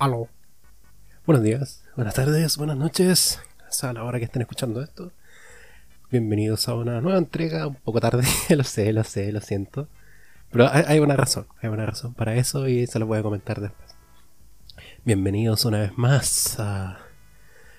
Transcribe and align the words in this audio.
Aló. 0.00 0.30
Buenos 1.26 1.44
días, 1.44 1.84
buenas 1.94 2.14
tardes, 2.14 2.56
buenas 2.56 2.78
noches. 2.78 3.38
A 3.82 3.92
la 3.92 4.02
hora 4.02 4.18
que 4.18 4.24
estén 4.24 4.40
escuchando 4.40 4.80
esto. 4.80 5.12
Bienvenidos 6.10 6.70
a 6.70 6.74
una 6.74 7.02
nueva 7.02 7.18
entrega, 7.18 7.66
un 7.66 7.74
poco 7.74 8.00
tarde, 8.00 8.24
lo 8.48 8.64
sé, 8.64 8.94
lo 8.94 9.04
sé, 9.04 9.30
lo 9.30 9.42
siento. 9.42 9.88
Pero 10.50 10.70
hay, 10.72 11.00
una 11.00 11.16
razón, 11.16 11.48
hay 11.60 11.68
una 11.68 11.84
razón 11.84 12.14
para 12.14 12.34
eso 12.36 12.66
y 12.66 12.86
se 12.86 12.98
lo 12.98 13.04
voy 13.04 13.18
a 13.18 13.22
comentar 13.22 13.60
después. 13.60 13.94
Bienvenidos 15.04 15.66
una 15.66 15.80
vez 15.80 15.98
más 15.98 16.58
a 16.58 17.00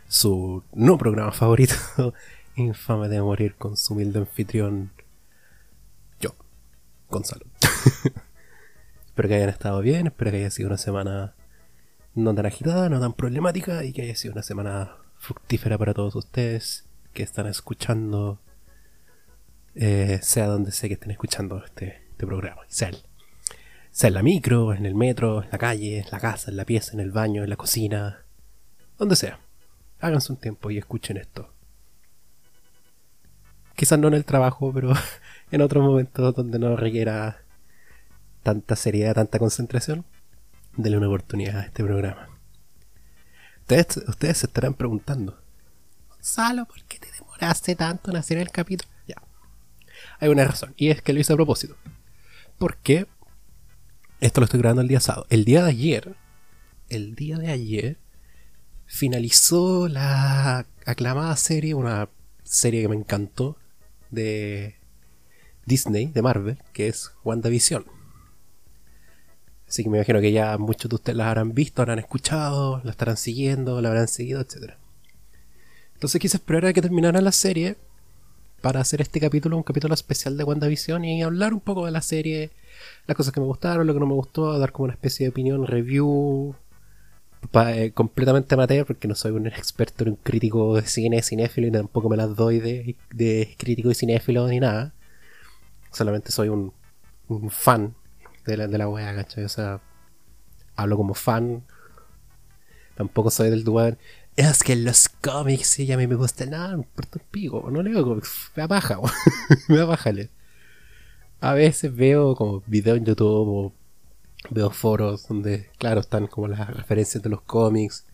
su 0.08 0.64
no 0.74 1.00
programa 1.00 1.32
favorito, 1.32 1.74
Infame 2.56 3.10
de 3.10 3.20
Morir 3.20 3.56
con 3.56 3.76
su 3.78 3.96
humilde 3.96 4.20
anfitrión, 4.20 4.92
yo, 6.20 6.36
Gonzalo. 7.10 7.48
espero 9.08 9.28
que 9.28 9.34
hayan 9.34 9.50
estado 9.50 9.82
bien, 9.82 10.06
espero 10.06 10.30
que 10.30 10.38
haya 10.38 10.52
sido 10.52 10.68
una 10.68 10.78
semana 10.78 11.34
no 12.16 12.36
tan 12.36 12.46
agitada, 12.46 12.90
no 12.90 13.00
tan 13.00 13.14
problemática 13.14 13.84
y 13.84 13.94
que 13.94 14.04
haya 14.04 14.16
sido 14.16 14.34
una 14.34 14.44
semana 14.44 14.98
fructífera 15.18 15.78
para 15.78 15.94
todos 15.94 16.16
ustedes 16.16 16.86
que 17.14 17.24
están 17.24 17.48
escuchando, 17.48 18.40
eh, 19.76 20.20
sea 20.22 20.48
donde 20.48 20.72
sea 20.72 20.90
que 20.90 20.96
estén 20.96 21.12
escuchando 21.12 21.64
este, 21.64 22.04
este 22.10 22.26
programa, 22.26 22.62
sea, 22.68 22.92
sea 23.92 24.08
en 24.10 24.14
la 24.14 24.24
micro, 24.24 24.74
en 24.74 24.86
el 24.86 24.96
metro, 24.96 25.44
en 25.44 25.50
la 25.52 25.58
calle, 25.58 26.00
en 26.00 26.08
la 26.12 26.20
casa, 26.20 26.52
en 26.52 26.58
la 26.58 26.66
pieza, 26.66 26.94
en 26.94 27.00
el 27.00 27.12
baño, 27.12 27.44
en 27.44 27.50
la 27.50 27.56
cocina, 27.56 28.26
donde 28.98 29.16
sea. 29.16 29.40
Háganse 30.00 30.34
un 30.34 30.40
tiempo 30.40 30.72
y 30.72 30.78
escuchen 30.78 31.18
esto. 31.18 31.54
Quizás 33.76 34.00
no 34.00 34.08
en 34.08 34.16
el 34.16 34.26
trabajo, 34.26 34.72
pero 34.74 34.94
en 35.52 35.62
otros 35.62 35.84
momentos 35.84 36.36
donde 36.36 36.60
no 36.60 36.76
requiera 36.76 37.42
tanta 38.44 38.76
seriedad, 38.76 39.16
tanta 39.16 39.40
concentración, 39.40 40.06
denle 40.76 40.98
una 40.98 41.08
oportunidad 41.08 41.60
a 41.60 41.66
este 41.66 41.84
programa. 41.84 42.30
Ustedes, 43.62 43.98
ustedes 44.08 44.38
se 44.40 44.48
estarán 44.48 44.74
preguntando, 44.74 45.42
Gonzalo, 46.10 46.66
¿por 46.66 46.84
qué 46.84 47.00
te 47.00 47.12
demoraste 47.12 47.76
tanto 47.76 48.12
en 48.12 48.18
hacer 48.18 48.38
el 48.38 48.52
capítulo? 48.52 48.92
Ya. 49.08 49.16
Hay 50.20 50.30
una 50.30 50.46
razón, 50.46 50.74
y 50.78 50.90
es 50.90 51.02
que 51.02 51.14
lo 51.14 51.20
hice 51.20 51.34
a 51.34 51.36
propósito. 51.36 51.76
Porque 52.58 53.08
esto 54.20 54.40
lo 54.40 54.46
estoy 54.46 54.60
grabando 54.60 54.82
el 54.82 54.88
día 54.88 55.00
sábado. 55.00 55.26
El 55.30 55.46
día 55.46 55.64
de 55.64 55.70
ayer, 55.70 56.16
el 56.90 57.16
día 57.16 57.38
de 57.38 57.52
ayer, 57.52 57.98
finalizó 58.86 59.88
la 59.88 60.68
aclamada 60.86 61.36
serie, 61.38 61.74
una 61.74 62.10
serie 62.44 62.82
que 62.82 62.88
me 62.88 62.96
encantó, 62.96 63.58
de 64.12 64.76
Disney, 65.66 66.08
de 66.08 66.22
Marvel, 66.22 66.60
que 66.74 66.88
es 66.88 67.14
WandaVision. 67.24 67.86
Así 69.72 69.84
que 69.84 69.90
me 69.90 70.00
imagino 70.00 70.20
que 70.20 70.34
ya 70.34 70.58
muchos 70.58 70.90
de 70.90 70.96
ustedes 70.96 71.16
la 71.16 71.30
habrán 71.30 71.54
visto, 71.54 71.82
habrán 71.82 71.98
escuchado, 71.98 72.82
la 72.84 72.92
estarán 72.92 73.16
siguiendo, 73.16 73.80
la 73.80 73.88
habrán 73.88 74.10
seguido, 74.10 74.42
etc. 74.42 74.74
Entonces 75.94 76.20
quise 76.20 76.36
esperar 76.36 76.66
a 76.66 76.74
que 76.74 76.82
terminara 76.82 77.22
la 77.22 77.32
serie 77.32 77.78
para 78.60 78.82
hacer 78.82 79.00
este 79.00 79.22
capítulo, 79.22 79.56
un 79.56 79.64
capítulo 79.64 79.94
especial 79.94 80.36
de 80.36 80.44
WandaVision 80.44 81.06
y 81.06 81.24
hablar 81.24 81.54
un 81.54 81.62
poco 81.62 81.86
de 81.86 81.92
la 81.94 82.02
serie, 82.02 82.52
las 83.08 83.16
cosas 83.16 83.32
que 83.32 83.40
me 83.40 83.46
gustaron, 83.46 83.88
lo 83.88 83.94
que 83.94 84.02
no 84.02 84.08
me 84.08 84.14
gustó, 84.14 84.60
dar 84.60 84.74
como 84.74 84.84
una 84.84 84.94
especie 84.94 85.26
de 85.26 85.30
opinión, 85.30 85.66
review, 85.66 86.54
eh, 87.54 87.92
completamente 87.94 88.54
amateur, 88.56 88.86
porque 88.86 89.08
no 89.08 89.16
soy 89.16 89.32
un 89.32 89.48
experto, 89.48 90.04
un 90.04 90.18
crítico 90.18 90.76
de 90.76 90.82
cine, 90.82 91.22
cinéfilo, 91.22 91.68
y 91.68 91.72
tampoco 91.72 92.10
me 92.10 92.18
las 92.18 92.36
doy 92.36 92.60
de, 92.60 93.56
crítico 93.58 93.90
y 93.90 93.96
cinéfilo 93.96 94.50
ni 94.50 94.60
nada. 94.60 94.94
Solamente 95.94 96.30
soy 96.34 96.50
un, 96.50 96.74
fan 97.50 97.96
de 98.46 98.58
la, 98.58 98.68
de 98.68 98.78
la 98.78 98.88
wea, 98.88 99.16
¿cachai? 99.16 99.44
O 99.44 99.50
sea, 99.50 99.82
hablo 100.76 100.98
como 100.98 101.14
fan. 101.14 101.64
Tampoco 102.96 103.32
soy 103.32 103.50
del 103.50 103.64
dual. 103.64 103.98
Es 104.36 104.64
que 104.64 104.76
los 104.76 105.10
cómics, 105.10 105.68
sí, 105.68 105.92
a 105.92 105.98
mí 105.98 106.08
me 106.08 106.16
gusta 106.16 106.46
nada, 106.46 106.70
me 106.70 106.84
importa 106.84 107.20
pico, 107.32 107.70
no 107.70 107.84
leo 107.84 108.04
cómics, 108.04 108.52
me 108.56 108.64
abaja, 108.64 108.98
me 109.68 109.82
abaja 109.82 110.12
A 111.42 111.54
veces 111.54 111.94
veo 111.94 112.36
como 112.36 112.64
videos 112.66 112.98
en 112.98 113.06
YouTube 113.06 113.48
o 113.50 113.74
veo 114.50 114.70
foros 114.70 115.28
donde, 115.28 115.70
claro, 115.78 116.00
están 116.00 116.28
como 116.28 116.48
las 116.48 116.68
referencias 116.76 117.22
de 117.22 117.30
los 117.30 117.42
cómics 117.42 118.06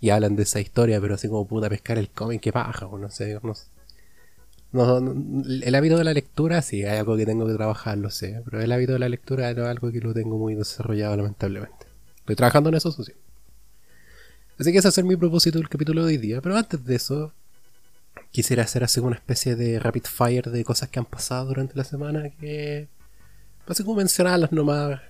y 0.00 0.10
hablan 0.10 0.36
de 0.36 0.44
esa 0.44 0.60
historia, 0.60 1.00
pero 1.00 1.14
así 1.14 1.28
como 1.28 1.46
puta 1.46 1.68
pescar 1.68 1.98
el 1.98 2.10
cómic 2.10 2.40
que 2.40 2.50
baja, 2.52 2.86
o 2.86 2.98
no 2.98 3.10
sé, 3.10 3.38
no, 3.42 3.54
el 4.74 5.74
hábito 5.74 5.96
de 5.96 6.04
la 6.04 6.12
lectura 6.12 6.60
sí, 6.60 6.82
hay 6.84 6.98
algo 6.98 7.16
que 7.16 7.24
tengo 7.24 7.46
que 7.46 7.54
trabajar, 7.54 7.96
lo 7.96 8.10
sé, 8.10 8.42
pero 8.44 8.60
el 8.60 8.72
hábito 8.72 8.92
de 8.92 8.98
la 8.98 9.08
lectura 9.08 9.50
es 9.50 9.58
algo 9.58 9.92
que 9.92 10.00
lo 10.00 10.12
tengo 10.12 10.36
muy 10.36 10.54
desarrollado 10.56 11.16
lamentablemente. 11.16 11.86
Estoy 12.18 12.34
trabajando 12.34 12.70
en 12.70 12.76
eso, 12.76 12.88
eso 12.88 13.04
sí. 13.04 13.12
Así 14.58 14.72
que 14.72 14.78
ese 14.78 14.88
es 14.88 15.04
mi 15.04 15.16
propósito 15.16 15.58
del 15.58 15.68
capítulo 15.68 16.04
de 16.04 16.14
hoy 16.14 16.16
día, 16.16 16.40
pero 16.40 16.56
antes 16.56 16.84
de 16.84 16.94
eso, 16.96 17.32
quisiera 18.32 18.64
hacer 18.64 18.82
así 18.82 18.98
una 18.98 19.16
especie 19.16 19.54
de 19.54 19.78
rapid 19.78 20.04
fire 20.04 20.50
de 20.50 20.64
cosas 20.64 20.88
que 20.88 20.98
han 20.98 21.04
pasado 21.04 21.46
durante 21.46 21.76
la 21.76 21.84
semana 21.84 22.30
que... 22.30 22.88
Así 23.66 23.84
como 23.84 23.96
mencionarlas 23.96 24.52
nomás, 24.52 25.00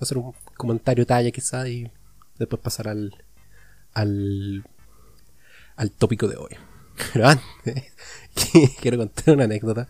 hacer 0.00 0.18
un 0.18 0.34
comentario 0.56 1.06
talla 1.06 1.30
quizá 1.30 1.66
y 1.66 1.90
después 2.38 2.60
pasar 2.62 2.88
al, 2.88 3.14
al, 3.94 4.64
al 5.76 5.90
tópico 5.90 6.28
de 6.28 6.36
hoy. 6.36 6.56
Pero 7.12 7.28
antes, 7.28 7.92
quiero 8.80 8.98
contar 8.98 9.34
una 9.34 9.44
anécdota. 9.44 9.88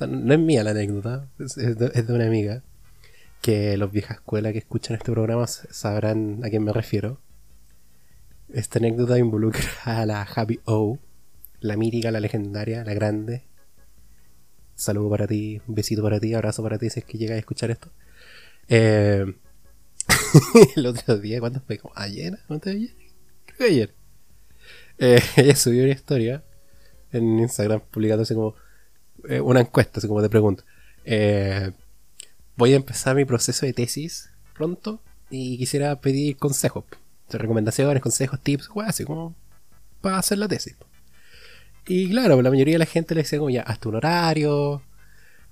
no 0.00 0.34
es 0.34 0.40
mía 0.40 0.64
la 0.64 0.70
anécdota, 0.70 1.28
es, 1.38 1.54
de, 1.54 2.04
una 2.08 2.26
amiga. 2.26 2.62
Que 3.40 3.76
los 3.78 3.90
viejas 3.90 4.18
escuelas 4.18 4.52
que 4.52 4.58
escuchan 4.58 4.96
este 4.96 5.12
programa 5.12 5.46
sabrán 5.46 6.40
a 6.44 6.50
quién 6.50 6.62
me 6.62 6.72
refiero. 6.72 7.20
Esta 8.52 8.78
anécdota 8.78 9.18
involucra 9.18 9.64
a 9.84 10.04
la 10.04 10.22
Happy 10.22 10.60
O, 10.64 10.98
la 11.60 11.76
mítica, 11.76 12.10
la 12.10 12.20
legendaria, 12.20 12.84
la 12.84 12.94
grande. 12.94 13.44
Saludo 14.74 15.10
para 15.10 15.26
ti, 15.26 15.60
un 15.66 15.74
besito 15.74 16.02
para 16.02 16.20
ti, 16.20 16.34
abrazo 16.34 16.62
para 16.62 16.78
ti 16.78 16.90
si 16.90 17.00
es 17.00 17.06
que 17.06 17.16
llegas 17.16 17.36
a 17.36 17.38
escuchar 17.38 17.70
esto. 17.70 17.90
Eh, 18.68 19.24
el 20.76 20.86
otro 20.86 21.18
día, 21.18 21.40
¿cuándo 21.40 21.60
fue? 21.60 21.78
¿Como 21.78 21.94
ayer? 21.96 22.38
¿Cuánto 22.46 22.70
ayer? 22.70 22.90
Creo 23.46 23.58
que 23.58 23.64
ayer. 23.64 23.94
Eh, 24.98 25.20
ella 25.36 25.56
subió 25.56 25.84
una 25.84 25.92
historia 25.92 26.44
en 27.12 27.38
Instagram 27.38 27.80
publicándose 27.90 28.34
como 28.34 28.54
eh, 29.28 29.40
una 29.40 29.60
encuesta, 29.60 29.98
así 29.98 30.08
como 30.08 30.22
te 30.22 30.28
pregunto. 30.28 30.64
Eh, 31.04 31.72
voy 32.56 32.72
a 32.72 32.76
empezar 32.76 33.16
mi 33.16 33.24
proceso 33.24 33.66
de 33.66 33.72
tesis 33.72 34.30
pronto 34.54 35.00
y 35.30 35.58
quisiera 35.58 36.00
pedir 36.00 36.36
consejos, 36.36 36.84
recomendaciones, 37.30 38.02
consejos, 38.02 38.40
tips, 38.40 38.70
así 38.84 39.04
como 39.04 39.34
para 40.00 40.18
hacer 40.18 40.38
la 40.38 40.48
tesis. 40.48 40.76
Y 41.86 42.10
claro, 42.10 42.40
la 42.42 42.50
mayoría 42.50 42.74
de 42.74 42.80
la 42.80 42.86
gente 42.86 43.14
le 43.14 43.22
decía 43.22 43.38
como 43.38 43.50
ya, 43.50 43.62
hazte 43.62 43.88
un 43.88 43.96
horario, 43.96 44.82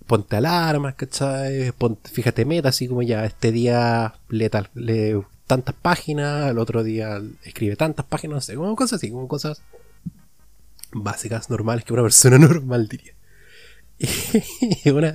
ponte 0.07 0.37
alarmas, 0.37 0.95
¿cachai? 0.95 1.73
fíjate 2.05 2.45
meta, 2.45 2.71
así 2.71 2.89
como 2.89 3.03
ya 3.03 3.25
este 3.25 3.53
día 3.53 4.15
lee, 4.29 4.49
tal, 4.49 4.69
lee 4.75 5.21
tantas 5.47 5.75
páginas, 5.75 6.51
el 6.51 6.59
otro 6.59 6.83
día 6.83 7.21
escribe 7.45 7.77
tantas 7.77 8.07
páginas, 8.07 8.35
no 8.35 8.41
sé, 8.41 8.55
como 8.55 8.77
cosas 8.77 8.99
así, 8.99 9.11
como 9.11 9.29
cosas 9.29 9.63
básicas, 10.93 11.51
normales 11.51 11.85
que 11.85 11.93
una 11.93 12.03
persona 12.03 12.39
normal 12.49 12.89
diría. 12.89 13.15
Y 13.99 14.91
una, 14.91 15.13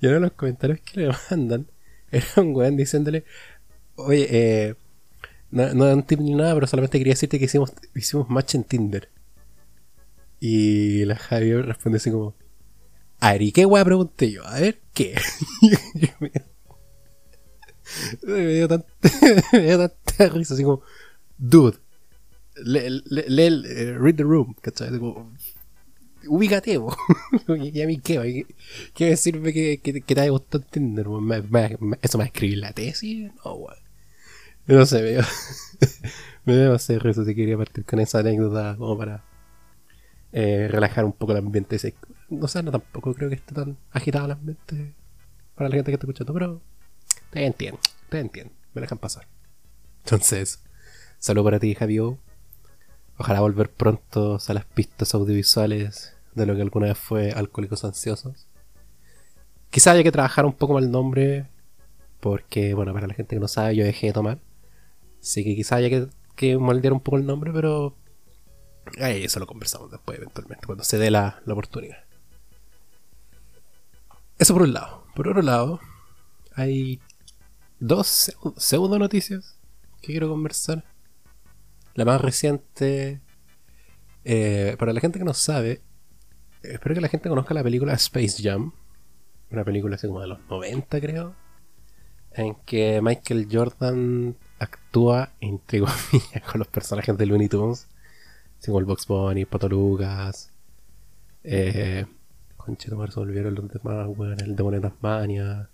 y 0.00 0.06
uno 0.06 0.14
de 0.14 0.20
los 0.20 0.32
comentarios 0.32 0.80
que 0.80 1.00
le 1.00 1.10
mandan 1.30 1.70
era 2.10 2.26
un 2.36 2.54
weón 2.54 2.76
diciéndole, 2.76 3.24
oye, 3.96 4.26
eh, 4.30 4.74
no, 5.50 5.72
no 5.74 5.92
un 5.92 6.02
tip 6.02 6.20
ni 6.20 6.34
nada, 6.34 6.54
pero 6.54 6.66
solamente 6.66 6.98
quería 6.98 7.12
decirte 7.12 7.38
que 7.38 7.46
hicimos, 7.46 7.72
hicimos 7.94 8.28
match 8.28 8.54
en 8.54 8.64
Tinder. 8.64 9.08
Y 10.40 11.04
la 11.04 11.16
Javier 11.16 11.66
responde 11.66 11.98
así 11.98 12.10
como, 12.10 12.34
a 13.20 13.32
ver, 13.32 13.42
¿y 13.42 13.52
qué 13.52 13.66
weá 13.66 13.84
pregunté 13.84 14.30
yo? 14.30 14.46
A 14.46 14.60
ver, 14.60 14.80
¿qué? 14.94 15.16
me, 16.20 16.30
me 18.22 18.54
dio 18.54 18.68
tanta 18.68 20.28
risa, 20.28 20.54
así 20.54 20.62
como, 20.62 20.82
dude, 21.36 21.78
lee, 22.64 23.62
eh, 23.66 23.96
read 23.98 24.16
the 24.16 24.22
room, 24.22 24.54
¿cachai? 24.60 24.98
Como, 24.98 25.32
ubícate, 26.26 26.78
y 27.48 27.82
a 27.82 27.86
mí 27.86 27.98
qué, 27.98 28.46
¿qué 28.94 29.10
me 29.10 29.16
sirve 29.16 29.52
que, 29.52 29.80
que, 29.80 30.00
te 30.00 30.20
haya 30.20 30.30
gustado 30.30 30.64
Tinder? 30.64 31.06
¿Eso 32.02 32.18
me 32.18 32.22
va 32.22 32.24
a 32.24 32.26
escribir 32.26 32.58
la 32.58 32.72
tesis? 32.72 33.30
No. 33.44 33.66
No 34.66 34.84
sé, 34.84 35.02
me 35.02 35.10
dio, 35.12 35.22
me 36.44 36.56
dio 36.56 36.74
hacer 36.74 37.02
risa 37.02 37.24
si 37.24 37.34
quería 37.34 37.56
partir 37.56 37.86
con 37.86 38.00
esa 38.00 38.18
anécdota 38.18 38.76
como 38.76 38.98
para 38.98 39.24
eh, 40.32 40.68
relajar 40.70 41.06
un 41.06 41.12
poco 41.12 41.32
el 41.32 41.38
ambiente. 41.38 41.76
Ese. 41.76 41.94
No 42.28 42.46
sé, 42.48 42.62
no 42.62 42.70
tampoco 42.70 43.14
creo 43.14 43.30
que 43.30 43.36
esté 43.36 43.54
tan 43.54 43.78
agitado 43.90 44.26
el 44.26 44.32
ambiente 44.32 44.94
para 45.54 45.70
la 45.70 45.76
gente 45.76 45.90
que 45.90 45.94
está 45.94 46.06
escuchando, 46.06 46.34
pero 46.34 46.60
te 47.30 47.46
entiendo, 47.46 47.80
te 48.10 48.20
entiendo, 48.20 48.52
me 48.74 48.82
dejan 48.82 48.98
pasar. 48.98 49.26
Entonces, 50.04 50.62
saludo 51.18 51.44
para 51.44 51.60
ti, 51.60 51.74
Javio. 51.74 52.18
Ojalá 53.18 53.40
volver 53.40 53.70
pronto 53.70 54.38
a 54.46 54.54
las 54.54 54.64
pistas 54.64 55.14
audiovisuales 55.14 56.16
de 56.34 56.46
lo 56.46 56.54
que 56.54 56.62
alguna 56.62 56.86
vez 56.86 56.98
fue 56.98 57.32
Alcohólicos 57.32 57.84
Ansiosos. 57.84 58.46
Quizá 59.70 59.90
haya 59.90 60.04
que 60.04 60.12
trabajar 60.12 60.46
un 60.46 60.52
poco 60.52 60.74
más 60.74 60.84
el 60.84 60.90
nombre, 60.92 61.48
porque, 62.20 62.74
bueno, 62.74 62.94
para 62.94 63.08
la 63.08 63.14
gente 63.14 63.34
que 63.34 63.40
no 63.40 63.48
sabe, 63.48 63.74
yo 63.74 63.84
dejé 63.84 64.08
de 64.08 64.12
tomar. 64.12 64.38
Así 65.20 65.42
que 65.42 65.56
quizá 65.56 65.76
haya 65.76 66.08
que 66.36 66.56
moldear 66.56 66.92
un 66.92 67.00
poco 67.00 67.16
el 67.16 67.26
nombre, 67.26 67.52
pero 67.52 67.96
ahí 69.00 69.24
eso 69.24 69.40
lo 69.40 69.46
conversamos 69.46 69.90
después, 69.90 70.16
eventualmente, 70.16 70.64
cuando 70.64 70.84
se 70.84 70.96
dé 70.96 71.10
la, 71.10 71.42
la 71.44 71.52
oportunidad. 71.52 71.98
Eso 74.38 74.54
por 74.54 74.62
un 74.62 74.72
lado. 74.72 75.04
Por 75.16 75.26
otro 75.26 75.42
lado, 75.42 75.80
hay 76.54 77.00
dos 77.80 78.32
pseudo 78.56 78.98
noticias 78.98 79.58
que 80.00 80.12
quiero 80.12 80.28
conversar. 80.28 80.84
La 81.98 82.04
más 82.04 82.20
reciente, 82.20 83.20
eh, 84.22 84.76
para 84.78 84.92
la 84.92 85.00
gente 85.00 85.18
que 85.18 85.24
no 85.24 85.34
sabe, 85.34 85.82
espero 86.62 86.94
que 86.94 87.00
la 87.00 87.08
gente 87.08 87.28
conozca 87.28 87.54
la 87.54 87.64
película 87.64 87.92
Space 87.94 88.40
Jam, 88.40 88.72
una 89.50 89.64
película 89.64 89.96
así 89.96 90.06
como 90.06 90.20
de 90.20 90.28
los 90.28 90.38
90 90.48 91.00
creo, 91.00 91.34
en 92.34 92.54
que 92.64 93.00
Michael 93.02 93.48
Jordan 93.50 94.36
actúa, 94.60 95.32
entre 95.40 95.80
comillas, 95.80 96.42
con 96.48 96.60
los 96.60 96.68
personajes 96.68 97.18
de 97.18 97.26
Looney 97.26 97.48
Tunes, 97.48 97.88
como 98.64 98.78
el 98.78 98.84
Box 98.84 99.08
Bunny, 99.08 99.44
Pato 99.44 99.68
Lucas, 99.68 100.52
eh, 101.42 102.06
se 102.78 102.94
volvieron 102.94 103.56
los 103.56 103.68
demás, 103.72 104.06
weón, 104.16 104.38
el 104.38 104.54
demonio 104.54 104.80
de 104.80 104.88
Tasmania. 104.88 105.68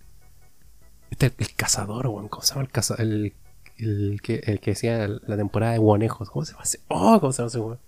Este 1.11 1.31
el, 1.37 1.55
cazador, 1.55 2.07
weón, 2.07 2.29
¿cómo 2.29 2.43
se 2.43 2.55
llama 2.55 2.63
el 2.63 2.71
cazador? 2.71 3.03
El, 3.03 3.35
el, 3.79 4.21
que, 4.23 4.43
el 4.47 4.61
que 4.61 4.73
decía 4.73 5.09
la 5.09 5.37
temporada 5.37 5.73
de 5.73 5.79
Guanejos, 5.79 6.31
¿cómo 6.31 6.45
se 6.45 6.53
llama? 6.53 6.65
Oh, 6.89 7.21
¿cómo 7.21 7.33
se 7.33 7.39
llama 7.39 7.49
ese 7.49 7.59
weón? 7.59 7.79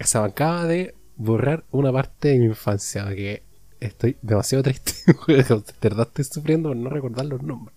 Se 0.00 0.18
acaba 0.18 0.64
de 0.64 0.94
borrar 1.16 1.64
una 1.70 1.92
parte 1.92 2.28
de 2.28 2.38
mi 2.38 2.46
infancia, 2.46 3.06
que 3.14 3.42
estoy 3.80 4.16
demasiado 4.22 4.62
triste. 4.62 4.92
de 5.26 5.62
verdad 5.80 6.08
estoy 6.08 6.24
sufriendo 6.24 6.70
por 6.70 6.76
no 6.76 6.90
recordar 6.90 7.26
los 7.26 7.42
nombres. 7.42 7.76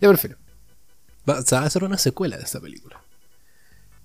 Ya 0.00 0.08
prefiero. 0.08 0.36
Va, 1.28 1.40
va 1.40 1.58
a 1.58 1.64
hacer 1.64 1.84
una 1.84 1.98
secuela 1.98 2.36
de 2.36 2.44
esa 2.44 2.60
película. 2.60 3.02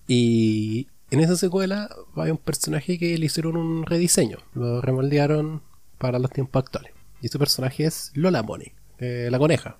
Y 0.07 0.87
en 1.11 1.19
esa 1.19 1.35
secuela 1.35 1.89
hay 2.15 2.31
un 2.31 2.37
personaje 2.37 2.97
que 2.97 3.17
le 3.17 3.25
hicieron 3.25 3.55
un 3.55 3.85
rediseño. 3.85 4.39
Lo 4.53 4.81
remoldearon 4.81 5.61
para 5.97 6.19
los 6.19 6.31
tiempos 6.31 6.63
actuales. 6.63 6.91
Y 7.21 7.27
ese 7.27 7.39
personaje 7.39 7.85
es 7.85 8.11
Lola 8.15 8.41
Bonnie, 8.41 8.73
eh, 8.97 9.29
la 9.31 9.39
coneja. 9.39 9.77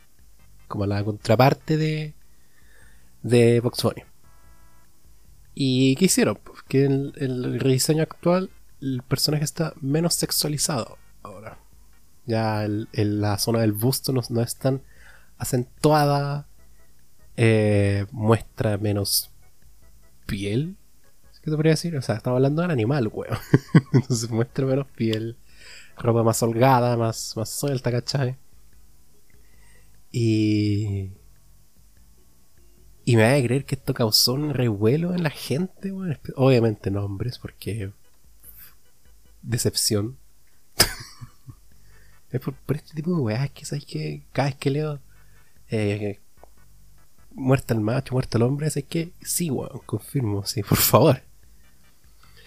Como 0.68 0.86
la 0.86 1.04
contraparte 1.04 1.77
de, 1.77 2.13
de 3.21 3.60
Box. 3.60 3.86
¿Y 5.56 5.95
qué 5.95 6.06
hicieron? 6.06 6.38
Pues 6.44 6.62
que 6.63 6.86
en 6.86 7.13
el 7.15 7.60
rediseño 7.60 8.04
actual 8.04 8.50
el 8.81 9.01
personaje 9.04 9.44
está 9.44 9.74
menos 9.81 10.15
sexualizado 10.15 10.98
ahora. 11.21 11.57
Ya 12.25 12.63
el, 12.65 12.88
la 12.94 13.38
zona 13.38 13.60
del 13.60 13.74
busto 13.74 14.12
no, 14.12 14.42
es 14.42 14.56
tan 14.57 14.81
acentuada. 15.38 16.48
Eh, 17.36 18.06
muestra 18.12 18.77
menos 18.77 19.31
piel. 20.25 20.77
¿Qué 21.42 21.50
te 21.50 21.56
podría 21.57 21.74
decir? 21.74 21.95
O 21.98 22.01
sea, 22.01 22.15
estaba 22.15 22.38
hablando 22.38 22.62
del 22.62 22.71
animal, 22.71 23.10
weón. 23.12 23.38
Entonces 23.94 24.30
muestra 24.30 24.65
menos 24.65 24.88
piel. 24.88 25.38
Ropa 25.98 26.24
más 26.24 26.42
holgada, 26.42 26.98
más, 26.98 27.36
más 27.36 27.50
suelta, 27.50 27.92
¿cachai? 27.92 28.38
Y. 30.13 31.10
Y 33.04 33.18
me 33.18 33.24
va 33.24 33.36
a 33.36 33.44
creer 33.44 33.65
que 33.65 33.75
esto 33.75 33.94
causó 33.94 34.33
un 34.33 34.54
revuelo 34.54 35.13
en 35.13 35.24
la 35.24 35.30
gente, 35.30 35.92
weón. 35.92 36.18
Obviamente 36.38 36.89
no 36.89 37.04
hombres, 37.04 37.38
porque 37.39 37.92
decepción. 39.42 40.18
es 42.31 42.39
por, 42.39 42.56
este 42.69 42.94
tipo 42.94 43.13
de 43.13 43.21
weas 43.21 43.50
que 43.50 43.65
sabes 43.65 43.86
que 43.86 44.24
cada 44.31 44.50
vez 44.50 44.57
que 44.57 44.69
leo 44.69 45.01
eh, 45.69 46.21
muerta 47.31 47.74
el 47.74 47.81
macho, 47.81 48.13
muerta 48.13 48.38
el 48.38 48.44
hombre, 48.44 48.68
es 48.68 48.86
que 48.88 49.12
sí, 49.21 49.50
weón, 49.50 49.81
confirmo, 49.86 50.45
sí, 50.45 50.63
por 50.63 50.77
favor. 50.77 51.21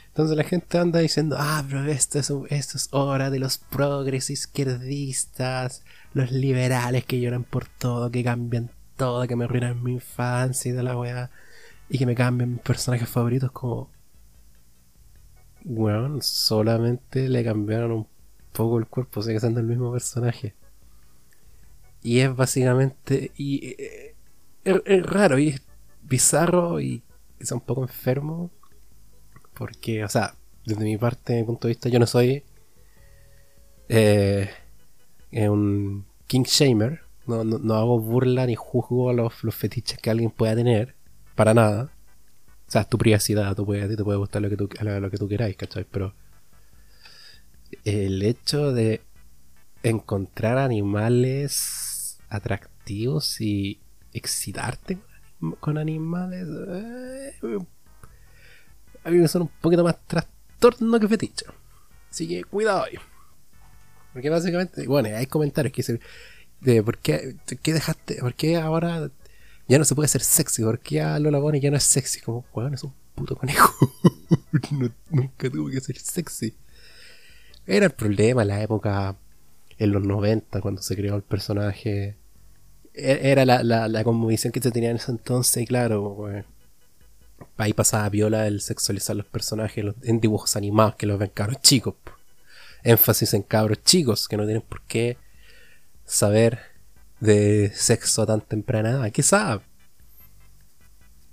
Entonces 0.07 0.37
la 0.39 0.45
gente 0.45 0.79
anda 0.79 1.01
diciendo, 1.01 1.37
ah, 1.39 1.63
pero 1.69 1.85
esto 1.85 2.19
es, 2.19 2.33
esto 2.49 2.79
es 2.79 2.89
hora 2.93 3.29
de 3.29 3.39
los 3.39 3.59
progres 3.59 4.31
izquierdistas, 4.31 5.85
los 6.17 6.33
liberales 6.33 7.05
que 7.05 7.21
lloran 7.21 7.45
por 7.45 7.67
todo, 7.69 8.11
que 8.11 8.25
cambian 8.25 8.71
todo, 8.97 9.27
que 9.27 9.37
me 9.37 9.45
arruinan 9.45 9.83
mi 9.83 9.93
infancia 9.93 10.71
y 10.71 10.73
de 10.73 10.83
la 10.83 10.97
weá, 10.97 11.31
y 11.91 11.99
que 11.99 12.07
me 12.07 12.15
cambian 12.15 12.53
mis 12.53 12.63
personajes 12.63 13.07
favoritos 13.07 13.53
como, 13.53 13.91
bueno, 15.63 16.23
solamente 16.23 17.29
le 17.29 17.45
cambiaron 17.45 17.93
un 17.93 18.09
poco 18.53 18.79
el 18.79 18.87
cuerpo, 18.87 19.21
sigue 19.21 19.41
siendo 19.41 19.61
el 19.61 19.67
mismo 19.67 19.93
personaje. 19.93 20.55
Y 22.03 22.21
es 22.21 22.35
básicamente. 22.35 23.33
Y 23.37 23.75
eh, 23.79 24.15
es, 24.65 25.03
raro 25.05 25.39
y 25.39 25.49
es 25.49 25.63
bizarro 26.03 26.81
y 26.81 27.03
quizá 27.39 27.57
un 27.57 27.61
poco 27.61 27.83
enfermo. 27.83 28.51
Porque, 29.53 30.03
o 30.03 30.09
sea, 30.09 30.35
desde 30.65 30.83
mi 30.83 30.97
parte, 30.97 31.37
mi 31.37 31.45
punto 31.45 31.69
de 31.69 31.75
vista, 31.75 31.91
yo 31.91 31.99
no 31.99 32.07
soy 32.07 32.43
eh, 33.91 34.49
un 35.51 36.07
king 36.27 36.45
shamer. 36.45 37.01
No, 37.27 37.45
no, 37.45 37.75
hago 37.75 37.99
burla 37.99 38.47
ni 38.47 38.55
juzgo 38.55 39.11
a 39.11 39.13
los, 39.13 39.43
los 39.43 39.55
fetiches 39.55 39.99
que 39.99 40.11
alguien 40.11 40.31
pueda 40.31 40.55
tener. 40.55 40.95
Para 41.35 41.55
nada. 41.55 41.91
O 42.67 42.71
sea, 42.71 42.83
es 42.83 42.89
tu 42.89 42.99
privacidad, 42.99 43.55
tú 43.55 43.65
puedes, 43.67 43.97
te 43.97 44.03
puede 44.03 44.19
gustar 44.19 44.43
lo 44.43 44.49
que 44.49 44.57
tú, 44.57 44.69
lo 44.81 45.11
que 45.11 45.19
tú 45.19 45.29
queráis, 45.29 45.57
¿cachai? 45.57 45.85
Pero 45.85 46.15
el 47.85 48.23
hecho 48.23 48.73
de 48.73 49.03
encontrar 49.83 50.59
animales 50.59 52.19
atractivos 52.29 53.41
y 53.41 53.81
excitarte 54.13 54.99
con 55.61 55.79
animales, 55.79 56.49
eh, 56.69 57.35
a 59.05 59.11
mí 59.11 59.19
me 59.19 59.29
suena 59.29 59.45
un 59.45 59.53
poquito 59.61 59.85
más 59.85 59.97
trastorno 60.07 60.99
que 60.99 61.09
fetiche. 61.09 61.47
Así 62.11 62.27
que 62.27 62.43
cuidado 62.45 62.85
ahí. 62.85 62.99
Porque 64.17 64.31
básicamente, 64.31 64.87
bueno, 64.87 65.15
hay 65.15 65.27
comentarios 65.27 65.75
que 65.75 65.83
dicen 65.83 66.01
de 66.63 66.83
por 66.83 66.97
qué, 66.97 67.37
qué 67.61 67.75
dejaste, 67.75 68.15
por 68.15 68.33
qué 68.33 68.57
ahora 68.57 69.11
ya 69.69 69.79
no 69.79 69.85
se 69.85 69.95
puede 69.95 70.09
ser 70.09 70.23
sexy, 70.23 70.63
porque 70.63 71.03
a 71.03 71.19
Lola 71.19 71.39
Bonnie 71.39 71.61
ya 71.61 71.71
no 71.71 71.77
es 71.77 71.85
sexy. 71.85 72.21
Como, 72.21 72.47
weón, 72.55 72.73
es 72.73 72.83
un 72.83 72.95
puto 73.15 73.37
conejo. 73.37 73.75
nunca 75.11 75.51
tuvo 75.51 75.69
que 75.69 75.83
ser 75.83 75.99
sexy. 75.99 76.55
Era 77.67 77.85
el 77.85 77.93
problema 77.93 78.41
en 78.41 78.49
la 78.49 78.63
época, 78.63 79.17
en 79.77 79.93
los 79.93 80.03
90, 80.03 80.63
cuando 80.63 80.81
se 80.81 80.97
creó 80.97 81.17
el 81.17 81.23
personaje. 81.23 82.17
E-, 82.95 83.21
era 83.23 83.45
la, 83.45 83.63
la, 83.63 83.87
la 83.87 84.03
conmovisión 84.03 84.51
que 84.51 84.63
se 84.63 84.71
tenía 84.71 84.89
en 84.89 84.97
ese 84.97 85.11
entonces, 85.11 85.63
y 85.63 85.67
claro, 85.67 86.09
weón. 86.13 86.47
Ahí 87.59 87.75
pasaba 87.75 88.09
viola 88.09 88.47
el 88.47 88.63
sexualizar 88.63 89.15
los 89.15 89.27
personajes 89.27 89.85
en 90.05 90.21
dibujos 90.21 90.57
animados 90.57 90.95
que 90.95 91.05
los 91.05 91.19
ven 91.19 91.33
cabros 91.35 91.61
chicos. 91.61 91.97
Énfasis 92.87 93.35
en 93.35 93.43
cabros 93.43 93.83
chicos 93.83 94.29
que 94.29 94.37
no 94.37 94.45
tienen 94.45 94.63
por 94.63 94.83
qué 94.83 95.19
saber 96.05 96.61
de 97.21 97.73
sexo 97.75 98.23
a 98.23 98.27
tan 98.27 98.41
temprana 98.41 98.91
edad. 98.91 99.11
Quizá 99.11 99.61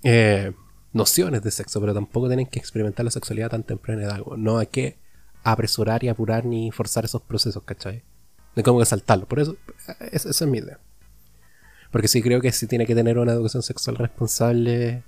eh, 0.04 0.52
nociones 0.92 1.44
de 1.44 1.52
sexo, 1.52 1.80
pero 1.80 1.94
tampoco 1.94 2.28
tienen 2.28 2.48
que 2.48 2.60
experimentar 2.60 3.06
la 3.06 3.12
sexualidad 3.12 3.48
a 3.48 3.50
tan 3.52 3.64
temprana 3.64 4.04
edad. 4.04 4.22
No 4.38 4.58
hay 4.58 4.68
que 4.68 4.98
apresurar 5.44 6.04
y 6.04 6.10
apurar 6.10 6.46
ni 6.46 6.72
forzar 6.72 7.06
esos 7.06 7.22
procesos, 7.22 7.64
¿cachai? 7.64 8.04
De 8.56 8.64
cómo 8.64 8.80
que 8.80 8.86
saltarlo. 8.86 9.28
Por 9.28 9.40
eso, 9.40 9.56
esa 10.12 10.30
es 10.30 10.42
mi 10.48 10.60
idea. 10.60 10.80
Porque 11.92 12.08
sí 12.08 12.22
creo 12.22 12.42
que 12.42 12.52
sí 12.52 12.66
tiene 12.68 12.86
que 12.86 12.96
tener 12.96 13.20
una 13.20 13.34
educación 13.34 13.62
sexual 13.62 13.98
responsable 13.98 15.04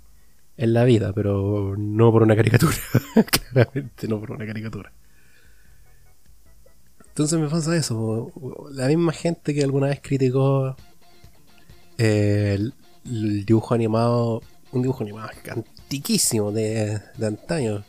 en 0.58 0.74
la 0.74 0.84
vida, 0.84 1.14
pero 1.14 1.76
no 1.78 2.12
por 2.12 2.24
una 2.24 2.36
caricatura. 2.36 2.76
Claramente 3.52 4.08
no 4.08 4.20
por 4.20 4.32
una 4.32 4.46
caricatura. 4.46 4.92
Entonces 7.16 7.40
me 7.40 7.48
pasa 7.48 7.74
eso. 7.78 8.30
La 8.72 8.88
misma 8.88 9.14
gente 9.14 9.54
que 9.54 9.64
alguna 9.64 9.88
vez 9.88 10.02
criticó 10.04 10.76
eh, 11.98 12.58
el, 13.06 13.46
dibujo 13.46 13.74
animado, 13.74 14.42
un 14.74 14.82
dibujo 14.82 15.02
animado 15.02 15.30
antiquísimo 15.50 16.52
de, 16.52 17.00
de 17.18 17.26
antaño, 17.26 17.86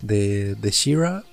de, 0.00 0.54
de 0.54 0.70
She-Ra, 0.70 1.24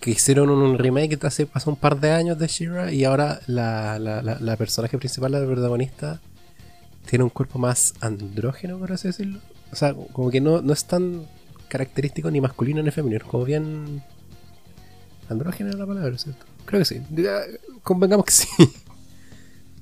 que 0.00 0.12
hicieron 0.12 0.50
un 0.50 0.78
remake 0.78 1.18
hace 1.26 1.46
pasó 1.46 1.70
un 1.70 1.76
par 1.76 1.98
de 1.98 2.12
años 2.12 2.38
de 2.38 2.46
She-Ra 2.46 2.92
y 2.92 3.02
ahora 3.02 3.40
la, 3.48 3.98
la, 3.98 4.22
la, 4.22 4.56
personaje 4.56 4.96
principal, 4.96 5.32
la 5.32 5.44
protagonista, 5.44 6.20
tiene 7.10 7.24
un 7.24 7.30
cuerpo 7.30 7.58
más 7.58 7.92
andrógeno, 8.00 8.78
por 8.78 8.92
así 8.92 9.08
decirlo. 9.08 9.40
O 9.72 9.74
sea, 9.74 9.94
como 10.12 10.30
que 10.30 10.40
no, 10.40 10.62
no 10.62 10.72
es 10.72 10.84
tan 10.84 11.26
característico 11.66 12.30
ni 12.30 12.40
masculino 12.40 12.84
ni 12.84 12.92
femenino, 12.92 13.26
como 13.26 13.44
bien 13.44 14.04
Andrógena 15.28 15.70
es 15.70 15.76
la 15.76 15.86
palabra, 15.86 16.16
¿cierto? 16.18 16.44
Creo 16.64 16.80
que 16.80 16.84
sí. 16.84 17.02
Convengamos 17.82 18.26
que 18.26 18.32
sí. 18.32 18.48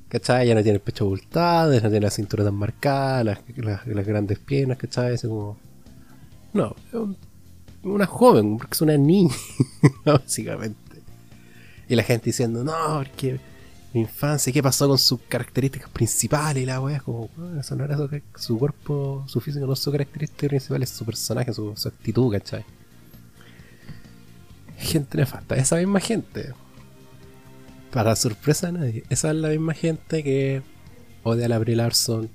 ¿Cachai? 0.08 0.46
Ya 0.46 0.54
no 0.54 0.62
tiene 0.62 0.76
el 0.76 0.82
pecho 0.82 1.04
abultado, 1.04 1.72
ya 1.72 1.80
no 1.80 1.88
tiene 1.88 2.04
la 2.04 2.10
cintura 2.10 2.44
tan 2.44 2.54
marcada, 2.54 3.24
las, 3.24 4.06
grandes 4.06 4.38
piernas, 4.38 4.78
¿cachai? 4.78 5.14
Es 5.14 5.22
como. 5.22 5.56
No, 6.52 6.76
es 6.92 6.98
una 7.82 8.06
joven, 8.06 8.58
porque 8.58 8.74
es 8.74 8.80
una 8.82 8.96
niña, 8.96 9.34
básicamente. 10.04 10.78
Y 11.88 11.96
la 11.96 12.02
gente 12.02 12.26
diciendo, 12.26 12.62
no, 12.62 12.98
porque 12.98 13.40
mi 13.94 14.02
infancia, 14.02 14.52
qué 14.52 14.62
pasó 14.62 14.86
con 14.86 14.98
sus 14.98 15.20
características 15.28 15.90
principales 15.90 16.62
y 16.62 16.66
la 16.66 16.80
weá, 16.80 17.00
como, 17.00 17.28
bueno, 17.36 17.60
eso 17.60 17.74
no 17.74 17.84
era 17.84 17.96
su, 18.36 18.58
cuerpo, 18.58 19.24
su 19.26 19.40
físico 19.40 19.66
no 19.66 19.74
su 19.74 19.90
característica 19.90 20.48
principal, 20.48 20.82
es 20.82 20.90
su 20.90 21.04
personaje, 21.04 21.52
su, 21.52 21.74
su 21.76 21.88
actitud, 21.88 22.32
¿cachai? 22.32 22.64
Gente 24.82 25.16
nefasta, 25.16 25.56
esa 25.56 25.76
misma 25.76 26.00
gente, 26.00 26.52
para 27.90 28.16
sorpresa 28.16 28.66
de 28.66 28.72
nadie, 28.72 29.04
esa 29.10 29.30
es 29.30 29.36
la 29.36 29.48
misma 29.48 29.74
gente 29.74 30.22
que 30.22 30.62
odia 31.22 31.46
a 31.46 31.48
la 31.48 31.58
Brie 31.58 31.76
Larson, 31.76 32.30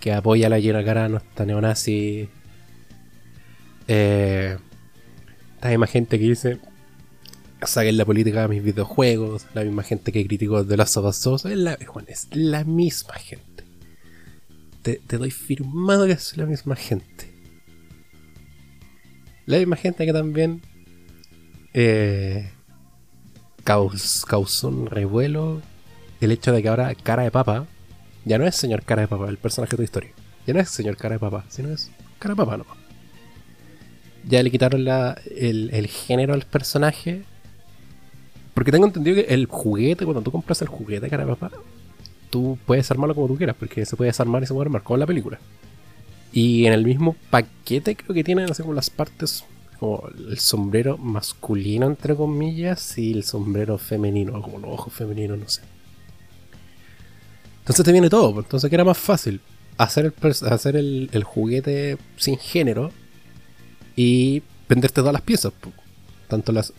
que 0.00 0.12
apoya 0.12 0.48
a 0.48 0.50
la 0.50 0.60
Gina 0.60 0.84
Carano, 0.84 1.18
esta 1.18 1.46
neonazi. 1.46 2.28
Eh, 3.88 4.58
misma 5.62 5.86
gente 5.86 6.18
que 6.18 6.24
dice 6.24 6.60
saquen 7.66 7.96
la 7.96 8.04
política 8.04 8.42
de 8.42 8.48
mis 8.48 8.62
videojuegos, 8.62 9.46
la 9.54 9.64
misma 9.64 9.82
gente 9.82 10.12
que 10.12 10.24
criticó 10.26 10.64
de 10.64 10.76
las 10.76 10.96
of 10.96 11.06
es 11.06 11.44
la, 11.44 11.78
es 12.06 12.28
la 12.32 12.64
misma 12.64 13.14
gente. 13.14 13.64
Te, 14.82 15.00
doy 15.18 15.30
firmado 15.30 16.06
que 16.06 16.12
es 16.12 16.36
la 16.36 16.46
misma 16.46 16.76
gente. 16.76 17.32
La 19.46 19.58
misma 19.58 19.76
gente 19.76 20.06
que 20.06 20.12
también 20.12 20.62
eh, 21.78 22.50
causó 23.62 24.68
un 24.68 24.86
revuelo 24.86 25.60
el 26.22 26.32
hecho 26.32 26.50
de 26.50 26.62
que 26.62 26.68
ahora 26.70 26.94
Cara 26.94 27.22
de 27.22 27.30
Papa 27.30 27.66
ya 28.24 28.38
no 28.38 28.46
es 28.46 28.56
señor 28.56 28.82
Cara 28.82 29.02
de 29.02 29.08
Papa, 29.08 29.28
el 29.28 29.36
personaje 29.36 29.72
de 29.72 29.76
tu 29.76 29.82
historia. 29.82 30.10
Ya 30.46 30.54
no 30.54 30.60
es 30.60 30.70
señor 30.70 30.96
Cara 30.96 31.16
de 31.16 31.18
Papa, 31.18 31.44
sino 31.48 31.68
es 31.68 31.90
Cara 32.18 32.34
de 32.34 32.38
Papa 32.38 32.56
no. 32.56 32.64
Ya 34.24 34.42
le 34.42 34.50
quitaron 34.50 34.84
la, 34.84 35.20
el, 35.30 35.86
género 35.86 36.32
al 36.32 36.42
personaje 36.46 37.22
porque 38.54 38.72
tengo 38.72 38.86
entendido 38.86 39.16
que 39.16 39.34
el 39.34 39.44
juguete, 39.44 40.06
cuando 40.06 40.22
tú 40.22 40.32
compras 40.32 40.62
el 40.62 40.68
juguete, 40.68 41.10
cara 41.10 41.26
papá, 41.26 41.50
tú 42.30 42.58
puedes 42.64 42.90
armarlo 42.90 43.14
como 43.14 43.28
tú 43.28 43.36
quieras, 43.36 43.54
porque 43.58 43.84
se 43.84 43.96
puede 43.96 44.08
desarmar 44.08 44.42
y 44.42 44.46
se 44.46 44.54
puede 44.54 44.64
armar, 44.64 44.82
como 44.82 44.96
la 44.96 45.06
película. 45.06 45.38
Y 46.32 46.64
en 46.64 46.72
el 46.72 46.84
mismo 46.86 47.14
paquete 47.28 47.94
creo 47.96 48.14
que 48.14 48.24
tienen 48.24 48.50
así 48.50 48.62
como 48.62 48.72
las 48.72 48.88
partes, 48.88 49.44
como 49.76 50.08
el 50.08 50.38
sombrero 50.38 50.98
masculino, 50.98 51.86
entre 51.86 52.14
comillas, 52.14 52.98
y 52.98 53.12
el 53.12 53.24
sombrero 53.24 53.78
femenino, 53.78 54.40
como 54.42 54.58
los 54.58 54.70
ojos 54.70 54.92
femeninos, 54.92 55.38
no 55.38 55.48
sé. 55.48 55.62
Entonces 57.60 57.84
te 57.84 57.92
viene 57.92 58.08
todo, 58.08 58.38
entonces 58.38 58.70
que 58.70 58.76
era 58.76 58.84
más 58.84 58.98
fácil 58.98 59.40
hacer 59.76 60.06
el, 60.06 60.48
hacer 60.50 60.76
el, 60.76 61.10
el 61.12 61.24
juguete 61.24 61.98
sin 62.16 62.38
género 62.38 62.92
y 63.96 64.42
venderte 64.68 65.00
todas 65.00 65.12
las 65.12 65.22
piezas, 65.22 65.52
tanto 66.28 66.52
las 66.52 66.72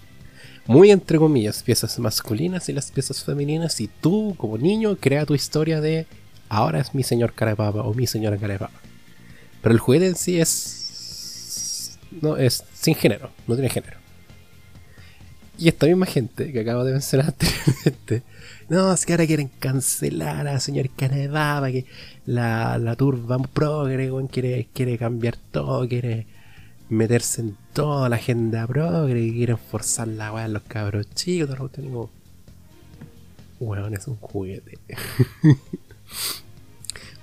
muy 0.68 0.92
entre 0.92 1.18
comillas, 1.18 1.64
piezas 1.64 1.98
masculinas 1.98 2.68
y 2.68 2.74
las 2.74 2.92
piezas 2.92 3.24
femeninas, 3.24 3.80
y 3.80 3.88
tú 3.88 4.36
como 4.38 4.58
niño 4.58 4.98
crea 4.98 5.26
tu 5.26 5.34
historia 5.34 5.80
de 5.80 6.06
ahora 6.50 6.80
es 6.80 6.94
mi 6.94 7.04
señor 7.04 7.34
cara 7.34 7.54
o 7.54 7.94
mi 7.94 8.06
señora 8.06 8.38
cara 8.38 8.70
Pero 9.62 9.74
el 9.74 9.80
juguete 9.80 10.08
en 10.08 10.16
sí 10.16 10.40
es. 10.40 10.87
No, 12.22 12.38
es 12.38 12.64
sin 12.74 12.96
género, 12.96 13.32
no 13.48 13.56
tiene 13.56 13.70
género. 13.70 13.98
Y 15.60 15.68
esta 15.70 15.88
misma 15.88 16.06
gente 16.06 16.52
que 16.52 16.60
acabo 16.60 16.84
de 16.84 16.94
mencionar 16.94 17.28
anteriormente, 17.40 18.24
no, 18.70 18.94
es 18.94 19.06
que 19.06 19.14
ahora 19.14 19.26
quieren 19.26 19.50
cancelar 19.60 20.48
a 20.48 20.60
señor 20.60 20.90
cara 20.92 21.72
que 21.72 21.86
la, 22.26 22.78
la 22.78 22.96
turba 22.96 23.38
progre, 23.40 24.12
quiere, 24.30 24.68
quiere 24.74 24.98
cambiar 24.98 25.38
todo, 25.52 25.88
quiere 25.88 26.28
meterse 26.90 27.42
en 27.42 27.58
toda 27.74 28.08
la 28.08 28.16
agenda 28.16 28.66
progre 28.66 29.34
quieren 29.34 29.58
forzar 29.58 30.08
la 30.08 30.32
weá 30.32 30.46
a 30.46 30.48
los 30.48 30.64
cabros 30.64 31.10
chicos. 31.16 31.50
Todo 31.50 31.72
lo 31.82 32.10
Weón, 33.60 33.94
es 33.96 34.08
un 34.08 34.18
juguete. 34.18 34.78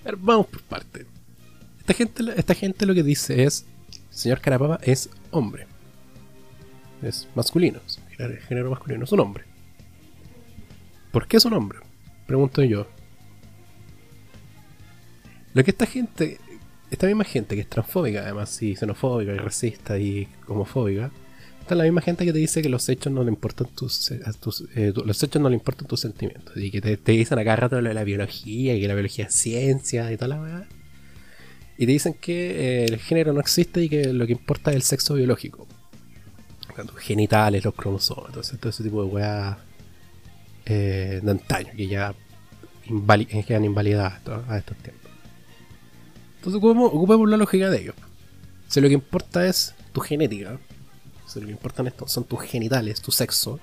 Pero 0.03 0.19
vamos 0.21 0.47
por 0.47 0.63
parte. 0.63 1.07
Esta 1.79 1.95
gente, 1.95 2.25
esta 2.37 2.55
gente 2.55 2.87
lo 2.87 2.95
que 2.95 3.03
dice 3.03 3.45
es: 3.45 3.67
Señor 4.15 4.41
Carapapa 4.41 4.79
es 4.83 5.11
hombre. 5.31 5.67
Es 7.03 7.29
masculino. 7.35 7.81
Es 7.87 7.97
género 8.47 8.71
masculino. 8.71 9.05
Es 9.05 9.13
un 9.13 9.21
hombre. 9.21 9.45
¿Por 11.13 11.27
qué 11.27 11.37
es 11.37 11.45
un 11.45 11.53
hombre? 11.53 11.81
Pregunto 12.27 12.63
yo. 12.63 12.87
Lo 15.53 15.63
que 15.63 15.71
esta 15.71 15.87
gente 15.87 16.39
esta 16.95 17.07
misma 17.07 17.25
gente 17.25 17.55
que 17.55 17.63
es 17.63 17.69
transfóbica, 17.69 18.21
además, 18.21 18.63
y 18.63 18.77
xenofóbica, 18.77 19.33
y 19.33 19.39
racista, 19.39 19.99
y 19.99 20.29
homofóbica, 20.47 21.11
esta 21.61 21.75
es 21.75 21.79
la 21.79 21.85
misma 21.85 22.03
gente 22.03 22.25
que 22.25 22.33
te 22.33 22.39
dice 22.39 22.63
que 22.63 22.69
los 22.69 22.89
hechos 22.89 23.13
no 23.13 23.25
le 23.25 23.31
importan 23.31 23.67
tus, 23.75 24.11
eh, 24.11 24.21
eh, 24.77 24.93
los 25.05 25.23
hechos 25.23 25.43
no 25.43 25.49
le 25.49 25.57
importan 25.57 25.89
tus 25.89 26.01
sentimientos, 26.01 26.57
y 26.57 26.71
que 26.71 26.81
te, 26.81 27.13
dicen 27.13 27.39
acá 27.39 27.57
rato 27.57 27.81
lo 27.81 27.89
de 27.89 27.95
la 27.95 28.05
biología, 28.05 28.75
y 28.75 28.81
que 28.81 28.89
la 28.89 28.95
biología 28.95 29.27
es 29.27 29.35
ciencia, 29.35 30.13
y 30.13 30.17
toda 30.17 30.29
la 30.29 30.41
verdad. 30.41 30.67
Y 31.77 31.87
te 31.87 31.93
dicen 31.93 32.15
que 32.15 32.83
eh, 32.83 32.85
el 32.87 32.99
género 32.99 33.33
no 33.33 33.41
existe 33.41 33.83
y 33.83 33.89
que 33.89 34.13
lo 34.13 34.27
que 34.27 34.33
importa 34.33 34.71
es 34.71 34.77
el 34.77 34.83
sexo 34.83 35.15
biológico. 35.15 35.67
Los 36.77 36.97
genitales, 36.99 37.65
los 37.65 37.75
cromosomas, 37.75 38.33
todo 38.33 38.71
ese 38.71 38.83
tipo 38.83 39.05
de 39.05 39.11
weá 39.11 39.59
de 40.65 41.23
antaño, 41.27 41.71
que 41.77 41.87
ya 41.87 42.15
quedan 43.47 43.65
invalidadas 43.65 44.21
a 44.49 44.59
estos 44.59 44.77
tiempos. 44.79 45.05
Entonces 46.45 46.63
ocupemos, 46.63 47.31
la 47.31 47.39
lógica 47.39 47.71
de 47.71 47.81
ellos. 47.81 47.95
Si 48.69 48.81
lo 48.81 48.89
que 48.89 48.95
importa 48.95 49.47
es 49.47 49.75
tu 49.93 50.01
genética, 50.03 50.59
si 51.27 51.41
lo 51.41 51.47
que 51.47 51.53
importan 51.53 51.87
esto 51.87 52.07
son 52.07 52.25
tus 52.25 52.43
genitales, 52.43 53.01
tu 53.01 53.11
sexo, 53.13 53.61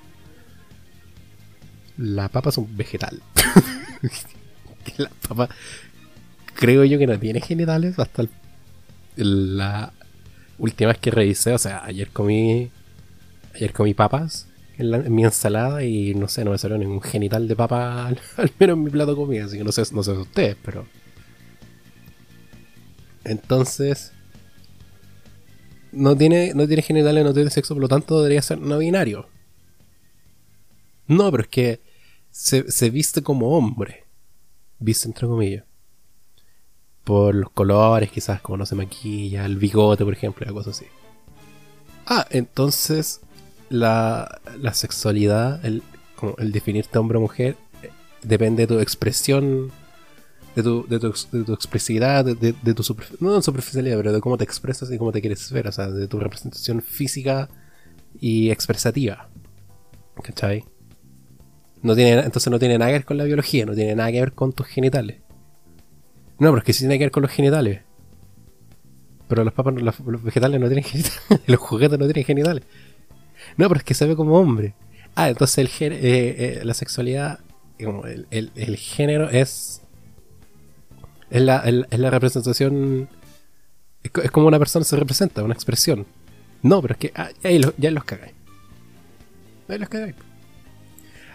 la 1.98 2.30
papa 2.30 2.50
es 2.50 2.58
un 2.58 2.75
vegetal. 2.75 3.22
la 4.98 5.12
papa, 5.27 5.50
creo 6.55 6.84
yo 6.84 6.98
que 6.98 7.08
no 7.08 7.20
tiene 7.20 7.41
genitales 7.41 8.00
hasta 8.00 8.25
la 9.15 9.93
última 10.58 10.89
vez 10.89 10.98
que 11.00 11.12
revisé. 11.12 11.53
O 11.53 11.58
sea, 11.58 11.84
ayer 11.86 12.10
comí, 12.10 12.70
ayer 13.55 13.74
comí 13.74 13.93
papas 13.93 14.48
en, 14.77 15.13
mi 15.13 15.24
ensalada 15.24 15.84
y 15.84 16.13
no 16.15 16.27
sé, 16.27 16.43
no 16.46 16.51
me 16.51 16.58
salió 16.58 16.77
ningún 16.77 17.01
genital 17.01 17.48
de 17.48 17.55
papa, 17.55 18.08
al, 18.38 18.51
menos 18.60 18.77
en 18.77 18.84
mi 18.84 18.89
plato 18.89 19.12
de 19.12 19.17
comida. 19.17 19.46
Así 19.46 19.58
que 19.58 19.63
no 19.63 19.72
sé, 19.72 19.84
no 19.93 20.03
sé 20.03 20.12
ustedes, 20.12 20.58
pero 20.63 20.86
entonces, 23.24 24.12
no 25.91 26.15
tiene, 26.17 26.53
no 26.55 26.67
tiene 26.67 26.81
genitales, 26.81 27.24
no 27.24 27.34
tiene 27.34 27.50
sexo, 27.50 27.75
por 27.75 27.81
lo 27.81 27.88
tanto 27.88 28.17
debería 28.22 28.41
ser 28.41 28.60
no 28.60 28.77
binario. 28.77 29.27
No, 31.08 31.29
pero 31.31 31.43
es 31.43 31.50
que 31.50 31.81
se, 32.31 32.89
viste 32.89 33.22
como 33.22 33.58
hombre. 33.58 34.05
Viste 34.79 35.08
entre 35.08 35.27
comillas. 35.27 35.65
Por 37.12 37.36
los 37.36 37.50
colores, 37.50 38.10
quizás, 38.10 38.39
como 38.39 38.56
no 38.56 38.65
se 38.65 38.74
maquilla, 38.74 39.46
el 39.46 39.58
bigote, 39.58 40.06
por 40.06 40.13
ejemplo, 40.13 40.48
y 40.50 40.70
así. 40.70 40.86
Ah, 42.06 42.25
entonces 42.30 43.20
la, 43.68 44.39
la 44.58 44.74
sexualidad, 44.74 45.60
el, 45.65 45.84
como 46.15 46.36
el 46.38 46.53
definirte 46.53 46.98
hombre 46.98 47.18
o 47.18 47.22
mujer, 47.22 47.58
eh, 47.84 47.89
depende 48.24 48.65
de 48.65 48.68
tu 48.68 48.80
expresión 48.80 49.74
de 50.56 50.63
tu, 50.63 50.88
de 50.88 51.00
tu, 51.01 51.53
expresividad, 51.53 52.24
de, 52.24 52.53
de, 52.53 52.74
tu 52.74 52.96
no 53.20 53.41
superficialidad, 53.41 53.98
pero 53.98 54.13
de 54.13 54.22
cómo 54.22 54.38
te 54.38 54.46
expresas 54.46 54.89
y 54.89 54.98
cómo 54.98 55.12
te 55.12 55.20
quieres 55.20 55.51
ver, 55.51 55.68
o 55.68 55.72
sea, 55.74 55.89
de 55.89 56.08
tu 56.08 56.18
representación 56.18 56.82
física 56.82 57.50
y 58.22 58.51
expresativa. 58.51 59.27
¿Cachai? 60.24 60.63
No 61.82 61.94
tiene, 61.94 62.22
entonces 62.22 62.50
no 62.50 62.58
tiene 62.58 62.77
nada 62.77 62.91
que 62.91 63.00
ver 63.00 63.06
con 63.06 63.18
la 63.18 63.25
biología, 63.25 63.65
no 63.65 63.74
tiene 63.74 63.96
nada 63.96 64.10
que 64.13 64.22
ver 64.22 64.32
con 64.32 64.53
tus 64.53 64.68
genitales. 64.68 65.18
No, 66.41 66.50
pero 66.50 66.57
es 66.57 66.63
que 66.63 66.74
sí 66.74 66.79
tiene 66.79 66.98
que 66.98 67.03
ver 67.05 67.12
con 67.12 67.21
los 67.21 67.31
genitales. 67.31 67.81
Pero 69.27 69.43
los 69.43 69.53
papas, 69.53 69.75
los, 69.75 70.24
vegetales 70.24 70.60
no 70.60 70.65
tienen 70.65 70.83
genitales, 70.91 71.21
los 71.45 71.60
juguetes 71.60 72.00
no 72.00 72.05
tienen 72.05 72.24
genitales. 72.25 72.63
No, 73.57 73.67
pero 73.67 73.77
es 73.77 73.83
que 73.83 73.93
se 73.93 74.07
ve 74.07 74.15
como 74.15 74.39
hombre. 74.39 74.74
Ah, 75.13 75.29
entonces 75.29 75.60
el 75.60 75.93
eh, 75.93 76.00
eh, 76.01 76.62
la 76.63 76.74
sexualidad, 76.74 77.41
el, 77.77 78.51
el, 78.55 78.77
género 78.77 79.29
es 79.29 79.83
es 81.29 81.41
la, 81.43 81.63
la 81.63 82.10
representación. 82.10 83.07
Es, 84.01 84.31
como 84.31 84.48
una 84.48 84.57
persona 84.57 84.83
se 84.83 84.95
representa, 84.95 85.43
una 85.43 85.53
expresión. 85.53 86.07
No, 86.63 86.81
pero 86.81 86.93
es 86.93 86.98
que 86.98 87.12
ah, 87.15 87.29
ahí 87.43 87.62
ya 87.77 87.91
los 87.91 88.03
cagáis. 88.03 88.33
Ahí 89.67 89.77
los 89.77 89.89
cagáis. 89.89 90.15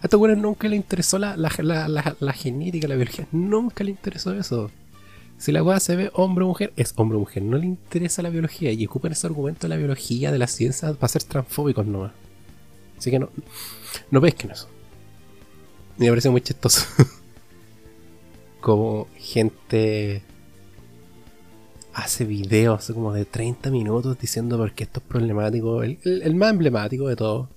A 0.00 0.06
estos 0.06 0.18
güeyes 0.18 0.36
nunca 0.36 0.66
le 0.66 0.74
interesó 0.74 1.16
la, 1.16 1.36
la, 1.36 2.14
la, 2.18 2.32
genética, 2.32 2.88
la 2.88 2.96
biología. 2.96 3.28
Nunca 3.30 3.84
le 3.84 3.92
interesó 3.92 4.34
eso. 4.34 4.72
Si 5.38 5.52
la 5.52 5.62
weá 5.62 5.80
se 5.80 5.96
ve 5.96 6.10
hombre 6.14 6.44
o 6.44 6.48
mujer, 6.48 6.72
es 6.76 6.94
hombre 6.96 7.16
o 7.16 7.20
mujer. 7.20 7.42
No 7.42 7.58
le 7.58 7.66
interesa 7.66 8.22
la 8.22 8.30
biología. 8.30 8.72
Y 8.72 8.86
ocupan 8.86 9.12
ese 9.12 9.26
argumento 9.26 9.62
de 9.62 9.68
la 9.68 9.76
biología, 9.76 10.32
de 10.32 10.38
la 10.38 10.46
ciencia, 10.46 10.92
para 10.94 11.08
ser 11.08 11.24
transfóbicos 11.24 11.86
nomás. 11.86 12.12
Así 12.98 13.10
que 13.10 13.18
no, 13.18 13.28
no 14.10 14.20
pesquen 14.20 14.50
eso. 14.50 14.68
Me 15.98 16.08
parece 16.08 16.30
muy 16.30 16.40
chistoso. 16.40 16.86
como 18.66 19.06
gente 19.16 20.22
hace 21.94 22.24
videos 22.24 22.90
como 22.92 23.12
de 23.12 23.24
30 23.24 23.70
minutos 23.70 24.18
diciendo 24.18 24.58
por 24.58 24.72
qué 24.72 24.82
esto 24.82 24.98
es 24.98 25.06
problemático. 25.06 25.84
El, 25.84 26.34
más 26.34 26.50
emblemático 26.50 27.06
de 27.06 27.14
todo 27.14 27.48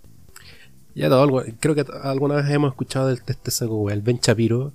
Ya 0.94 1.10
todo, 1.10 1.44
creo 1.60 1.74
que 1.74 1.84
alguna 2.04 2.36
vez 2.36 2.50
hemos 2.52 2.74
escuchado 2.74 3.08
del 3.08 3.18
de 3.26 3.34
este 3.34 3.50
saco, 3.50 3.90
el 3.90 4.02
Ben 4.02 4.20
Shapiro, 4.22 4.72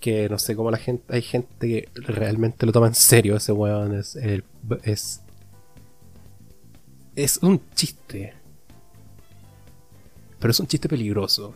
que 0.00 0.28
no 0.28 0.38
sé 0.38 0.56
cómo 0.56 0.70
la 0.70 0.78
gente, 0.78 1.04
hay 1.14 1.22
gente 1.22 1.68
que 1.68 1.88
realmente 1.94 2.66
lo 2.66 2.72
toma 2.72 2.88
en 2.88 2.94
serio, 2.94 3.36
ese 3.36 3.52
weón 3.52 3.94
es, 3.94 4.16
es, 7.14 7.38
un 7.42 7.60
chiste, 7.74 8.34
pero 10.38 10.50
es 10.50 10.60
un 10.60 10.66
chiste 10.66 10.88
peligroso, 10.88 11.54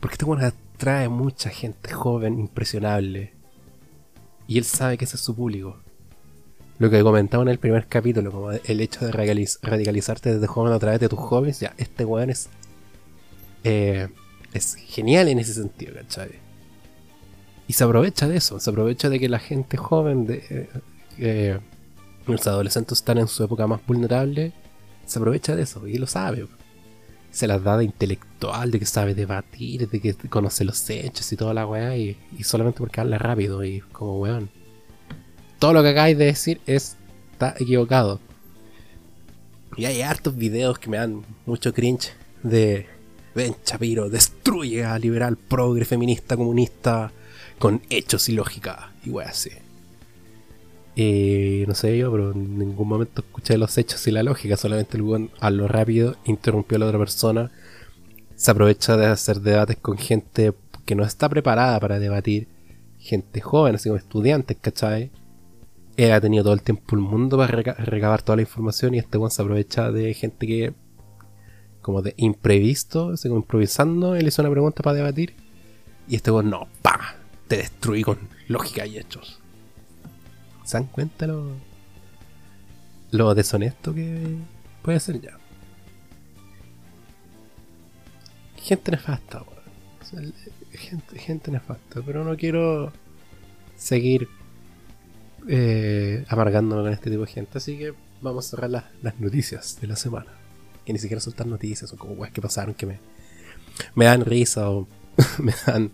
porque 0.00 0.14
este 0.14 0.24
weón 0.24 0.44
atrae 0.44 1.08
mucha 1.08 1.50
gente 1.50 1.92
joven, 1.92 2.38
impresionable, 2.38 3.32
y 4.46 4.58
él 4.58 4.64
sabe 4.64 4.96
que 4.96 5.04
ese 5.04 5.16
es 5.16 5.22
su 5.22 5.34
público. 5.34 5.78
Lo 6.78 6.90
que 6.90 7.02
comentaba 7.02 7.42
en 7.42 7.48
el 7.48 7.58
primer 7.58 7.86
capítulo, 7.88 8.30
como 8.30 8.52
el 8.52 8.80
hecho 8.80 9.06
de 9.06 9.12
radicaliz- 9.12 9.58
radicalizarte 9.62 10.34
desde 10.34 10.46
joven 10.46 10.72
a 10.72 10.78
través 10.78 11.00
de 11.00 11.08
tus 11.08 11.18
hobbies, 11.18 11.58
ya, 11.60 11.74
este 11.78 12.04
weón 12.04 12.30
es 12.30 12.48
eh, 13.64 14.08
es 14.52 14.74
genial 14.74 15.28
en 15.28 15.38
ese 15.38 15.54
sentido, 15.54 15.94
¿cachai? 15.94 16.45
Y 17.68 17.72
se 17.72 17.84
aprovecha 17.84 18.28
de 18.28 18.36
eso, 18.36 18.60
se 18.60 18.70
aprovecha 18.70 19.08
de 19.08 19.18
que 19.18 19.28
la 19.28 19.38
gente 19.38 19.76
joven, 19.76 20.26
de, 20.26 20.44
eh, 20.50 20.68
eh, 21.18 21.58
los 22.26 22.46
adolescentes 22.46 22.98
están 22.98 23.18
en 23.18 23.28
su 23.28 23.42
época 23.42 23.66
más 23.66 23.84
vulnerable, 23.86 24.52
se 25.04 25.18
aprovecha 25.18 25.56
de 25.56 25.62
eso 25.62 25.86
y 25.86 25.98
lo 25.98 26.06
sabe. 26.06 26.46
Se 27.30 27.46
las 27.46 27.62
da 27.62 27.76
de 27.76 27.84
intelectual, 27.84 28.70
de 28.70 28.78
que 28.78 28.86
sabe 28.86 29.14
debatir, 29.14 29.88
de 29.88 30.00
que 30.00 30.14
conoce 30.14 30.64
los 30.64 30.88
hechos 30.88 31.30
y 31.32 31.36
toda 31.36 31.52
la 31.54 31.66
weá, 31.66 31.96
y, 31.96 32.16
solamente 32.42 32.78
porque 32.78 33.00
habla 33.00 33.18
rápido 33.18 33.64
y 33.64 33.80
como 33.92 34.20
weón. 34.20 34.48
Todo 35.58 35.72
lo 35.72 35.82
que 35.82 35.90
acabáis 35.90 36.16
de 36.16 36.26
decir 36.26 36.60
está 36.66 37.54
equivocado. 37.58 38.20
Y 39.76 39.84
hay 39.84 40.02
hartos 40.02 40.36
videos 40.36 40.78
que 40.78 40.88
me 40.88 40.96
dan 40.96 41.22
mucho 41.44 41.74
cringe 41.74 42.12
de 42.42 42.86
Ben 43.36 43.54
Shapiro 43.66 44.08
destruye 44.08 44.82
a 44.82 44.98
liberal, 44.98 45.36
progre, 45.36 45.84
feminista, 45.84 46.38
comunista 46.38 47.12
con 47.58 47.82
hechos 47.90 48.28
y 48.28 48.32
lógica 48.32 48.92
y 49.04 49.10
wey 49.10 49.26
así. 49.26 49.50
Y 50.94 51.64
no 51.66 51.74
sé 51.74 51.98
yo, 51.98 52.10
pero 52.10 52.32
en 52.32 52.58
ningún 52.58 52.88
momento 52.88 53.20
escuché 53.20 53.58
los 53.58 53.76
hechos 53.76 54.06
y 54.06 54.10
la 54.10 54.22
lógica, 54.22 54.56
solamente 54.56 54.96
el 54.96 55.02
weón 55.02 55.30
a 55.40 55.50
lo 55.50 55.68
rápido 55.68 56.16
interrumpió 56.24 56.76
a 56.76 56.78
la 56.80 56.86
otra 56.86 56.98
persona, 56.98 57.50
se 58.34 58.50
aprovecha 58.50 58.96
de 58.96 59.06
hacer 59.06 59.40
debates 59.40 59.76
con 59.76 59.98
gente 59.98 60.54
que 60.86 60.94
no 60.94 61.04
está 61.04 61.28
preparada 61.28 61.78
para 61.80 61.98
debatir, 61.98 62.48
gente 62.98 63.40
joven, 63.40 63.74
así 63.74 63.88
como 63.88 63.98
estudiantes, 63.98 64.56
¿cachai? 64.60 65.10
Él 65.98 66.12
ha 66.12 66.20
tenido 66.20 66.44
todo 66.44 66.54
el 66.54 66.62
tiempo 66.62 66.94
el 66.94 67.02
mundo 67.02 67.36
para 67.36 67.52
reca- 67.52 67.74
recabar 67.74 68.22
toda 68.22 68.36
la 68.36 68.42
información 68.42 68.94
y 68.94 68.98
este 68.98 69.18
weón 69.18 69.30
se 69.30 69.42
aprovecha 69.42 69.90
de 69.92 70.14
gente 70.14 70.46
que 70.46 70.72
como 71.82 72.02
de 72.02 72.14
imprevisto, 72.16 73.10
así 73.10 73.28
como 73.28 73.40
improvisando, 73.40 74.16
él 74.16 74.26
hizo 74.26 74.42
una 74.42 74.50
pregunta 74.50 74.82
para 74.82 74.96
debatir 74.96 75.34
y 76.08 76.16
este 76.16 76.30
weón 76.30 76.50
no, 76.50 76.68
pa, 76.82 76.95
te 77.48 77.58
destruí 77.58 78.02
con 78.02 78.18
lógica 78.48 78.86
y 78.86 78.98
hechos. 78.98 79.40
¿Se 80.64 80.78
dan 80.78 80.86
cuenta 80.86 81.26
lo, 81.26 81.52
lo 83.12 83.34
deshonesto 83.34 83.94
que 83.94 84.36
puede 84.82 85.00
ser 85.00 85.20
ya? 85.20 85.38
Gente 88.56 88.90
nefasta, 88.90 89.42
weón. 89.42 90.32
O 90.32 90.76
gente, 90.76 91.18
gente 91.18 91.50
nefasta, 91.50 92.02
pero 92.02 92.24
no 92.24 92.36
quiero 92.36 92.92
seguir 93.76 94.28
eh, 95.48 96.24
amargándome 96.28 96.82
con 96.82 96.92
este 96.92 97.10
tipo 97.10 97.22
de 97.22 97.32
gente, 97.32 97.58
así 97.58 97.78
que 97.78 97.94
vamos 98.20 98.46
a 98.46 98.50
cerrar 98.50 98.70
las, 98.70 98.84
las 99.02 99.18
noticias 99.20 99.78
de 99.80 99.86
la 99.86 99.96
semana. 99.96 100.32
Que 100.84 100.92
ni 100.92 100.98
siquiera 100.98 101.20
son 101.20 101.32
tan 101.32 101.50
noticias, 101.50 101.90
son 101.90 101.98
como 101.98 102.14
weas 102.14 102.32
que 102.32 102.40
pasaron 102.40 102.74
que 102.74 102.86
me, 102.86 103.00
me 103.94 104.04
dan 104.04 104.24
risa 104.24 104.70
o 104.70 104.88
me 105.38 105.52
dan. 105.66 105.92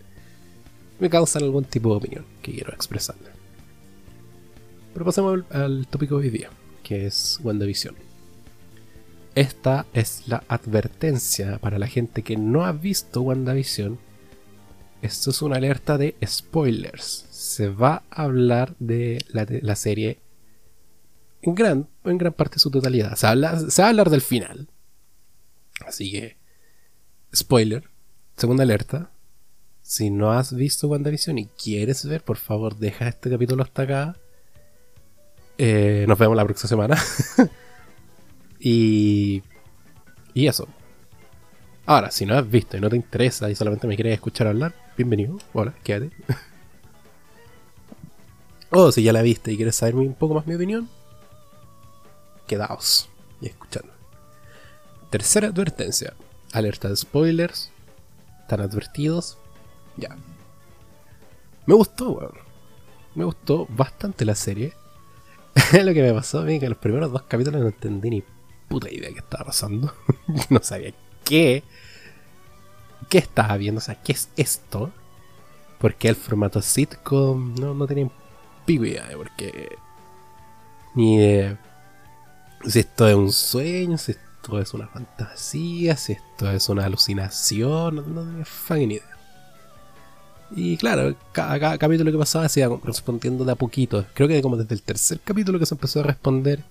Me 0.99 1.11
causan 1.11 1.43
algún 1.43 1.65
tipo 1.65 1.91
de 1.91 1.97
opinión 1.97 2.25
que 2.43 2.53
quiero 2.53 2.73
expresarle. 2.73 3.29
Pero 4.93 5.05
pasemos 5.07 5.45
al, 5.51 5.87
tópico 5.87 6.19
de 6.19 6.27
hoy 6.27 6.31
día, 6.31 6.51
que 6.83 7.07
es 7.07 7.41
WandaVision. 7.43 7.95
Esta 9.35 9.87
es 9.95 10.29
la 10.29 10.45
advertencia 10.49 11.59
para 11.59 11.79
la 11.79 11.87
gente 11.87 12.23
que 12.23 12.37
no 12.37 12.65
ha 12.65 12.73
visto 12.73 13.23
WandaVision. 13.23 13.99
Esto 15.01 15.31
es 15.31 15.41
una 15.43 15.57
alerta 15.57 15.97
de 15.97 16.15
spoilers. 16.25 17.27
Se 17.31 17.69
va 17.69 18.03
a 18.11 18.25
hablar 18.25 18.77
de 18.79 19.25
la, 19.33 19.75
serie 19.75 20.21
en 21.41 21.55
gran, 21.55 21.89
en 22.05 22.19
gran 22.19 22.35
parte 22.35 22.57
de 22.57 22.61
su 22.61 22.71
totalidad. 22.71 23.17
Se 23.17 23.27
va 23.27 23.87
a 23.87 23.89
hablar 23.89 24.11
del 24.11 24.21
final. 24.21 24.69
Así 25.87 26.13
que, 26.13 26.37
spoiler, 27.35 27.89
segunda 28.37 28.63
alerta. 28.65 29.12
Si 29.93 30.09
no 30.09 30.33
has 30.33 30.55
visto 30.55 30.89
WandaVision 30.89 31.37
y 31.37 31.47
quieres 31.49 32.07
ver, 32.07 32.25
por 32.25 32.39
favor, 32.39 32.79
deja 32.79 33.09
este 33.09 33.29
capítulo 33.29 33.63
hasta 33.63 33.83
acá. 33.83 34.17
Eh, 35.59 36.07
nos 36.09 36.19
vemos 36.19 36.35
la 36.35 36.47
próxima 36.47 36.69
semana. 36.71 36.97
y. 38.59 39.43
Y 40.33 40.47
eso. 40.47 40.67
Ahora, 41.85 42.11
si 42.11 42.25
no 42.25 42.39
has 42.39 42.51
visto 42.51 42.79
y 42.79 42.81
no 42.81 42.89
te 42.89 42.97
interesa 42.97 43.51
y 43.51 43.55
solamente 43.55 43.87
me 43.87 43.95
quieres 43.95 44.15
escuchar 44.15 44.47
hablar, 44.47 44.75
bienvenido. 44.97 45.37
Hola, 45.53 45.75
quédate. 45.85 46.11
o 48.71 48.91
si 48.93 49.03
ya 49.03 49.13
la 49.13 49.21
viste 49.21 49.53
y 49.53 49.57
quieres 49.57 49.77
saber 49.77 49.97
un 49.97 50.15
poco 50.15 50.33
más 50.33 50.47
mi 50.47 50.55
opinión, 50.55 50.89
quedaos 52.47 53.11
y 53.43 53.49
escuchando. 53.49 53.93
Tercera 55.11 55.49
advertencia. 55.49 56.15
Alerta 56.55 56.89
de 56.89 56.97
spoilers. 56.97 57.71
Están 58.41 58.63
advertidos. 58.63 59.37
Ya. 59.97 60.17
Me 61.67 61.75
gustó, 61.75 62.13
weón. 62.13 62.33
Me 63.15 63.25
gustó 63.25 63.67
bastante 63.69 64.25
la 64.25 64.35
serie. 64.35 64.73
Lo 65.73 65.93
que 65.93 66.03
me 66.03 66.13
pasó 66.13 66.41
a 66.41 66.45
mí 66.45 66.59
que 66.59 66.67
en 66.67 66.71
los 66.71 66.79
primeros 66.79 67.13
dos 67.13 67.23
capítulos 67.23 67.61
no 67.61 67.69
entendí 67.69 68.11
ni 68.11 68.25
puta 68.69 68.91
idea 68.91 69.13
qué 69.13 69.19
estaba 69.19 69.47
pasando. 69.47 69.93
no 70.51 70.61
sabía 70.63 70.95
qué. 71.25 71.63
¿Qué 73.09 73.19
estaba 73.19 73.57
viendo? 73.57 73.79
O 73.79 73.83
sea, 73.83 74.01
¿qué 74.03 74.13
es 74.13 74.31
esto? 74.37 74.91
Porque 75.79 76.09
el 76.09 76.17
formato 76.17 76.63
sitcom 76.63 77.55
no, 77.57 77.75
no 77.75 77.87
tenía 77.87 78.11
pico 78.65 78.85
idea 78.85 79.07
de 79.09 79.17
por 79.17 79.31
qué. 79.37 79.77
Ni 80.95 81.19
de 81.19 81.57
si 82.67 82.79
esto 82.79 83.09
es 83.09 83.15
un 83.15 83.33
sueño, 83.33 83.99
si 83.99 84.13
esto 84.13 84.61
es 84.61 84.73
una 84.75 84.87
fantasía, 84.87 85.97
si 85.97 86.13
esto 86.13 86.51
es 86.51 86.69
una 86.69 86.85
alucinación, 86.85 87.97
no, 87.97 88.03
no 88.03 88.25
tenía 88.25 88.45
fucking 88.45 88.93
idea. 88.93 89.12
Y 90.55 90.77
claro, 90.77 91.15
cada, 91.33 91.59
cada 91.59 91.79
capítulo 91.79 92.13
que 92.13 92.19
pasaba 92.19 92.49
se 92.49 92.61
iba 92.61 92.79
respondiendo 92.85 93.45
de 93.45 93.53
a 93.53 93.57
poquito. 93.57 94.05
Creo 94.15 94.29
que 94.29 94.43
como 94.43 94.57
desde 94.57 94.75
el 94.75 94.83
tercer 94.83 95.21
capítulo 95.21 95.59
que 95.59 95.67
se 95.67 95.75
empezó 95.75 96.01
a 96.01 96.05
responder. 96.05 96.63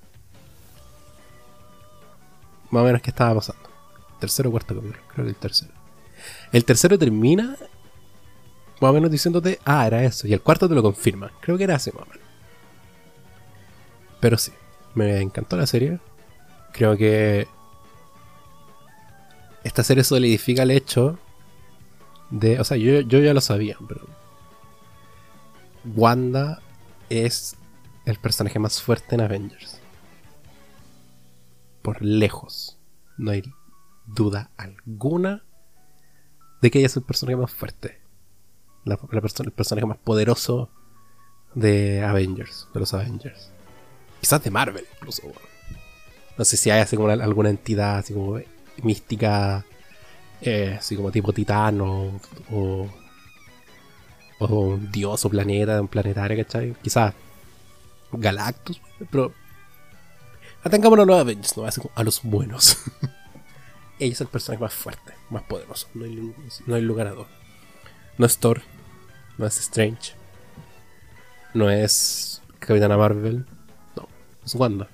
Más 2.69 2.83
o 2.83 2.85
menos 2.85 3.01
qué 3.01 3.09
estaba 3.09 3.35
pasando. 3.35 3.69
Tercero 4.19 4.49
o 4.49 4.51
cuarto 4.51 4.75
capítulo, 4.75 4.99
creo 5.13 5.25
que 5.25 5.31
el 5.31 5.35
tercero. 5.35 5.71
El 6.51 6.63
tercero 6.63 6.97
termina 6.97 7.57
más 8.79 8.89
o 8.89 8.93
menos 8.93 9.11
diciéndote, 9.11 9.59
ah, 9.65 9.85
era 9.85 10.03
eso. 10.03 10.27
Y 10.27 10.33
el 10.33 10.41
cuarto 10.41 10.67
te 10.67 10.75
lo 10.75 10.81
confirma. 10.81 11.31
Creo 11.39 11.57
que 11.57 11.63
era 11.63 11.75
así 11.75 11.91
más 11.91 12.03
o 12.03 12.05
menos. 12.09 12.25
Pero 14.19 14.37
sí, 14.37 14.51
me 14.95 15.21
encantó 15.21 15.55
la 15.55 15.67
serie. 15.67 15.99
Creo 16.73 16.97
que 16.97 17.47
esta 19.63 19.83
serie 19.83 20.03
solidifica 20.03 20.63
el 20.63 20.71
hecho 20.71 21.19
de. 22.31 22.59
O 22.59 22.63
sea, 22.63 22.77
yo, 22.77 23.01
yo 23.01 23.19
ya 23.19 23.33
lo 23.33 23.41
sabía, 23.41 23.77
pero. 23.87 24.07
Wanda 25.95 26.61
es 27.09 27.55
el 28.05 28.17
personaje 28.19 28.59
más 28.59 28.81
fuerte 28.81 29.15
en 29.15 29.21
Avengers. 29.21 29.79
Por 31.81 32.01
lejos. 32.01 32.77
No 33.17 33.31
hay 33.31 33.43
duda 34.05 34.51
alguna 34.57 35.43
de 36.61 36.69
que 36.71 36.79
ella 36.79 36.87
es 36.87 36.95
el 36.97 37.03
personaje 37.03 37.35
más 37.35 37.51
fuerte. 37.51 37.99
La, 38.85 38.97
el 39.11 39.51
personaje 39.51 39.85
más 39.85 39.97
poderoso 39.97 40.69
de 41.53 42.03
Avengers, 42.03 42.67
de 42.73 42.79
los 42.79 42.93
Avengers. 42.93 43.51
Quizás 44.19 44.43
de 44.43 44.51
Marvel, 44.51 44.85
incluso. 44.95 45.23
No 46.37 46.45
sé 46.45 46.57
si 46.57 46.69
hay 46.69 46.81
así 46.81 46.95
como 46.95 47.11
una- 47.11 47.23
alguna 47.23 47.49
entidad 47.49 47.97
así 47.97 48.13
como 48.13 48.39
mística, 48.83 49.65
eh, 50.41 50.75
así 50.79 50.95
como 50.95 51.11
tipo 51.11 51.33
titano 51.33 52.19
o, 52.51 52.89
o 54.39 54.47
un 54.47 54.91
dios 54.91 55.23
o 55.25 55.29
planeta, 55.29 55.81
un 55.81 55.87
planetario, 55.87 56.43
¿cachai? 56.43 56.75
Quizás 56.81 57.13
Galactus, 58.11 58.81
pero 59.09 59.33
atengámonos 60.63 61.03
a 61.03 61.07
los 61.07 61.19
Avengers, 61.19 61.57
¿no? 61.57 61.65
A 61.95 62.03
los 62.03 62.21
buenos. 62.23 62.77
Ella 63.99 64.13
es 64.13 64.21
el 64.21 64.27
personaje 64.27 64.63
más 64.63 64.73
fuerte, 64.73 65.13
más 65.29 65.43
poderoso, 65.43 65.87
no 65.93 66.05
hay, 66.05 66.33
no 66.65 66.75
hay 66.75 66.81
lugar 66.81 67.07
a 67.07 67.11
duda. 67.11 67.27
No 68.17 68.25
es 68.25 68.37
Thor, 68.39 68.61
no 69.37 69.45
es 69.45 69.57
Strange, 69.59 70.13
no 71.53 71.69
es 71.69 72.41
Capitana 72.59 72.97
Marvel, 72.97 73.45
no, 73.95 74.07
es 74.43 74.55
Wanda. 74.55 74.87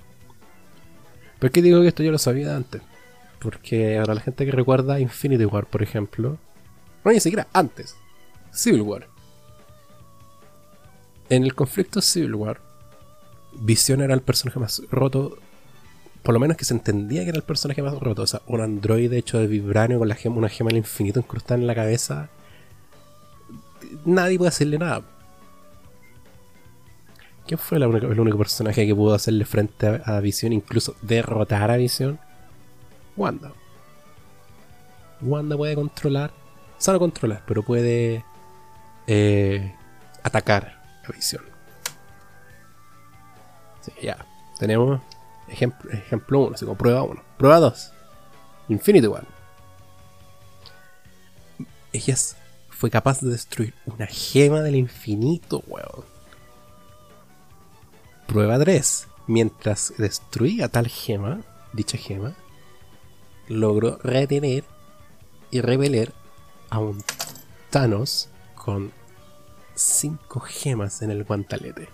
¿Por 1.38 1.50
qué 1.50 1.62
digo 1.62 1.80
que 1.80 1.88
esto 1.88 2.02
yo 2.02 2.12
lo 2.12 2.18
sabía 2.18 2.54
antes? 2.54 2.82
Porque 3.38 3.98
ahora 3.98 4.14
la 4.14 4.20
gente 4.20 4.44
que 4.44 4.52
recuerda 4.52 5.00
Infinity 5.00 5.44
War, 5.44 5.66
por 5.66 5.82
ejemplo, 5.82 6.38
no 7.04 7.12
ni 7.12 7.20
siquiera 7.20 7.46
antes, 7.52 7.96
Civil 8.50 8.82
War. 8.82 9.08
En 11.28 11.44
el 11.44 11.54
conflicto 11.54 12.00
Civil 12.00 12.34
War, 12.34 12.60
Vision 13.52 14.00
era 14.00 14.14
el 14.14 14.22
personaje 14.22 14.58
más 14.58 14.82
roto, 14.90 15.38
por 16.22 16.32
lo 16.32 16.40
menos 16.40 16.56
que 16.56 16.64
se 16.64 16.74
entendía 16.74 17.22
que 17.22 17.30
era 17.30 17.38
el 17.38 17.44
personaje 17.44 17.82
más 17.82 17.98
roto. 17.98 18.22
O 18.22 18.26
sea, 18.26 18.42
un 18.46 18.60
androide 18.60 19.18
hecho 19.18 19.38
de 19.38 19.46
vibranio 19.46 19.98
con 19.98 20.08
la 20.08 20.14
gema, 20.14 20.36
una 20.36 20.48
gema 20.48 20.68
del 20.68 20.78
infinito 20.78 21.20
incrustada 21.20 21.60
en 21.60 21.66
la 21.66 21.74
cabeza. 21.74 22.28
Nadie 24.04 24.38
puede 24.38 24.48
hacerle 24.48 24.78
nada. 24.78 25.02
¿Quién 27.46 27.58
fue 27.58 27.78
el 27.78 27.84
único, 28.20 28.36
personaje 28.36 28.86
que 28.86 28.94
pudo 28.94 29.14
hacerle 29.14 29.46
frente 29.46 29.86
a, 29.86 30.16
a 30.16 30.20
Visión, 30.20 30.52
incluso 30.52 30.94
derrotar 31.00 31.70
a 31.70 31.76
Visión? 31.76 32.18
Wanda. 33.18 33.52
Wanda 35.20 35.56
puede 35.56 35.74
controlar, 35.74 36.32
o 36.86 36.98
controlar, 36.98 37.42
pero 37.46 37.62
puede 37.62 38.24
eh, 39.06 39.74
atacar 40.22 40.80
a 41.06 41.12
Visión. 41.12 41.42
Sí, 43.80 43.92
ya. 44.02 44.24
Tenemos 44.58 45.00
ejemplo 45.48 46.40
1, 46.40 46.54
así 46.54 46.64
como 46.64 46.76
prueba 46.76 47.02
1. 47.02 47.22
Prueba 47.36 47.58
2. 47.58 47.92
Infinity 48.68 49.06
War. 49.06 49.26
Ella 51.92 52.16
fue 52.68 52.90
capaz 52.90 53.20
de 53.20 53.30
destruir 53.30 53.74
una 53.86 54.06
gema 54.06 54.60
del 54.60 54.76
infinito, 54.76 55.62
weón. 55.66 56.04
Prueba 58.26 58.58
3. 58.58 59.08
Mientras 59.26 59.94
destruía 59.98 60.68
tal 60.68 60.88
gema, 60.88 61.40
dicha 61.72 61.98
gema, 61.98 62.34
logró 63.48 63.98
retener 64.02 64.64
y 65.50 65.60
repeler 65.60 66.12
a 66.70 66.78
un 66.78 67.02
Thanos 67.70 68.28
con 68.54 68.92
5 69.74 70.40
gemas 70.40 71.02
en 71.02 71.10
el 71.10 71.24
guantalete. 71.24 71.88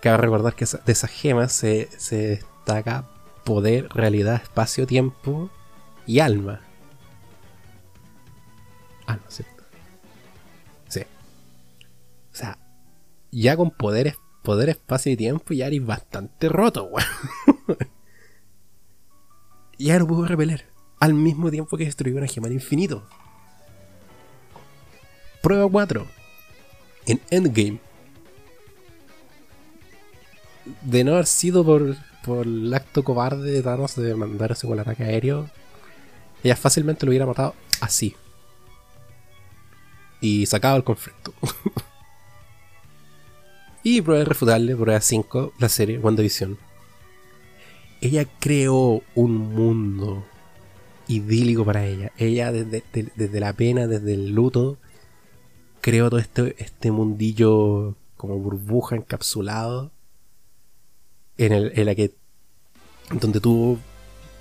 Cabe 0.00 0.16
recordar 0.16 0.54
que 0.54 0.64
de 0.64 0.92
esas 0.92 1.10
gemas 1.10 1.52
se, 1.52 1.88
destaca 2.10 3.08
poder, 3.44 3.88
realidad, 3.90 4.42
espacio, 4.42 4.86
tiempo 4.86 5.50
y 6.06 6.18
alma. 6.18 6.60
Alma, 9.06 9.24
¿cierto? 9.28 9.62
Sí. 10.88 11.02
O 12.32 12.34
sea, 12.34 12.58
ya 13.30 13.56
con 13.56 13.70
poder, 13.70 14.16
poder 14.42 14.70
espacio 14.70 15.12
y 15.12 15.16
tiempo 15.16 15.54
ya 15.54 15.66
eres 15.66 15.86
bastante 15.86 16.48
roto, 16.48 16.84
weón. 16.84 17.06
ya 19.82 19.98
no 19.98 20.06
pudo 20.06 20.26
repeler. 20.26 20.66
Al 21.00 21.14
mismo 21.14 21.50
tiempo 21.50 21.76
que 21.76 21.84
destruyó 21.84 22.16
una 22.16 22.26
gema 22.26 22.46
al 22.46 22.52
infinito. 22.52 23.06
Prueba 25.42 25.68
4. 25.68 26.06
En 27.06 27.20
Endgame 27.30 27.80
de 30.82 31.04
no 31.04 31.14
haber 31.14 31.26
sido 31.26 31.64
por, 31.64 31.96
por 32.24 32.46
el 32.46 32.72
acto 32.72 33.02
cobarde 33.02 33.50
de 33.50 33.62
Thanos 33.62 33.96
de 33.96 34.14
mandarse 34.14 34.66
con 34.66 34.74
el 34.74 34.80
ataque 34.80 35.02
aéreo, 35.02 35.50
ella 36.44 36.56
fácilmente 36.56 37.04
lo 37.04 37.10
hubiera 37.10 37.26
matado 37.26 37.54
así. 37.80 38.14
Y 40.20 40.46
sacado 40.46 40.76
el 40.76 40.84
conflicto. 40.84 41.34
y 43.82 44.00
prueba 44.02 44.22
irrefutable, 44.22 44.76
prueba 44.76 45.00
5, 45.00 45.54
la 45.58 45.68
serie 45.68 45.98
WandaVision. 45.98 46.56
Ella 48.02 48.26
creó 48.40 49.02
un 49.14 49.54
mundo 49.54 50.26
idílico 51.06 51.64
para 51.64 51.86
ella. 51.86 52.12
Ella 52.18 52.50
desde, 52.50 52.82
desde 53.14 53.40
la 53.40 53.52
pena, 53.52 53.86
desde 53.86 54.14
el 54.14 54.30
luto, 54.30 54.76
creó 55.80 56.10
todo 56.10 56.18
este, 56.20 56.56
este 56.58 56.90
mundillo 56.90 57.96
como 58.16 58.38
burbuja 58.38 58.96
encapsulado 58.96 59.92
en, 61.38 61.52
el, 61.52 61.72
en 61.74 61.86
la 61.86 61.94
que 61.94 62.14
donde 63.10 63.40
tuvo 63.40 63.78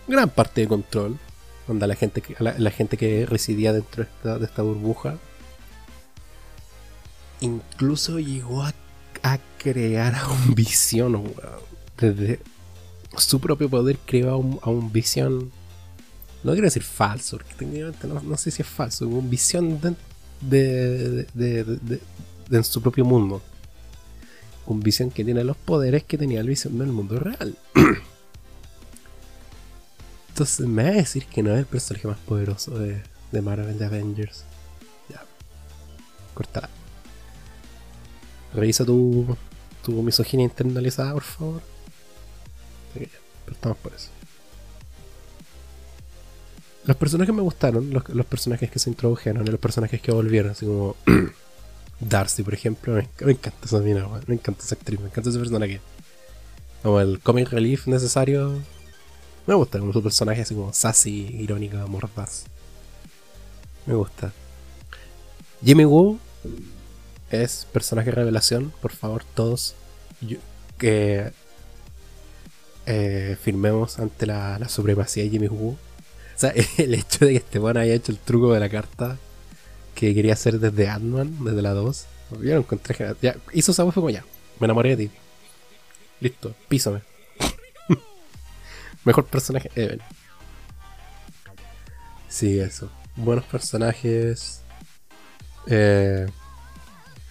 gran 0.07 0.29
parte 0.29 0.61
de 0.61 0.67
control, 0.67 1.17
donde 1.67 1.87
la 1.87 1.95
gente 1.95 2.21
que, 2.21 2.35
la, 2.39 2.71
gente 2.71 2.97
que 2.97 3.25
residía 3.27 3.73
dentro 3.73 4.05
de 4.23 4.45
esta, 4.45 4.61
burbuja 4.63 5.17
incluso 7.41 8.19
llegó 8.19 8.63
a, 8.63 8.73
crear 9.57 10.15
a 10.15 10.27
un 10.27 10.55
visión, 10.55 11.23
desde 11.99 12.39
su 13.17 13.39
propio 13.39 13.69
poder 13.69 13.97
creó 14.05 14.31
a 14.31 14.37
un, 14.37 14.59
a 14.61 14.69
un 14.69 14.91
visión, 14.91 15.51
no 16.43 16.51
quiero 16.53 16.65
decir 16.65 16.83
falso, 16.83 17.37
porque 17.37 17.53
técnicamente 17.55 18.07
no, 18.07 18.37
sé 18.37 18.51
si 18.51 18.61
es 18.61 18.67
falso, 18.67 19.07
un 19.07 19.29
visión 19.29 19.79
de, 20.41 21.27
de, 21.33 21.63
de, 21.63 21.99
en 22.49 22.63
su 22.63 22.81
propio 22.81 23.05
mundo 23.05 23.41
un 24.65 24.79
Vision 24.79 25.11
que 25.11 25.23
tiene 25.23 25.43
los 25.43 25.57
poderes 25.57 26.03
que 26.03 26.17
tenía 26.17 26.39
el 26.39 26.47
Vision 26.47 26.77
del 26.77 26.87
mundo 26.89 27.19
real. 27.19 27.57
Entonces 30.29 30.67
me 30.67 30.83
va 30.83 30.89
a 30.89 30.93
decir 30.93 31.25
que 31.25 31.43
no 31.43 31.51
es 31.53 31.59
el 31.59 31.65
personaje 31.65 32.07
más 32.07 32.17
poderoso 32.19 32.77
de, 32.77 33.01
de 33.31 33.41
Marvel 33.41 33.77
de 33.77 33.85
Avengers. 33.85 34.45
Ya. 35.09 35.23
Cortala. 36.33 36.69
Revisa 38.53 38.85
tu, 38.85 39.35
tu 39.83 39.91
misoginia 40.01 40.45
internalizada, 40.45 41.13
por 41.13 41.23
favor. 41.23 41.70
Estamos 43.53 43.77
por 43.77 43.93
eso. 43.93 44.09
Los 46.85 46.97
personajes 46.97 47.33
me 47.33 47.41
gustaron, 47.41 47.93
los, 47.93 48.25
personajes 48.25 48.71
que 48.71 48.79
se 48.79 48.89
introdujeron 48.89 49.47
y 49.47 49.51
los 49.51 49.59
personajes 49.59 50.01
que 50.01 50.11
volvieron, 50.11 50.51
así 50.51 50.65
como 50.65 50.95
Darcy, 51.99 52.41
por 52.41 52.55
ejemplo, 52.55 52.93
me, 52.93 53.31
encanta 53.31 53.65
esa 53.65 53.79
mina, 53.79 54.07
me 54.25 54.33
encanta 54.33 54.63
esa 54.63 54.75
actriz, 54.75 54.99
me 54.99 55.07
encanta 55.07 55.29
ese 55.29 55.37
personaje. 55.37 55.79
Como 56.81 56.99
el 56.99 57.19
comic 57.19 57.49
relief 57.49 57.85
necesario. 57.87 58.53
Me 59.45 59.53
gusta 59.53 59.79
como 59.79 59.93
su 59.93 60.01
personaje 60.01 60.41
así 60.41 60.55
como 60.55 60.73
sassy, 60.73 61.35
irónica, 61.39 61.85
mordaz. 61.85 62.45
Me 63.85 63.93
gusta. 63.93 64.33
Jimmy 65.63 65.85
Woo 65.85 66.19
es 67.29 67.67
personaje 67.71 68.09
revelación, 68.11 68.73
por 68.81 68.91
favor, 68.91 69.23
todos 69.35 69.75
que 70.77 71.31
eh, 72.85 73.37
firmemos 73.41 73.99
ante 73.99 74.25
la, 74.25 74.57
la, 74.59 74.69
supremacía 74.69 75.23
de 75.23 75.29
Jimmy 75.29 75.47
Woo. 75.47 75.71
O 75.71 75.77
sea, 76.35 76.53
el 76.77 76.93
hecho 76.93 77.25
de 77.25 77.31
que 77.31 77.37
este 77.37 77.59
bueno 77.59 77.79
haya 77.79 77.93
hecho 77.93 78.11
el 78.11 78.17
truco 78.17 78.53
de 78.53 78.59
la 78.59 78.69
carta 78.69 79.17
que 79.95 80.13
quería 80.13 80.33
hacer 80.33 80.59
desde 80.59 80.89
Ant-Man, 80.89 81.43
desde 81.43 81.61
la 81.61 81.71
2. 81.71 82.05
Yo 82.41 82.53
lo 82.53 82.57
encontré. 82.59 83.15
Ya, 83.21 83.35
hizo 83.53 83.71
esa 83.71 83.83
fue 83.83 83.93
como 83.93 84.09
ya. 84.09 84.23
Me 84.59 84.65
enamoré 84.65 84.95
de 84.95 85.07
ti. 85.07 85.11
Listo, 86.19 86.55
písame. 86.67 87.01
Mejor 89.05 89.25
personaje 89.25 89.69
ever. 89.75 90.01
Sí, 92.29 92.59
eso. 92.59 92.89
Buenos 93.15 93.45
personajes. 93.45 94.61
Eh... 95.67 96.27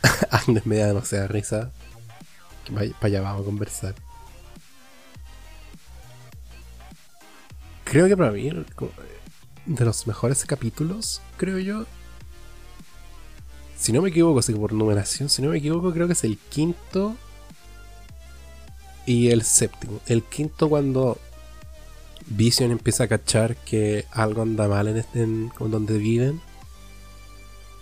Agnes 0.30 0.66
me 0.66 0.76
da 0.76 0.88
demasiada 0.88 1.26
risa. 1.28 1.72
Para 2.72 2.86
allá 3.00 3.20
vamos 3.20 3.42
a 3.42 3.44
conversar. 3.44 3.94
Creo 7.90 8.07
que 8.07 8.16
para 8.16 8.31
mí, 8.31 8.48
de 9.66 9.85
los 9.85 10.07
mejores 10.07 10.44
capítulos, 10.44 11.20
creo 11.37 11.59
yo, 11.59 11.87
si 13.76 13.90
no 13.90 14.00
me 14.00 14.11
equivoco, 14.11 14.38
así 14.38 14.55
por 14.55 14.72
numeración, 14.72 15.29
si 15.29 15.42
no 15.42 15.50
me 15.50 15.59
equivoco, 15.59 15.92
creo 15.92 16.07
que 16.07 16.12
es 16.12 16.22
el 16.22 16.38
quinto 16.38 17.16
y 19.07 19.31
el 19.31 19.42
séptimo. 19.42 20.00
El 20.07 20.22
quinto 20.22 20.68
cuando 20.68 21.18
Vision 22.26 22.70
empieza 22.70 23.03
a 23.05 23.09
cachar 23.09 23.57
que 23.57 24.05
algo 24.12 24.42
anda 24.42 24.68
mal 24.68 24.87
en, 24.87 24.98
este, 24.98 25.26
donde 25.59 25.98
viven. 25.98 26.40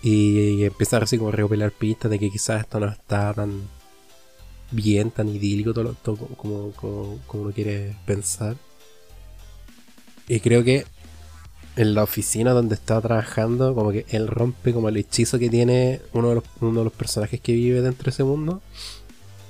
Y 0.02 0.64
empieza 0.64 0.96
así 0.96 1.18
como 1.18 1.28
a 1.28 1.32
recopilar 1.32 1.70
pistas 1.72 2.10
de 2.10 2.18
que 2.18 2.30
quizás 2.30 2.62
esto 2.62 2.80
no 2.80 2.88
está 2.88 3.34
tan 3.34 3.60
bien, 4.70 5.10
tan 5.10 5.28
idílico 5.28 5.74
todo, 5.74 5.94
como, 6.38 6.72
como 6.72 7.20
uno 7.34 7.52
quiere 7.52 7.94
pensar. 8.06 8.56
Y 10.28 10.40
creo 10.40 10.62
que 10.62 10.84
en 11.76 11.94
la 11.94 12.02
oficina 12.02 12.52
donde 12.52 12.74
estaba 12.74 13.00
trabajando, 13.00 13.74
como 13.74 13.92
que 13.92 14.04
él 14.10 14.26
rompe 14.26 14.72
como 14.72 14.88
el 14.88 14.96
hechizo 14.96 15.38
que 15.38 15.48
tiene 15.48 16.00
uno 16.12 16.30
de 16.30 16.34
los, 16.36 16.44
uno 16.60 16.80
de 16.80 16.84
los 16.84 16.92
personajes 16.92 17.40
que 17.40 17.52
vive 17.52 17.80
dentro 17.80 18.06
de 18.06 18.10
ese 18.10 18.24
mundo. 18.24 18.60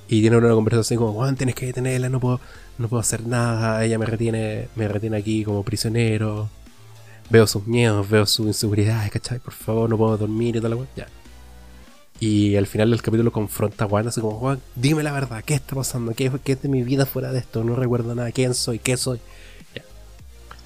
Y 0.07 0.21
tiene 0.21 0.37
una 0.37 0.49
conversación 0.51 0.99
como, 0.99 1.13
Juan, 1.13 1.35
tienes 1.35 1.55
que 1.55 1.67
detenerla, 1.67 2.09
no 2.09 2.19
puedo, 2.19 2.39
no 2.77 2.87
puedo 2.87 3.01
hacer 3.01 3.25
nada, 3.27 3.83
ella 3.83 3.97
me 3.99 4.05
retiene, 4.05 4.67
me 4.75 4.87
retiene 4.87 5.17
aquí 5.17 5.43
como 5.43 5.63
prisionero. 5.63 6.49
Veo 7.29 7.45
sus 7.45 7.67
miedos, 7.67 8.09
veo 8.09 8.25
su 8.25 8.47
inseguridad, 8.47 9.09
¿cachai? 9.11 9.39
Por 9.39 9.53
favor, 9.53 9.89
no 9.89 9.97
puedo 9.97 10.17
dormir 10.17 10.55
y 10.55 10.61
tal, 10.61 10.87
ya. 10.95 11.07
Y 12.19 12.55
al 12.57 12.67
final 12.67 12.91
del 12.91 13.01
capítulo 13.01 13.31
confronta 13.31 13.85
a 13.85 13.87
Juan, 13.87 14.07
así 14.07 14.21
como, 14.21 14.37
Juan, 14.39 14.59
dime 14.75 15.03
la 15.03 15.11
verdad, 15.11 15.43
¿qué 15.43 15.55
está 15.55 15.75
pasando? 15.75 16.13
¿Qué, 16.13 16.31
¿Qué 16.43 16.51
es 16.53 16.61
de 16.61 16.69
mi 16.69 16.83
vida 16.83 17.05
fuera 17.05 17.31
de 17.31 17.39
esto? 17.39 17.63
No 17.63 17.75
recuerdo 17.75 18.13
nada, 18.13 18.31
¿quién 18.31 18.53
soy? 18.53 18.77
¿Qué 18.79 18.97
soy? 18.97 19.19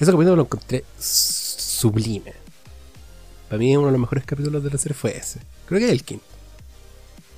Ese 0.04 0.12
capítulo 0.12 0.36
lo 0.36 0.42
encontré 0.42 0.84
sublime. 1.00 2.34
Para 3.48 3.58
mí 3.58 3.78
uno 3.78 3.86
de 3.86 3.94
los 3.94 4.02
mejores 4.02 4.26
capítulos 4.26 4.62
de 4.62 4.70
la 4.70 4.78
serie 4.78 4.98
fue 4.98 5.16
ese. 5.16 5.40
Creo 5.66 5.80
que 5.80 5.86
es 5.86 5.92
el 5.94 6.04
quinto. 6.04 6.26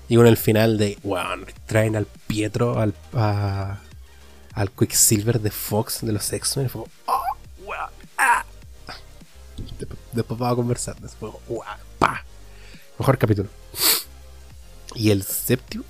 Y 0.10 0.15
con 0.15 0.25
el 0.25 0.36
final 0.36 0.80
de, 0.80 0.97
wow, 1.04 1.45
traen 1.67 1.95
al 1.95 2.08
Pietro, 2.25 2.80
al, 2.80 2.95
al 3.13 4.71
Quicksilver 4.71 5.39
de 5.39 5.51
Fox, 5.51 5.99
de 6.01 6.12
los 6.12 6.34
X-Men. 6.34 6.71
Fue 6.71 6.82
oh, 7.06 7.23
wow, 7.65 7.75
ah. 8.17 8.43
Después, 10.12 10.39
vamos 10.39 10.54
a 10.54 10.56
conversar. 10.56 10.99
Después, 10.99 11.34
wow, 11.47 11.62
pa. 11.99 12.25
Mejor 12.97 13.17
capítulo. 13.19 13.49
Y 14.95 15.12
el 15.12 15.21
séptimo, 15.21 15.84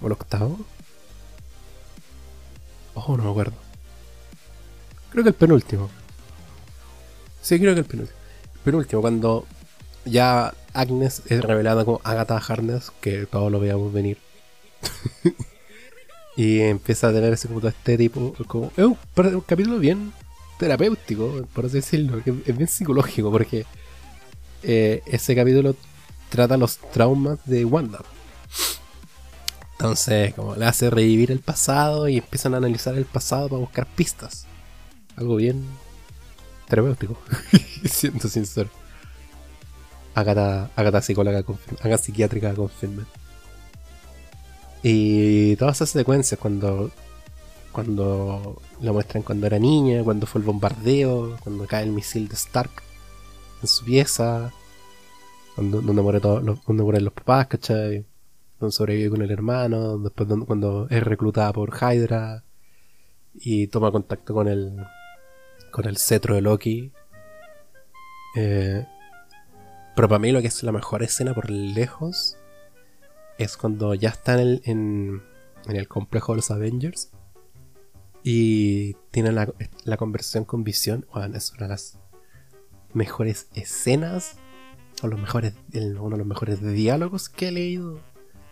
o 0.00 0.06
el 0.06 0.12
octavo. 0.12 0.60
Oh, 2.94 3.18
no 3.18 3.24
me 3.24 3.30
acuerdo. 3.30 3.69
Creo 5.10 5.24
que 5.24 5.30
el 5.30 5.34
penúltimo. 5.34 5.90
Sí, 7.42 7.58
creo 7.58 7.74
que 7.74 7.80
el 7.80 7.86
penúltimo. 7.86 8.18
El 8.54 8.60
penúltimo, 8.60 9.00
cuando 9.00 9.46
ya 10.04 10.54
Agnes 10.72 11.22
es 11.26 11.42
revelada 11.42 11.84
como 11.84 12.00
Agatha 12.04 12.38
Harness, 12.38 12.92
que 13.00 13.26
todos 13.26 13.50
lo 13.50 13.60
veíamos 13.60 13.92
venir. 13.92 14.18
y 16.36 16.60
empieza 16.60 17.08
a 17.08 17.12
tener 17.12 17.32
ese 17.32 17.48
como 17.48 17.66
este 17.66 17.98
tipo. 17.98 18.34
Como, 18.46 18.72
es 18.76 18.84
un, 18.84 18.96
capítulo 19.46 19.78
bien 19.78 20.12
terapéutico, 20.58 21.46
por 21.52 21.66
así 21.66 21.76
decirlo, 21.76 22.22
que 22.22 22.30
es 22.46 22.56
bien 22.56 22.68
psicológico, 22.68 23.30
porque 23.30 23.66
eh, 24.62 25.02
ese 25.06 25.34
capítulo 25.34 25.74
trata 26.28 26.56
los 26.56 26.78
traumas 26.78 27.38
de 27.46 27.64
Wanda. 27.64 28.00
Entonces, 29.72 30.34
como 30.34 30.56
le 30.56 30.66
hace 30.66 30.90
revivir 30.90 31.32
el 31.32 31.40
pasado 31.40 32.08
y 32.08 32.18
empiezan 32.18 32.54
a 32.54 32.58
analizar 32.58 32.94
el 32.96 33.06
pasado 33.06 33.48
para 33.48 33.60
buscar 33.60 33.86
pistas. 33.86 34.46
Algo 35.20 35.36
bien 35.36 35.64
terapéutico, 36.66 37.18
siento 37.84 38.28
sincero. 38.28 38.70
Agatha, 40.14 40.70
Agatha 40.76 41.02
psicóloga, 41.02 41.44
Agatha 41.82 42.02
psiquiátrica 42.02 42.54
confirma. 42.54 43.06
Y 44.82 45.56
todas 45.56 45.76
esas 45.76 45.90
secuencias 45.90 46.40
cuando 46.40 46.90
cuando 47.70 48.60
lo 48.80 48.92
muestran 48.92 49.22
cuando 49.22 49.46
era 49.46 49.58
niña, 49.58 50.02
cuando 50.02 50.26
fue 50.26 50.40
el 50.40 50.46
bombardeo, 50.46 51.36
cuando 51.40 51.66
cae 51.66 51.84
el 51.84 51.92
misil 51.92 52.28
de 52.28 52.34
Stark 52.34 52.70
en 53.62 53.68
su 53.68 53.84
pieza, 53.84 54.52
cuando, 55.54 55.80
donde, 55.80 56.02
muere 56.02 56.20
todo, 56.20 56.40
donde 56.40 56.82
mueren 56.82 57.04
los 57.04 57.12
papás, 57.12 57.46
¿cachai? 57.46 58.06
Donde 58.58 58.72
sobrevive 58.72 59.10
con 59.10 59.22
el 59.22 59.30
hermano, 59.30 59.98
después 59.98 60.28
cuando 60.46 60.86
es 60.88 61.02
reclutada 61.02 61.52
por 61.52 61.74
Hydra 61.76 62.42
y 63.34 63.66
toma 63.68 63.92
contacto 63.92 64.34
con 64.34 64.48
el 64.48 64.76
con 65.70 65.86
el 65.86 65.96
cetro 65.96 66.34
de 66.34 66.42
Loki. 66.42 66.92
Eh, 68.36 68.86
pero 69.94 70.08
para 70.08 70.18
mí 70.18 70.32
lo 70.32 70.40
que 70.40 70.48
es 70.48 70.62
la 70.62 70.72
mejor 70.72 71.02
escena 71.02 71.34
por 71.34 71.50
lejos 71.50 72.36
es 73.38 73.56
cuando 73.56 73.94
ya 73.94 74.10
están 74.10 74.60
en, 74.64 75.22
el 75.66 75.88
complejo 75.88 76.32
de 76.32 76.36
los 76.36 76.50
Avengers 76.50 77.10
y 78.22 78.94
tienen 79.10 79.34
la, 79.34 79.96
conversación 79.96 80.44
con 80.44 80.62
Visión. 80.62 81.06
Bueno, 81.12 81.36
es 81.36 81.52
una 81.52 81.62
de 81.62 81.68
las 81.68 81.98
mejores 82.92 83.48
escenas 83.54 84.36
o 85.02 85.06
los 85.06 85.18
mejores, 85.18 85.54
uno 85.72 86.10
de 86.10 86.18
los 86.18 86.26
mejores 86.26 86.62
diálogos 86.62 87.28
que 87.28 87.48
he 87.48 87.52
leído, 87.52 88.00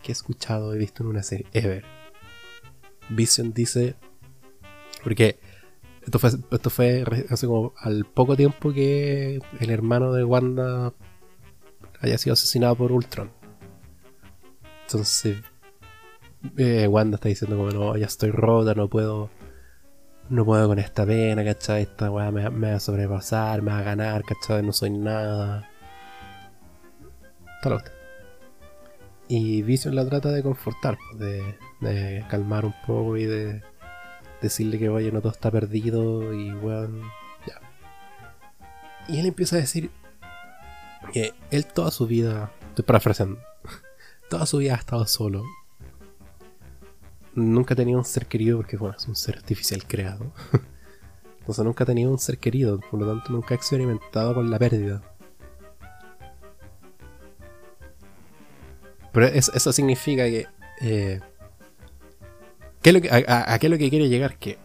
que 0.02 0.10
he 0.10 0.12
escuchado, 0.12 0.74
he 0.74 0.78
visto 0.78 1.02
en 1.02 1.10
una 1.10 1.22
serie 1.22 1.46
ever. 1.52 1.84
Vision 3.10 3.52
dice, 3.52 3.96
porque 5.02 5.38
esto 6.08 6.70
fue, 6.70 7.04
hace 7.30 7.46
como 7.46 7.74
al 7.78 8.04
poco 8.06 8.36
tiempo 8.36 8.72
que 8.72 9.40
el 9.60 9.70
hermano 9.70 10.12
de 10.12 10.24
Wanda 10.24 10.92
haya 12.00 12.18
sido 12.18 12.34
asesinado 12.34 12.76
por 12.76 12.92
Ultron. 12.92 13.30
Entonces, 14.86 15.38
eh, 16.56 16.86
Wanda 16.88 17.16
está 17.16 17.28
diciendo 17.28 17.56
como 17.56 17.70
no, 17.70 17.96
ya 17.96 18.06
estoy 18.06 18.30
rota, 18.30 18.74
no 18.74 18.88
puedo, 18.88 19.30
no 20.30 20.44
puedo 20.44 20.68
con 20.68 20.78
esta 20.78 21.04
pena, 21.04 21.44
¿cachai? 21.44 21.82
Esta 21.82 22.10
weá 22.10 22.30
me, 22.30 22.48
va 22.48 22.74
a 22.76 22.80
sobrepasar, 22.80 23.62
me 23.62 23.72
va 23.72 23.80
a 23.80 23.82
ganar, 23.82 24.22
¿cachai? 24.24 24.62
No 24.62 24.72
soy 24.72 24.90
nada. 24.90 25.68
Está 27.62 27.82
Y 29.28 29.62
Vision 29.62 29.94
la 29.94 30.06
trata 30.06 30.30
de 30.30 30.42
confortar, 30.42 30.96
de, 31.16 31.56
de 31.80 32.24
calmar 32.30 32.64
un 32.64 32.74
poco 32.86 33.16
y 33.16 33.26
de 33.26 33.62
decirle 34.40 34.78
que 34.78 34.88
vaya, 34.88 35.10
no 35.10 35.20
todo 35.20 35.32
está 35.32 35.50
perdido 35.50 36.32
y 36.34 36.52
weón, 36.52 37.02
ya. 37.46 37.60
Y 39.08 39.18
él 39.18 39.26
empieza 39.26 39.56
a 39.56 39.60
decir, 39.60 39.90
que 41.12 41.32
él 41.50 41.66
toda 41.66 41.90
su 41.90 42.06
vida, 42.06 42.52
estoy 42.68 42.84
parafraseando, 42.84 43.40
toda 44.30 44.46
su 44.46 44.58
vida 44.58 44.74
ha 44.74 44.78
estado 44.78 45.06
solo. 45.06 45.44
Nunca 47.34 47.74
ha 47.74 47.76
tenido 47.76 47.98
un 47.98 48.04
ser 48.04 48.26
querido 48.26 48.56
porque, 48.56 48.76
bueno, 48.76 48.96
es 48.96 49.06
un 49.06 49.14
ser 49.14 49.36
artificial 49.36 49.84
creado. 49.86 50.32
Entonces 51.40 51.64
nunca 51.64 51.84
ha 51.84 51.86
tenido 51.86 52.10
un 52.10 52.18
ser 52.18 52.38
querido, 52.38 52.80
por 52.90 53.00
lo 53.00 53.06
tanto 53.06 53.32
nunca 53.32 53.54
ha 53.54 53.56
experimentado 53.56 54.34
con 54.34 54.50
la 54.50 54.58
pérdida. 54.58 55.02
Pero 59.12 59.26
eso, 59.26 59.72
significa 59.72 60.24
que... 60.24 60.46
Eh, 60.80 61.20
a, 62.80 63.58
qué 63.58 63.66
es 63.66 63.70
lo 63.70 63.78
que 63.78 63.90
quiere 63.90 64.08
llegar? 64.08 64.36
Que 64.38 64.58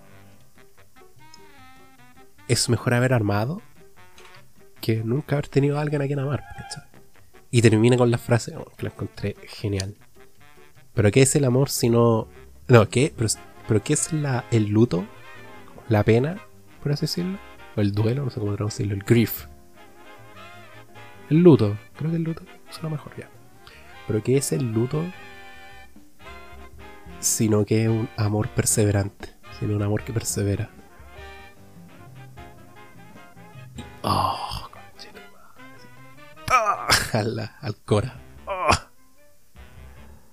es 2.47 2.69
mejor 2.69 2.93
haber 2.93 3.13
armado 3.13 3.61
que 4.81 5.03
nunca 5.03 5.35
haber 5.35 5.47
tenido 5.47 5.77
a 5.77 5.81
alguien 5.81 6.01
a 6.01 6.07
quien 6.07 6.19
amar. 6.19 6.43
Y 7.49 7.61
termina 7.61 7.97
con 7.97 8.11
la 8.11 8.17
frase 8.17 8.55
oh, 8.57 8.65
que 8.75 8.83
la 8.83 8.89
encontré 8.89 9.35
genial. 9.47 9.95
Pero 10.93 11.11
¿qué 11.11 11.21
es 11.21 11.35
el 11.35 11.45
amor 11.45 11.69
si 11.69 11.89
no... 11.89 12.27
No, 12.67 12.87
¿qué? 12.89 13.13
Pero, 13.15 13.83
¿qué 13.83 13.93
es 13.93 14.11
la, 14.13 14.45
el 14.51 14.67
luto? 14.67 15.05
La 15.89 16.03
pena, 16.03 16.41
por 16.81 16.91
así 16.91 17.01
decirlo. 17.01 17.39
O 17.75 17.81
el 17.81 17.93
duelo, 17.93 18.25
no 18.25 18.29
sé 18.29 18.39
cómo 18.39 18.55
traducirlo. 18.55 18.93
El 18.93 19.03
grief. 19.03 19.45
El 21.29 21.37
luto. 21.37 21.77
Creo 21.95 22.11
que 22.11 22.17
el 22.17 22.23
luto 22.23 22.43
es 22.69 22.83
lo 22.83 22.89
mejor 22.89 23.15
ya. 23.17 23.29
Pero 24.07 24.21
¿qué 24.21 24.37
es 24.37 24.51
el 24.51 24.71
luto? 24.71 25.03
Sino 27.23 27.63
que 27.65 27.83
es 27.83 27.89
un 27.89 28.09
amor 28.17 28.49
perseverante. 28.49 29.29
Sino 29.57 29.77
un 29.77 29.81
amor 29.81 30.03
que 30.03 30.11
persevera. 30.11 30.69
Oh, 34.01 34.69
al, 37.13 37.49
al 37.61 37.75
Cora. 37.85 38.19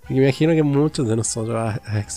Y 0.08 0.14
me 0.14 0.22
imagino 0.22 0.52
que 0.54 0.64
muchos 0.64 1.06
de 1.06 1.14
nosotros 1.14 1.74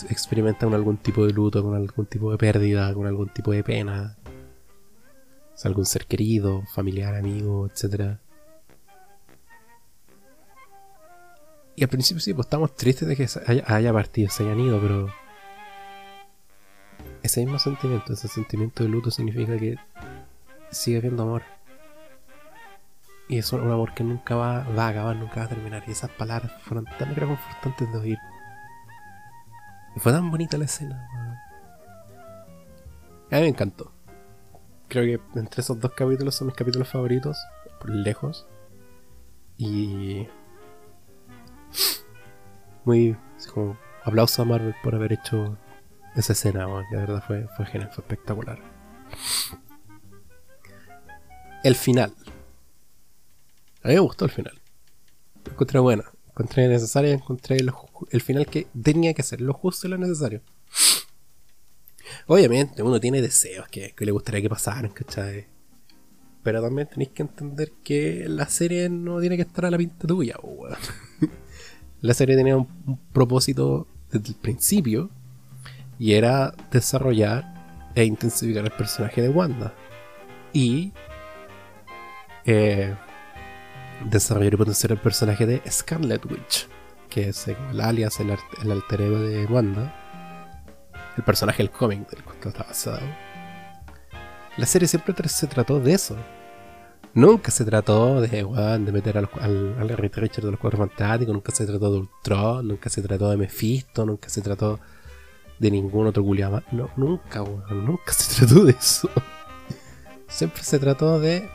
experimentan 0.10 0.74
algún 0.74 0.98
tipo 0.98 1.28
de 1.28 1.34
luto, 1.34 1.62
con 1.62 1.76
algún 1.76 2.08
tipo 2.08 2.32
de 2.32 2.40
pérdida, 2.40 2.92
con 2.96 3.06
algún 3.06 3.30
tipo 3.30 3.52
de 3.52 3.64
pena. 3.64 4.18
O 5.64 5.68
algún 5.68 5.86
ser 5.86 6.08
querido, 6.08 6.64
familiar, 6.74 7.14
amigo, 7.14 7.68
etc. 7.68 8.18
Y 11.76 11.84
al 11.84 11.90
principio 11.90 12.22
sí, 12.22 12.34
pues 12.34 12.46
estamos 12.46 12.76
tristes 12.76 13.08
de 13.08 13.16
que 13.16 13.28
haya, 13.48 13.64
haya 13.68 13.94
partido, 13.94 14.30
se 14.30 14.44
hayan 14.44 14.60
ido, 14.60 14.80
pero... 14.80 15.08
Ese 17.24 17.40
mismo 17.42 17.58
sentimiento, 17.58 18.14
ese 18.14 18.28
sentimiento 18.28 18.84
de 18.84 18.90
luto 18.90 19.10
significa 19.10 19.58
que 19.58 19.78
sigue 20.72 20.98
habiendo 20.98 21.24
amor. 21.24 21.44
Y 23.30 23.38
es 23.38 23.52
un 23.54 23.72
amor 23.72 23.94
que 23.94 24.04
nunca 24.04 24.36
va, 24.36 24.64
va 24.78 24.88
a 24.88 24.90
acabar, 24.90 25.16
nunca 25.16 25.40
va 25.40 25.46
a 25.46 25.50
terminar. 25.50 25.84
Y 25.88 25.92
esas 25.92 26.10
palabras 26.12 26.52
fueron 26.64 26.86
tan 27.00 27.16
reconfortantes 27.16 27.92
de 27.92 27.98
oír. 27.98 28.18
Y 29.96 30.00
fue 30.00 30.12
tan 30.12 30.30
bonita 30.30 30.58
la 30.58 30.66
escena. 30.66 31.08
A 33.32 33.36
mí 33.38 33.42
me 33.42 33.48
encantó. 33.48 33.92
Creo 34.90 35.06
que 35.06 35.40
entre 35.40 35.62
esos 35.62 35.80
dos 35.80 35.92
capítulos 35.94 36.36
son 36.36 36.48
mis 36.48 36.56
capítulos 36.56 36.88
favoritos, 36.90 37.38
por 37.80 37.90
lejos. 37.90 38.46
Y. 39.58 40.28
Muy. 42.86 43.16
como 43.54 43.78
aplauso 44.04 44.42
a 44.42 44.46
Marvel 44.46 44.76
por 44.84 44.96
haber 44.96 45.14
hecho 45.14 45.58
esa 46.16 46.34
escena, 46.34 46.68
que 46.90 46.96
de 46.96 47.02
verdad 47.02 47.24
fue, 47.26 47.48
fue 47.56 47.66
genial, 47.66 47.92
fue 47.94 48.04
espectacular. 48.04 48.60
El 51.64 51.76
final. 51.76 52.14
A 53.84 53.88
mí 53.88 53.94
me 53.94 54.00
gustó 54.00 54.26
el 54.26 54.32
final. 54.32 54.62
Lo 55.46 55.52
encontré 55.54 55.80
bueno. 55.80 56.04
Encontré 56.30 56.68
necesario 56.68 57.12
encontré 57.12 57.58
el 57.58 58.22
final 58.22 58.48
que 58.48 58.66
tenía 58.82 59.14
que 59.14 59.22
ser, 59.22 59.40
lo 59.40 59.54
justo 59.54 59.86
y 59.86 59.92
lo 59.92 60.00
necesario. 60.00 60.42
Obviamente, 62.28 62.82
uno 62.82 63.00
tiene 63.00 63.22
deseos 63.22 63.68
que, 63.68 63.94
le 63.98 64.12
gustaría 64.12 64.42
que 64.42 64.50
pasaran, 64.50 64.92
¿cachai? 64.92 65.48
Pero 66.42 66.62
también 66.62 66.88
tenéis 66.88 67.12
que 67.12 67.22
entender 67.22 67.72
que 67.84 68.26
la 68.28 68.48
serie 68.48 68.90
no 68.90 69.20
tiene 69.20 69.36
que 69.36 69.44
estar 69.44 69.66
a 69.66 69.72
la 69.72 69.78
pinta 69.78 70.08
tuya, 70.08 70.36
weón. 70.42 70.76
La 72.04 72.13
serie 72.13 72.36
tenía 72.36 72.58
un, 72.58 72.68
propósito 73.13 73.88
desde 74.12 74.28
el 74.28 74.36
principio 74.36 75.10
y 75.98 76.16
era 76.16 76.54
desarrollar 76.70 77.92
e 77.96 78.04
intensificar 78.04 78.66
el 78.66 78.72
personaje 78.72 79.22
de 79.22 79.30
Wanda. 79.30 79.74
Y 80.52 80.92
eh, 82.44 82.94
desarrollar 84.04 84.54
y 84.54 84.58
potenciar 84.58 84.92
el 84.92 84.98
personaje 84.98 85.46
de 85.46 85.62
Scarlet 85.72 86.26
Witch, 86.26 86.68
que 87.10 87.30
es 87.30 87.48
el 87.48 87.80
alias, 87.80 88.20
el, 88.20 88.36
el 88.62 88.72
alter 88.72 89.02
ego 89.02 89.20
de 89.20 89.46
Wanda. 89.46 89.96
El 91.16 91.24
personaje 91.24 91.63
del 91.63 91.72
cómic 91.72 92.10
del 92.10 92.22
cual 92.22 92.36
está 92.44 92.63
basado. 92.63 93.00
La 94.58 94.66
serie 94.66 94.89
siempre 94.89 95.16
se 95.30 95.48
trató 95.48 95.80
de 95.80 95.94
eso. 95.94 96.18
Nunca 97.15 97.52
se 97.52 97.63
trató 97.63 98.21
de, 98.21 98.28
de 98.28 98.91
meter 98.91 99.19
al, 99.19 99.30
al, 99.39 99.76
al 99.80 99.89
Richard 99.89 100.45
de 100.45 100.52
los 100.52 100.60
Cuatro 100.60 100.80
Fantásticos, 100.80 101.34
nunca 101.34 101.52
se 101.54 101.65
trató 101.65 101.91
de 101.91 101.99
Ultron, 101.99 102.67
nunca 102.67 102.89
se 102.89 103.04
trató 103.04 103.30
de 103.30 103.38
Mephisto, 103.38 104.06
nunca 104.06 104.30
se 104.30 104.41
trató 104.41 104.80
de 105.60 105.71
ningún 105.71 106.08
otro 106.08 106.23
culiama. 106.23 106.63
No, 106.71 106.89
nunca, 106.97 107.43
weón, 107.43 107.86
nunca 107.86 108.13
se 108.13 108.45
trató 108.45 108.65
de 108.65 108.71
eso. 108.71 109.10
Siempre 110.28 110.63
se 110.63 110.80
trató 110.80 111.19
de 111.19 111.47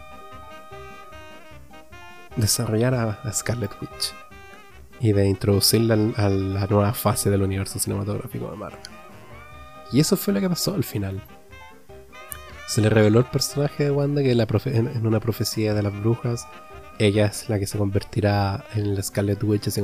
desarrollar 2.37 2.95
a, 2.95 3.33
Scarlet 3.33 3.73
Witch 3.81 4.15
y 5.01 5.13
de 5.13 5.27
introducirla 5.27 5.95
a 6.17 6.29
la 6.29 6.67
nueva 6.67 6.95
fase 6.95 7.31
del 7.31 7.43
universo 7.43 7.81
cinematográfico 7.81 8.49
de 8.51 8.57
Marvel. 8.57 8.81
Y 9.93 9.99
eso 10.01 10.17
fue 10.17 10.35
lo 10.35 10.41
que 10.41 10.49
pasó 10.49 10.75
al 10.75 10.85
final. 10.85 11.21
Se 12.69 12.83
le 12.83 12.91
reveló 12.91 13.21
el 13.21 13.25
personaje 13.25 13.85
de 13.85 13.91
Wanda 13.91 14.23
que 14.23 14.33
en, 14.33 15.07
una 15.07 15.21
profecía 15.21 15.73
de 15.73 15.83
las 15.83 15.99
brujas, 16.03 16.47
ella 16.99 17.25
es 17.25 17.49
la 17.49 17.59
que 17.59 17.67
se 17.67 17.79
convertirá 17.79 18.63
en 18.75 18.95
la 18.95 19.03
Scarlet 19.03 19.43
Witch, 19.43 19.69
así 19.69 19.83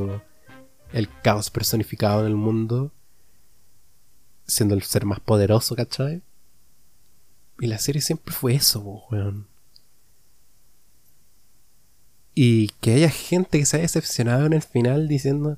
el 0.92 1.09
caos 1.23 1.49
personificado 1.49 2.20
en 2.20 2.27
el 2.27 2.35
mundo, 2.35 2.92
siendo 4.47 4.75
el 4.75 4.83
ser 4.83 5.07
más 5.07 5.18
poderoso, 5.18 5.75
¿cachai? 5.75 6.20
Y 7.59 7.68
la 7.68 7.79
serie 7.79 8.03
siempre 8.03 8.35
fue 8.35 8.55
eso, 8.55 8.83
weón. 9.11 9.49
Y 12.35 12.68
que 12.83 12.92
haya 12.92 13.09
gente 13.09 13.59
que 13.59 13.64
se 13.64 13.79
haya 13.79 13.85
decepcionado 13.85 14.44
en 14.44 14.53
el 14.53 14.62
final 14.62 15.09
diciendo, 15.09 15.57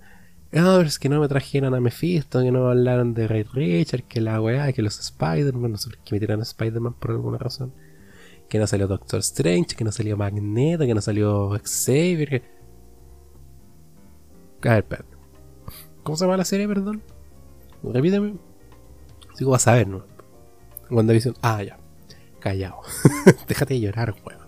es 0.56 0.98
que 0.98 1.10
no 1.10 1.20
me 1.20 1.28
trajeron 1.28 1.74
a 1.74 1.80
Mephisto, 1.80 2.40
que 2.40 2.50
no 2.50 2.68
hablaron 2.68 3.12
de 3.12 3.28
Ray 3.28 3.42
Richard, 3.42 4.04
que 4.04 4.22
la 4.22 4.40
weá, 4.40 4.72
que 4.72 4.80
los 4.80 4.98
Spider-Man, 4.98 5.72
no 5.72 5.76
sé 5.76 5.90
por 5.90 5.98
qué 5.98 6.14
metieron 6.14 6.40
a 6.40 6.44
Spider-Man 6.44 6.94
por 6.94 7.10
alguna 7.10 7.36
razón. 7.36 7.74
Que 8.48 8.58
no 8.58 8.66
salió 8.66 8.86
Doctor 8.86 9.20
Strange, 9.20 9.76
que 9.76 9.84
no 9.84 9.92
salió 9.92 10.16
Magneto, 10.16 10.86
que 10.86 10.94
no 10.94 11.02
salió 11.02 11.50
Xavier. 11.62 12.42
Que... 14.60 14.68
A 14.68 14.74
ver, 14.74 14.84
perdón. 14.84 15.18
¿Cómo 16.02 16.16
se 16.16 16.24
llama 16.24 16.38
la 16.38 16.44
serie, 16.44 16.66
perdón? 16.66 17.02
Repíteme. 17.82 18.36
Sigo 19.34 19.54
a 19.54 19.72
ver, 19.74 19.88
¿no? 19.88 20.04
dicen, 21.12 21.34
ah, 21.42 21.62
ya. 21.62 21.78
Callado. 22.40 22.80
Déjate 23.46 23.74
de 23.74 23.80
llorar, 23.80 24.14
weón. 24.24 24.46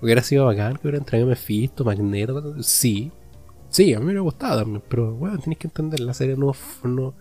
Hubiera 0.00 0.22
sido 0.22 0.46
bacán 0.46 0.76
que 0.76 0.88
hubieran 0.88 1.04
traído 1.04 1.26
Mephisto, 1.26 1.84
Magneto. 1.84 2.62
Sí. 2.62 3.12
Sí, 3.70 3.94
a 3.94 4.00
mí 4.00 4.12
me 4.12 4.20
gustaba 4.20 4.56
también. 4.56 4.82
Pero, 4.88 5.14
bueno, 5.14 5.38
tenéis 5.38 5.58
que 5.58 5.68
entender, 5.68 6.00
la 6.00 6.14
serie 6.14 6.36
no, 6.36 6.52
no, 6.84 7.14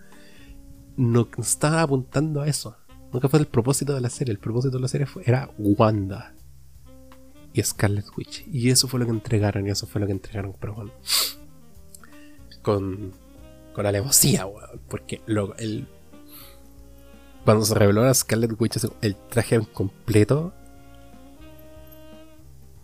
no 0.97 1.27
estaba 1.37 1.81
apuntando 1.83 2.41
a 2.41 2.47
eso. 2.47 2.75
Nunca 3.13 3.29
fue 3.29 3.39
el 3.39 3.47
propósito 3.47 3.93
de 3.93 4.01
la 4.01 4.09
serie. 4.09 4.31
El 4.31 4.39
propósito 4.39 4.77
de 4.77 4.81
la 4.81 4.87
serie 4.87 5.07
fue, 5.07 5.23
era 5.25 5.49
Wanda 5.57 6.33
y 7.53 7.61
Scarlet 7.63 8.05
Witch. 8.17 8.45
Y 8.51 8.69
eso 8.69 8.87
fue 8.87 8.99
lo 8.99 9.05
que 9.05 9.11
entregaron. 9.11 9.67
Y 9.67 9.71
eso 9.71 9.87
fue 9.87 10.01
lo 10.01 10.07
que 10.07 10.13
entregaron, 10.13 10.55
pero 10.59 10.75
bueno. 10.75 10.91
Con, 12.61 13.13
con 13.73 13.85
alevosía, 13.85 14.45
weón. 14.45 14.81
Porque 14.89 15.21
luego, 15.25 15.55
el, 15.57 15.87
cuando 17.45 17.65
se 17.65 17.73
reveló 17.73 18.03
a 18.03 18.13
Scarlet 18.13 18.59
Witch, 18.59 18.77
el 19.01 19.15
traje 19.15 19.59
completo 19.73 20.53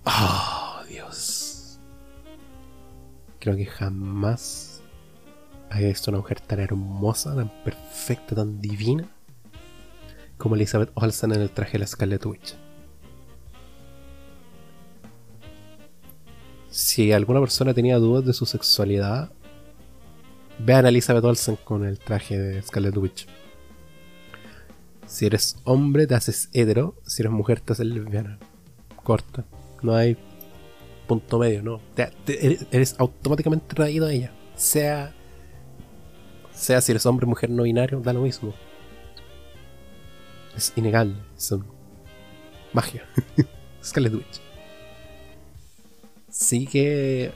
Oh. 0.05 0.64
Creo 3.45 3.57
que 3.57 3.67
jamás 3.67 4.81
había 5.69 5.89
visto 5.89 6.09
una 6.09 6.17
mujer 6.17 6.39
tan 6.39 6.59
hermosa, 6.59 7.35
tan 7.35 7.51
perfecta, 7.63 8.33
tan 8.33 8.59
divina 8.59 9.07
como 10.39 10.55
Elizabeth 10.55 10.89
Olsen 10.95 11.31
en 11.31 11.41
el 11.41 11.51
traje 11.51 11.73
de 11.73 11.79
la 11.79 11.85
Scarlet 11.85 12.25
Witch. 12.25 12.55
Si 16.71 17.11
alguna 17.11 17.39
persona 17.39 17.75
tenía 17.75 17.99
dudas 17.99 18.25
de 18.25 18.33
su 18.33 18.47
sexualidad, 18.47 19.31
vean 20.57 20.87
a 20.87 20.89
Elizabeth 20.89 21.23
Olsen 21.23 21.57
con 21.63 21.85
el 21.85 21.99
traje 21.99 22.39
de 22.39 22.63
Scarlet 22.63 22.97
Witch. 22.97 23.27
Si 25.05 25.27
eres 25.27 25.57
hombre, 25.65 26.07
te 26.07 26.15
haces 26.15 26.49
hetero. 26.51 26.95
Si 27.05 27.21
eres 27.21 27.31
mujer, 27.31 27.61
te 27.61 27.73
haces 27.73 27.85
lesbiana. 27.85 28.39
Corta. 29.03 29.45
No 29.83 29.93
hay 29.93 30.17
punto 31.05 31.39
medio, 31.39 31.63
no. 31.63 31.81
eres, 32.71 32.95
automáticamente 32.97 33.73
traído 33.73 34.07
a 34.07 34.13
ella. 34.13 34.31
Sea, 34.55 35.13
sea 36.53 36.81
si 36.81 36.91
eres 36.91 37.05
hombre, 37.05 37.25
mujer, 37.25 37.49
no 37.49 37.63
binario, 37.63 37.99
da 37.99 38.13
lo 38.13 38.21
mismo. 38.21 38.53
Es 40.55 40.73
innegable. 40.75 41.15
Es 41.37 41.53
magia. 42.73 43.05
Scarlet 43.83 44.13
Witch. 44.13 44.41
Sí 46.29 46.65
que. 46.65 47.31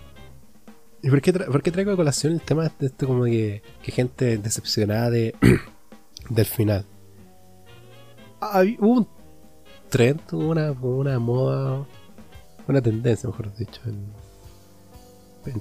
¿Y 1.02 1.10
por 1.10 1.22
qué, 1.22 1.72
traigo 1.72 1.92
a 1.92 1.96
colación 1.96 2.34
el 2.34 2.42
tema 2.42 2.64
de 2.78 2.88
esto 2.88 3.08
como 3.08 3.24
que, 3.24 3.62
que 3.82 3.92
gente 3.94 4.38
decepcionada 4.38 5.10
de, 5.10 5.34
del 6.30 6.46
final? 6.46 6.86
hubo 8.80 8.94
un 8.94 9.08
trend, 9.90 10.22
una, 10.34 10.72
una 10.72 11.20
moda 11.20 11.88
una 12.70 12.82
tendencia, 12.82 13.30
mejor 13.30 13.56
dicho, 13.56 13.82
en, 13.86 14.14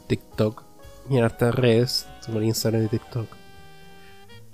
TikTok 0.07 0.63
y 1.09 1.17
en 1.17 1.25
hartas 1.25 1.55
redes, 1.55 2.07
como 2.27 2.43
Instagram 2.43 2.85
y 2.85 2.89
TikTok, 2.89 3.27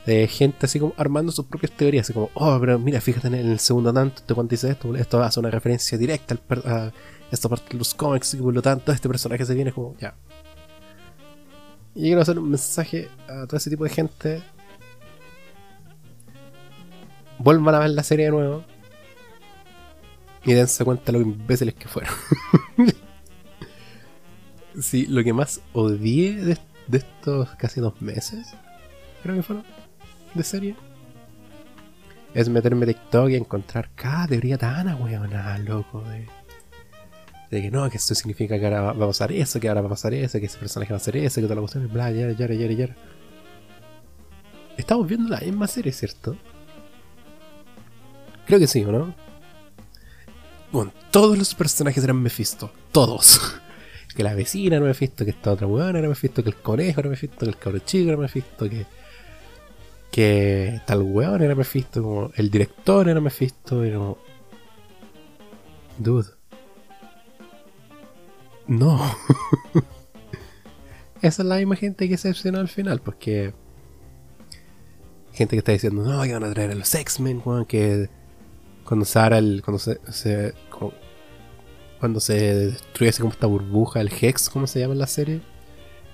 de 0.07 0.29
gente 0.29 0.67
así 0.67 0.79
como 0.79 0.93
armando 0.97 1.33
sus 1.33 1.47
propias 1.47 1.73
teorías, 1.73 2.07
así 2.07 2.13
como, 2.13 2.31
oh, 2.35 2.59
pero 2.61 2.79
mira, 2.79 3.01
fíjate 3.01 3.27
en 3.29 3.35
el 3.35 3.59
segundo 3.59 3.93
tanto, 3.93 4.19
este 4.19 4.35
cuando 4.35 4.51
dice 4.51 4.71
esto, 4.71 4.95
esto 4.95 5.23
hace 5.23 5.41
una 5.41 5.51
referencia 5.51 5.99
directa 5.99 6.37
a 6.67 6.93
esta 7.31 7.49
parte 7.49 7.71
de 7.71 7.79
los 7.79 7.95
cómics 7.95 8.35
y 8.35 8.37
por 8.37 8.55
lo 8.55 8.63
tanto 8.63 8.93
este 8.93 9.09
personaje 9.09 9.45
se 9.45 9.55
viene 9.55 9.73
como, 9.73 9.97
ya. 9.99 10.15
Y 11.95 12.03
quiero 12.03 12.21
hacer 12.21 12.39
un 12.39 12.51
mensaje 12.51 13.09
a 13.29 13.47
todo 13.47 13.57
ese 13.57 13.71
tipo 13.71 13.85
de 13.85 13.91
gente. 13.91 14.43
Vuelvan 17.39 17.75
a 17.75 17.79
ver 17.81 17.91
la 17.91 18.03
serie 18.03 18.27
de 18.27 18.33
nuevo 18.33 18.65
y 20.45 20.53
dense 20.53 20.85
cuenta 20.85 21.13
lo 21.13 21.21
imbéciles 21.21 21.75
que 21.75 21.89
fueron. 21.89 22.13
sí, 24.81 25.07
lo 25.07 25.25
que 25.25 25.33
más 25.33 25.61
odié 25.73 26.35
de, 26.35 26.59
estos 26.93 27.49
casi 27.57 27.81
dos 27.81 28.01
meses, 28.03 28.55
creo 29.23 29.37
que 29.37 29.43
fueron, 29.43 29.65
de 30.35 30.45
serie, 30.45 30.77
es 32.35 32.49
meterme 32.49 32.87
TikTok 32.87 33.31
y 33.31 33.37
encontrar 33.37 33.91
cada 33.95 34.27
teoría 34.27 34.59
tan 34.59 34.87
nada 34.87 35.59
loco, 35.59 36.03
de, 36.03 36.27
de 37.51 37.63
que 37.63 37.71
no, 37.71 37.89
que 37.89 37.97
esto 37.97 38.15
significa 38.15 38.59
que 38.59 38.67
ahora 38.67 38.83
va 38.83 38.91
a 38.91 39.09
pasar 39.09 39.33
eso, 39.33 39.61
que 39.61 39.69
ahora 39.69 39.81
va 39.81 39.87
a 39.87 39.91
pasar 39.91 40.13
eso, 40.13 40.39
que 40.41 40.47
ese 40.47 40.59
personaje 40.59 40.93
va 40.93 40.97
a 40.97 41.01
hacer 41.01 41.17
eso, 41.17 41.37
que 41.37 41.43
toda 41.43 41.55
la 41.55 41.61
cuestión, 41.63 41.89
bla, 41.91 42.11
ya, 42.11 42.31
ya, 42.33 42.47
ya, 42.47 42.73
ya. 42.73 42.97
Estamos 44.77 45.07
viendo 45.07 45.29
la 45.31 45.41
misma 45.41 45.69
serie, 45.69 45.93
¿cierto? 45.93 46.37
Creo 48.47 48.59
que 48.59 48.67
sí, 48.67 48.85
¿o 48.85 48.93
no? 48.93 49.24
Bueno, 50.75 50.93
todos 51.13 51.39
los 51.39 51.55
personajes 51.55 52.03
eran 52.03 52.21
Mephisto. 52.21 52.73
Todos. 52.91 53.41
que 54.17 54.25
la 54.25 54.35
vecina 54.35 54.79
era 54.79 54.85
Mephisto, 54.85 55.25
que 55.25 55.31
esta 55.31 55.53
otra 55.53 55.69
weón 55.69 55.95
era 55.95 56.09
Mephisto, 56.09 56.43
que 56.43 56.49
el 56.49 56.57
conejo 56.57 56.99
era 56.99 57.11
Mephisto, 57.11 57.39
que 57.39 57.47
el 57.47 57.57
cabro 57.57 57.79
chico 57.79 58.09
era 58.09 58.17
Mephisto, 58.17 58.69
que. 58.69 58.85
Que 60.11 60.81
tal 60.85 61.03
weón 61.03 61.43
era 61.43 61.55
Mephisto, 61.55 62.03
como 62.03 62.33
el 62.35 62.51
director 62.51 63.09
era 63.09 63.21
Mephisto, 63.21 63.87
y 63.87 63.93
como. 63.93 64.19
Dude. 65.97 66.31
No. 68.67 69.01
Esa 71.23 71.43
es 71.43 71.49
la 71.49 71.59
misma 71.59 71.77
gente 71.77 72.09
que 72.09 72.17
se 72.17 72.27
decepcionó 72.27 72.59
al 72.59 72.69
final, 72.69 73.01
porque. 73.01 73.55
Gente 75.35 75.55
que 75.55 75.59
está 75.59 75.71
diciendo, 75.71 76.03
no, 76.03 76.21
que 76.25 76.33
van 76.33 76.43
a 76.43 76.53
traer 76.53 76.73
a 76.73 76.75
los 76.75 76.93
X-Men, 76.93 77.43
weón, 77.45 77.65
que 77.65 78.09
cuando 78.85 79.07
se 79.07 79.27
el, 79.27 79.63
cuando 79.65 79.79
se, 79.79 80.53
cuando 82.05 82.21
se 82.21 82.35
destruye 82.35 83.09
así 83.09 83.23
como 83.23 83.33
esta 83.33 83.47
burbuja, 83.47 84.03
el 84.03 84.13
Hex, 84.13 84.51
como 84.51 84.67
se 84.67 84.79
llama 84.79 84.93
en 84.93 84.99
la 84.99 85.07
serie. 85.07 85.41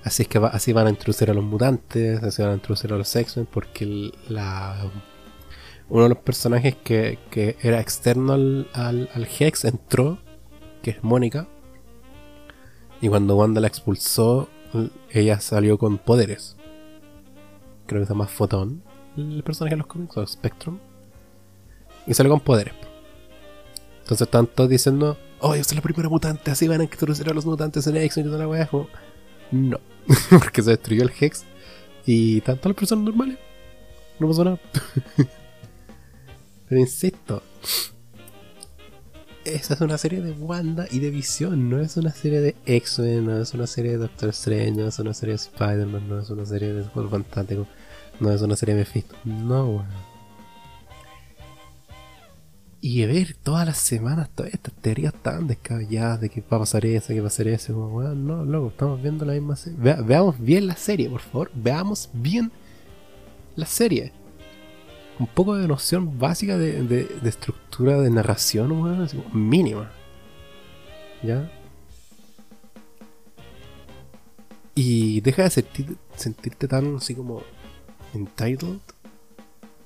Así 0.04 0.22
es 0.22 0.28
que 0.28 0.38
así 0.38 0.72
van 0.72 0.86
a 0.86 0.90
introducir 0.90 1.28
a 1.32 1.34
los 1.34 1.42
mutantes, 1.42 2.22
así 2.22 2.42
van 2.42 2.52
a 2.52 2.54
introducir 2.54 2.92
a 2.92 2.96
los 2.96 3.16
X-Men, 3.16 3.48
porque 3.50 4.12
uno 5.88 6.02
de 6.04 6.08
los 6.08 6.18
personajes 6.18 6.76
que, 6.76 7.18
que 7.32 7.56
era 7.60 7.80
externo 7.80 8.34
al, 8.34 8.68
al, 8.72 9.28
Hex 9.36 9.64
entró, 9.64 10.20
que 10.80 10.92
es 10.92 11.02
Mónica. 11.02 11.48
Y 13.00 13.08
cuando 13.08 13.34
Wanda 13.34 13.60
la 13.60 13.66
expulsó, 13.66 14.48
ella 15.10 15.40
salió 15.40 15.76
con 15.76 15.98
poderes. 15.98 16.56
Creo 17.88 18.00
que 18.00 18.06
se 18.06 18.12
llama 18.12 18.28
Fotón, 18.28 18.84
el 19.16 19.42
personaje 19.42 19.74
de 19.74 19.78
los 19.78 19.88
cómics, 19.88 20.16
o 20.16 20.24
Spectrum 20.24 20.78
y 22.06 22.14
salió 22.14 22.30
con 22.30 22.38
poderes. 22.38 22.74
Entonces 24.02 24.28
están 24.28 24.46
todos 24.46 24.70
diciendo, 24.70 25.18
oh, 25.40 25.56
yo 25.56 25.64
soy 25.64 25.76
la 25.76 25.82
primera 25.82 26.08
mutante, 26.08 26.50
así 26.50 26.68
van 26.68 26.80
a 26.80 26.84
introducir 26.84 27.28
a 27.28 27.34
los 27.34 27.44
mutantes 27.46 27.86
en 27.86 27.96
X-Men 27.96 28.26
y 28.26 28.28
toda 28.28 28.40
la 28.40 28.48
weá. 28.48 28.68
No, 29.50 29.80
porque 30.30 30.62
se 30.62 30.70
destruyó 30.70 31.02
el 31.02 31.12
Hex 31.18 31.44
y 32.06 32.40
tanto 32.42 32.68
las 32.68 32.76
personas 32.76 33.04
normales. 33.04 33.38
No 34.18 34.28
pasó 34.28 34.44
nada. 34.44 34.60
Pero 36.68 36.80
insisto, 36.80 37.42
esa 39.44 39.74
es 39.74 39.80
una 39.80 39.98
serie 39.98 40.20
de 40.20 40.32
Wanda 40.32 40.86
y 40.90 41.00
de 41.00 41.10
Visión, 41.10 41.68
no 41.68 41.80
es 41.80 41.96
una 41.96 42.12
serie 42.12 42.40
de 42.40 42.54
X-Men, 42.66 43.26
no 43.26 43.40
es 43.40 43.54
una 43.54 43.66
serie 43.66 43.92
de 43.92 43.98
Doctor 43.98 44.28
Strange, 44.28 44.72
no 44.72 44.86
es 44.86 44.98
una 44.98 45.14
serie 45.14 45.34
de 45.34 45.40
Spider-Man, 45.40 46.08
no 46.08 46.20
es 46.20 46.30
una 46.30 46.46
serie 46.46 46.72
de 46.72 46.84
Juego 46.84 47.08
Fantástico, 47.08 47.66
no 48.20 48.30
es 48.30 48.40
una 48.42 48.54
serie 48.54 48.74
de 48.74 48.80
Mephisto. 48.82 49.16
No, 49.24 49.64
weón. 49.64 50.09
Y 52.82 53.04
ver 53.04 53.36
todas 53.42 53.66
las 53.66 53.76
semanas 53.76 54.30
todas 54.34 54.54
estas 54.54 54.72
teorías 54.74 55.12
tan 55.12 55.46
descabelladas 55.46 56.20
de 56.20 56.30
que 56.30 56.40
va 56.40 56.56
a 56.56 56.60
pasar 56.60 56.86
eso, 56.86 57.08
que 57.08 57.20
va 57.20 57.26
a 57.26 57.30
pasar 57.30 57.48
eso, 57.48 57.74
como, 57.74 57.88
weón, 57.88 58.26
no, 58.26 58.44
loco, 58.44 58.68
estamos 58.68 59.02
viendo 59.02 59.24
la 59.24 59.34
misma 59.34 59.56
serie. 59.56 59.78
veamos 59.78 60.40
bien 60.40 60.66
la 60.66 60.76
serie, 60.76 61.10
por 61.10 61.20
favor, 61.20 61.50
veamos 61.54 62.08
bien 62.14 62.50
la 63.56 63.66
serie 63.66 64.12
un 65.20 65.26
poco 65.26 65.54
de 65.54 65.68
noción 65.68 66.18
básica 66.18 66.56
de, 66.56 67.20
estructura 67.22 68.00
de 68.00 68.08
narración, 68.08 68.72
weón, 68.72 69.06
mínima. 69.34 69.92
¿Ya? 71.22 71.52
Y 74.74 75.20
deja 75.20 75.42
de 75.42 75.50
sentirte 76.16 76.66
tan 76.66 76.96
así 76.96 77.14
como 77.14 77.42
entitled. 78.14 78.80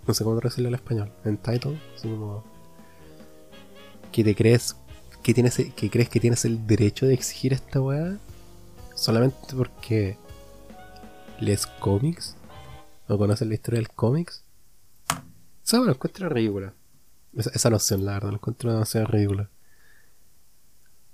No 0.07 0.15
sé 0.15 0.23
cómo 0.23 0.39
traducirlo 0.39 0.69
al 0.69 0.77
español. 0.77 1.13
Entitled. 1.25 1.79
Así 1.97 2.09
como. 2.09 2.45
Que 4.15 4.23
te 4.23 4.37
crees. 4.37 4.77
Que, 5.25 5.35
tienes, 5.35 5.57
que 5.57 5.91
crees 5.91 6.09
que 6.09 6.21
tienes 6.21 6.45
el 6.45 6.65
derecho 6.69 7.05
de 7.05 7.15
exigir 7.15 7.53
esta 7.53 7.81
weá. 7.81 8.17
Solamente 8.95 9.57
porque. 9.57 10.17
lees 11.41 11.67
cómics. 11.67 12.37
O 13.09 13.19
conoces 13.19 13.49
la 13.49 13.55
historia 13.55 13.81
del 13.81 13.89
cómics. 13.89 14.45
Eso 15.65 15.83
lo 15.83 15.91
encuentro 15.91 16.29
ridícula. 16.29 16.75
Esa, 17.37 17.51
esa 17.51 17.71
noción, 17.71 18.05
la 18.05 18.13
verdad, 18.13 18.29
lo 18.29 18.37
encuentro 18.37 18.73
demasiado 18.73 19.09
ridícula. 19.09 19.51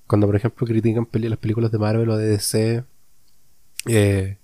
Cuando, 0.06 0.26
por 0.26 0.36
ejemplo, 0.36 0.66
critican 0.66 1.08
las 1.10 1.38
películas 1.38 1.72
de 1.72 1.78
Marvel 1.78 2.10
o 2.10 2.18
de 2.18 2.26
DC, 2.26 2.84
eh, 3.86 4.36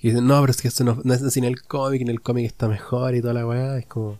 dicen, 0.00 0.26
no, 0.26 0.40
pero 0.40 0.50
es 0.50 0.60
que 0.60 0.68
esto 0.68 0.82
no, 0.82 1.00
es 1.14 1.22
así 1.22 1.38
en 1.38 1.44
el 1.44 1.62
cómic, 1.62 2.02
en 2.02 2.08
el 2.08 2.20
cómic 2.20 2.46
está 2.46 2.66
mejor 2.66 3.14
y 3.14 3.20
toda 3.20 3.34
la 3.34 3.46
weá, 3.46 3.78
es 3.78 3.86
como. 3.86 4.18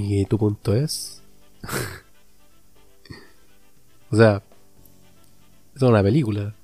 ¿Y 0.00 0.24
tu 0.26 0.38
punto 0.38 0.74
es? 0.74 1.22
o 4.10 4.16
sea, 4.16 4.42
es 5.74 5.82
una 5.82 6.02
película. 6.02 6.54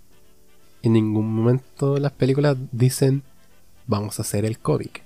En 0.82 0.93
ningún 0.93 1.35
momento 1.35 1.99
las 1.99 2.12
películas 2.12 2.57
dicen, 2.72 3.22
vamos 3.87 4.18
a 4.18 4.22
hacer 4.22 4.45
el 4.45 4.59
cómic 4.59 5.05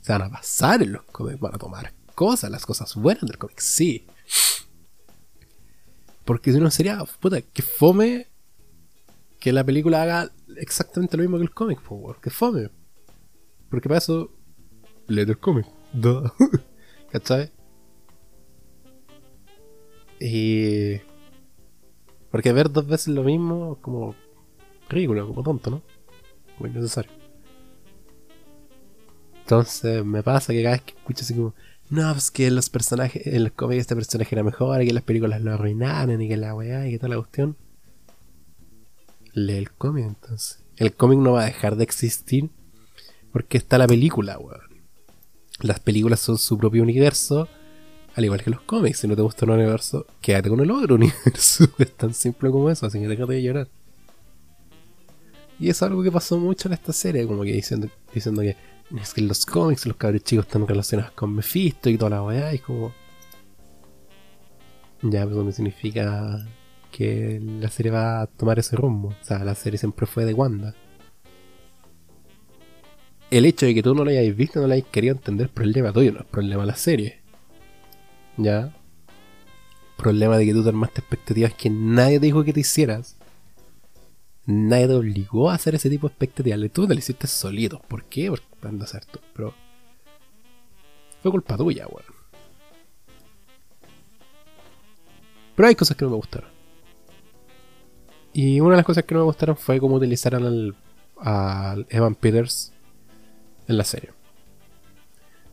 se 0.00 0.12
van 0.12 0.22
a 0.22 0.30
pasar 0.30 0.82
en 0.82 0.92
los 0.92 1.02
cómics, 1.04 1.40
van 1.40 1.54
a 1.54 1.58
tomar 1.58 1.92
cosas, 2.14 2.50
las 2.50 2.66
cosas 2.66 2.94
buenas 2.94 3.22
del 3.22 3.38
cómic, 3.38 3.60
sí. 3.60 4.06
Porque 6.24 6.52
si 6.52 6.58
no 6.58 6.70
sería, 6.70 7.02
puta, 7.20 7.40
que 7.42 7.62
fome 7.62 8.28
que 9.38 9.52
la 9.52 9.64
película 9.64 10.02
haga 10.02 10.30
exactamente 10.56 11.16
lo 11.16 11.22
mismo 11.22 11.38
que 11.38 11.44
el 11.44 11.50
cómic, 11.50 11.80
que 12.20 12.30
fome. 12.30 12.70
Porque 13.68 13.88
para 13.88 13.98
eso, 13.98 14.30
lee 15.06 15.22
el 15.22 15.38
cómic. 15.38 15.66
¿Cachai? 17.12 17.50
Y. 20.20 20.98
Porque 22.30 22.52
ver 22.52 22.70
dos 22.70 22.86
veces 22.86 23.08
lo 23.08 23.24
mismo, 23.24 23.78
como 23.80 24.14
ridículo, 24.88 25.26
como 25.26 25.42
tonto, 25.42 25.70
¿no? 25.70 25.82
Muy 26.58 26.70
necesario. 26.70 27.10
Entonces 29.40 30.04
me 30.04 30.22
pasa 30.22 30.52
que 30.52 30.62
cada 30.62 30.76
vez 30.76 30.82
que 30.82 30.92
escucho 30.92 31.24
así 31.24 31.34
como, 31.34 31.54
no, 31.88 32.12
pues 32.12 32.30
que 32.30 32.50
los 32.52 32.70
personajes, 32.70 33.26
en 33.26 33.42
los 33.42 33.52
cómics 33.52 33.80
este 33.80 33.96
personaje 33.96 34.32
era 34.32 34.44
mejor, 34.44 34.80
y 34.80 34.86
que 34.86 34.92
las 34.92 35.02
películas 35.02 35.40
lo 35.42 35.52
arruinaron, 35.52 36.22
y 36.22 36.28
que 36.28 36.36
la 36.36 36.54
weá, 36.54 36.86
y 36.86 36.92
que 36.92 36.98
toda 36.98 37.08
la 37.08 37.16
cuestión. 37.16 37.56
Lee 39.32 39.54
el 39.54 39.72
cómic 39.72 40.04
entonces. 40.06 40.62
El 40.76 40.94
cómic 40.94 41.18
no 41.18 41.32
va 41.32 41.42
a 41.42 41.46
dejar 41.46 41.76
de 41.76 41.84
existir 41.84 42.50
porque 43.32 43.58
está 43.58 43.78
la 43.78 43.86
película, 43.86 44.38
weón. 44.38 44.69
Las 45.60 45.80
películas 45.80 46.20
son 46.20 46.38
su 46.38 46.56
propio 46.56 46.82
universo, 46.82 47.48
al 48.14 48.24
igual 48.24 48.42
que 48.42 48.50
los 48.50 48.62
cómics. 48.62 49.00
Si 49.00 49.08
no 49.08 49.16
te 49.16 49.22
gusta 49.22 49.44
un 49.46 49.52
universo, 49.52 50.06
quédate 50.20 50.48
con 50.48 50.60
el 50.60 50.70
otro 50.70 50.94
universo. 50.96 51.68
es 51.78 51.96
tan 51.96 52.14
simple 52.14 52.50
como 52.50 52.70
eso, 52.70 52.86
así 52.86 52.98
que 52.98 53.08
déjate 53.08 53.34
de 53.34 53.42
llorar. 53.42 53.68
Y 55.58 55.68
es 55.68 55.82
algo 55.82 56.02
que 56.02 56.10
pasó 56.10 56.38
mucho 56.38 56.68
en 56.68 56.74
esta 56.74 56.92
serie, 56.92 57.26
como 57.26 57.42
que 57.42 57.52
diciendo, 57.52 57.88
diciendo 58.14 58.40
que 58.40 58.56
es 58.98 59.14
que 59.14 59.20
en 59.20 59.28
los 59.28 59.46
cómics 59.46 59.86
los 59.86 59.96
cabros 59.96 60.24
chicos 60.24 60.46
están 60.46 60.66
relacionados 60.66 61.12
con 61.12 61.34
Mephisto 61.34 61.90
y 61.90 61.98
toda 61.98 62.10
la 62.10 62.22
weá, 62.22 62.54
y 62.54 62.58
como. 62.58 62.92
Ya, 65.02 65.24
pero 65.26 65.44
no 65.44 65.52
significa 65.52 66.46
que 66.90 67.40
la 67.60 67.68
serie 67.70 67.92
va 67.92 68.22
a 68.22 68.26
tomar 68.26 68.58
ese 68.58 68.76
rumbo. 68.76 69.08
O 69.08 69.24
sea, 69.24 69.44
la 69.44 69.54
serie 69.54 69.78
siempre 69.78 70.06
fue 70.06 70.24
de 70.24 70.34
Wanda. 70.34 70.74
El 73.30 73.44
hecho 73.44 73.66
de 73.66 73.74
que 73.74 73.82
tú 73.82 73.94
no 73.94 74.04
lo 74.04 74.10
hayas 74.10 74.34
visto, 74.36 74.60
no 74.60 74.66
lo 74.66 74.74
hayas 74.74 74.88
querido 74.88 75.14
entender, 75.14 75.48
problema 75.48 75.92
tuyo, 75.92 76.12
no 76.12 76.20
es 76.20 76.26
problema 76.26 76.62
de 76.62 76.66
la 76.66 76.76
serie. 76.76 77.20
¿Ya? 78.36 78.74
Problema 79.96 80.36
de 80.36 80.46
que 80.46 80.52
tú 80.52 80.62
te 80.62 80.68
armaste 80.70 81.00
expectativas 81.00 81.54
que 81.54 81.70
nadie 81.70 82.18
te 82.18 82.26
dijo 82.26 82.42
que 82.42 82.52
te 82.52 82.60
hicieras 82.60 83.16
nadie 84.50 84.88
te 84.88 84.94
obligó 84.94 85.50
a 85.50 85.54
hacer 85.54 85.74
ese 85.74 85.88
tipo 85.88 86.08
de 86.08 86.12
expectativas. 86.12 86.70
Tú 86.72 86.86
te 86.86 86.94
lo 86.94 86.98
hiciste 86.98 87.26
solito. 87.26 87.80
¿Por 87.80 88.04
qué? 88.04 88.28
Porque 88.28 88.44
anda 88.62 88.84
a 88.84 88.88
hacer 88.88 89.04
tú. 89.06 89.20
Pero 89.34 89.54
fue 91.22 91.30
culpa 91.30 91.56
tuya, 91.56 91.86
weón. 91.86 92.04
Pero 95.56 95.68
hay 95.68 95.74
cosas 95.74 95.96
que 95.96 96.04
no 96.04 96.10
me 96.10 96.16
gustaron. 96.16 96.50
Y 98.32 98.60
una 98.60 98.72
de 98.72 98.76
las 98.76 98.86
cosas 98.86 99.04
que 99.04 99.14
no 99.14 99.20
me 99.20 99.26
gustaron 99.26 99.56
fue 99.56 99.80
cómo 99.80 99.96
utilizaron 99.96 100.46
al, 100.46 100.76
al 101.18 101.86
Evan 101.90 102.14
Peters 102.14 102.72
en 103.70 103.78
la 103.78 103.84
serie. 103.84 104.10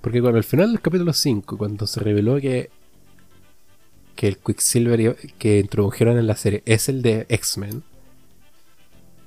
Porque 0.02 0.22
con 0.22 0.36
el 0.36 0.44
final 0.44 0.72
del 0.72 0.82
capítulo 0.82 1.14
5, 1.14 1.58
cuando 1.58 1.88
se 1.88 2.00
reveló 2.00 2.40
que, 2.40 2.70
que 4.16 4.28
el 4.28 4.38
Quicksilver 4.38 5.16
que 5.38 5.60
introdujeron 5.60 6.18
en 6.18 6.28
la 6.28 6.36
serie 6.36 6.64
es 6.66 6.90
el 6.90 7.02
de 7.02 7.26
X-Men, 7.30 7.84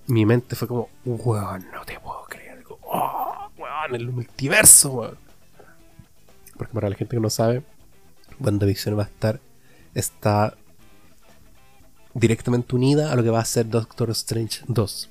mi 0.06 0.26
mente 0.26 0.56
fue 0.56 0.68
como, 0.68 0.88
weón, 1.04 1.66
no 1.72 1.84
te 1.84 1.98
puedo 2.00 2.24
creer. 2.24 2.64
Oh, 2.82 3.48
weón, 3.56 3.94
el 3.94 4.10
multiverso, 4.10 4.92
weón. 4.92 5.18
Porque 6.56 6.74
para 6.74 6.90
la 6.90 6.96
gente 6.96 7.16
que 7.16 7.20
no 7.20 7.30
sabe, 7.30 7.62
WandaVision 8.40 8.98
va 8.98 9.04
a 9.04 9.06
estar, 9.06 9.40
está 9.94 10.56
directamente 12.14 12.74
unida 12.74 13.12
a 13.12 13.16
lo 13.16 13.22
que 13.22 13.30
va 13.30 13.40
a 13.40 13.44
ser 13.44 13.68
Doctor 13.68 14.10
Strange 14.10 14.62
2. 14.66 15.10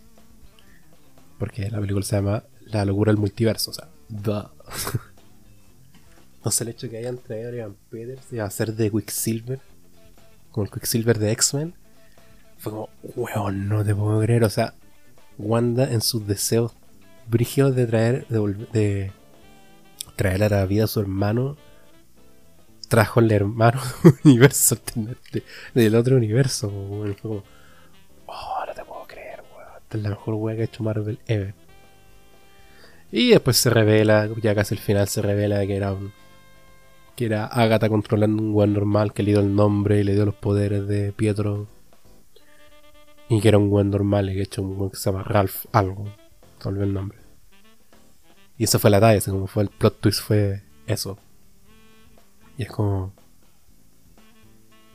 Porque 1.38 1.70
la 1.70 1.80
película 1.80 2.06
se 2.06 2.18
llama 2.18 2.44
La 2.72 2.86
locura 2.86 3.12
del 3.12 3.20
multiverso, 3.20 3.72
o 3.72 3.74
sea, 3.74 3.90
no 6.44 6.52
sé 6.52 6.64
el 6.64 6.70
hecho 6.70 6.90
que 6.90 6.98
hayan 6.98 7.18
traído 7.18 7.50
a 7.50 7.56
Ivan 7.56 7.76
Peters 7.90 8.32
y 8.32 8.40
a 8.40 8.50
ser 8.50 8.74
de 8.74 8.92
Quicksilver, 8.92 9.60
como 10.52 10.66
el 10.66 10.72
Quicksilver 10.72 11.18
de 11.20 11.32
X-Men, 11.32 11.74
fue 12.58 12.72
como, 12.72 12.90
weón, 13.16 13.70
no 13.70 13.84
te 13.84 13.96
puedo 13.96 14.20
creer, 14.22 14.44
o 14.44 14.50
sea, 14.50 14.74
Wanda 15.38 15.90
en 15.92 16.02
sus 16.02 16.28
deseos 16.28 16.74
brígidos 17.28 17.76
de 17.76 17.88
traer, 17.88 18.28
de, 18.28 19.12
traer 20.16 20.44
a 20.44 20.50
la 20.50 20.66
vida 20.66 20.84
a 20.84 20.88
su 20.88 21.00
hermano, 21.00 21.56
trajo 22.90 23.22
el 23.22 23.32
hermano 23.32 23.80
universo 24.26 24.78
del 25.74 25.96
otro 25.96 26.18
universo. 26.18 26.70
fue 26.70 27.16
como, 27.16 27.44
oh, 28.26 28.66
no 28.68 28.74
te 28.74 28.84
puedo 28.84 29.08
creer, 29.08 29.44
weón. 29.56 29.70
Esta 29.78 29.98
es 29.98 30.04
la 30.04 30.10
mejor 30.10 30.34
weá 30.36 30.56
que 30.56 30.62
ha 30.64 30.66
hecho 30.66 30.84
Marvel 30.84 31.20
ever. 31.28 31.56
Y 33.12 33.30
después 33.30 33.58
se 33.58 33.70
revela, 33.70 34.30
ya 34.42 34.54
casi 34.54 34.76
al 34.76 34.82
final 34.82 35.08
se 35.08 35.22
revela 35.22 35.66
que 35.66 35.76
era 35.76 35.94
un, 35.94 36.12
que 37.16 37.26
era 37.26 37.46
Agatha 37.46 37.90
controlando 37.90 38.42
un 38.42 38.54
weón 38.54 38.74
normal 38.74 39.14
que 39.14 39.24
le 39.24 39.32
dio 39.32 39.40
el 39.40 39.56
nombre 39.56 40.00
y 40.00 40.04
le 40.04 40.14
dio 40.14 40.26
los 40.26 40.36
poderes 40.36 40.88
de 40.88 41.12
Pietro 41.12 41.68
y 43.30 43.40
que 43.42 43.48
era 43.48 43.60
un 43.60 43.70
buen 43.70 43.92
normal, 43.92 44.30
y 44.30 44.34
que 44.34 44.42
hecho 44.42 44.64
un 44.64 44.76
buen 44.76 44.90
que 44.90 44.98
se 44.98 45.12
llama 45.12 45.24
Ralph 45.24 45.66
algo. 45.72 46.12
Se 46.62 46.68
el 46.70 46.94
nombre. 46.94 47.20
Y 48.58 48.64
eso 48.64 48.80
fue 48.80 48.90
la 48.90 49.00
talla, 49.00 49.22
como 49.22 49.48
fue 49.48 49.64
el 49.64 49.70
plot 49.70 50.02
twist 50.02 50.22
fue 50.22 50.64
eso. 50.88 51.18
Y 52.58 52.64
es 52.64 52.70
como. 52.70 53.14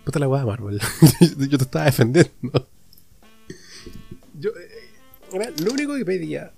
Puta 0.05 0.19
la 0.19 0.29
weá 0.29 0.45
Marvel. 0.45 0.81
yo 1.49 1.59
te 1.59 1.65
estaba 1.65 1.85
defendiendo. 1.87 2.69
yo, 4.35 4.51
eh, 4.51 5.53
lo 5.63 5.73
único 5.73 5.95
que 5.95 6.05
pedía 6.05 6.53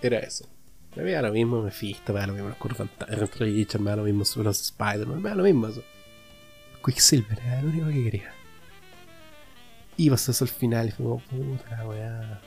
era 0.00 0.18
eso. 0.18 0.46
Me 0.96 1.10
da 1.10 1.22
lo 1.22 1.32
mismo 1.32 1.60
Mephisto, 1.62 2.12
me 2.12 2.20
da 2.20 2.28
lo 2.28 2.34
mismo 2.34 2.48
los 2.48 3.38
Richard, 3.38 3.80
me 3.80 3.90
da 3.90 3.96
lo 3.96 4.04
mismo 4.04 4.24
los 4.42 4.60
Spider-Man, 4.60 5.20
me 5.20 5.28
da 5.28 5.34
lo 5.34 5.42
mismo 5.42 5.66
eso. 5.66 5.82
Quicksilver 6.84 7.38
era 7.40 7.62
lo 7.62 7.68
único 7.68 7.88
que 7.88 8.04
quería. 8.04 8.32
Y 9.96 10.10
pasó 10.10 10.30
eso 10.30 10.44
al 10.44 10.50
final 10.50 10.88
y 10.88 10.90
fue 10.92 11.04
como, 11.04 11.18
puta 11.18 11.76
la 11.76 11.88
weá. 11.88 12.40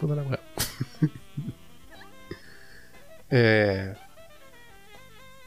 Puta 0.00 0.14
la 0.14 0.22
weá. 0.22 0.40
eh, 3.30 3.94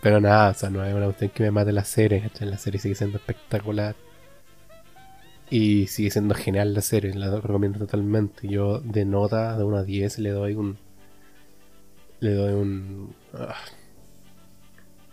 pero 0.01 0.21
nada, 0.21 0.51
o 0.51 0.53
sea, 0.53 0.69
no 0.69 0.81
hay 0.81 0.93
una 0.93 1.05
cuestión 1.05 1.31
que 1.31 1.43
me 1.43 1.51
mate 1.51 1.71
la 1.71 1.83
serie, 1.83 2.29
La 2.39 2.57
serie 2.57 2.79
sigue 2.79 2.95
siendo 2.95 3.17
espectacular. 3.17 3.95
Y 5.51 5.87
sigue 5.87 6.11
siendo 6.11 6.35
genial 6.35 6.73
la 6.73 6.81
serie, 6.81 7.13
la 7.15 7.39
recomiendo 7.39 7.79
totalmente. 7.79 8.47
Yo 8.47 8.79
de 8.81 9.05
nota 9.05 9.57
de 9.57 9.63
1 9.63 9.77
a 9.77 9.83
10 9.83 10.19
le 10.19 10.29
doy 10.29 10.53
un. 10.53 10.77
Le 12.19 12.33
doy 12.33 12.53
un. 12.53 13.15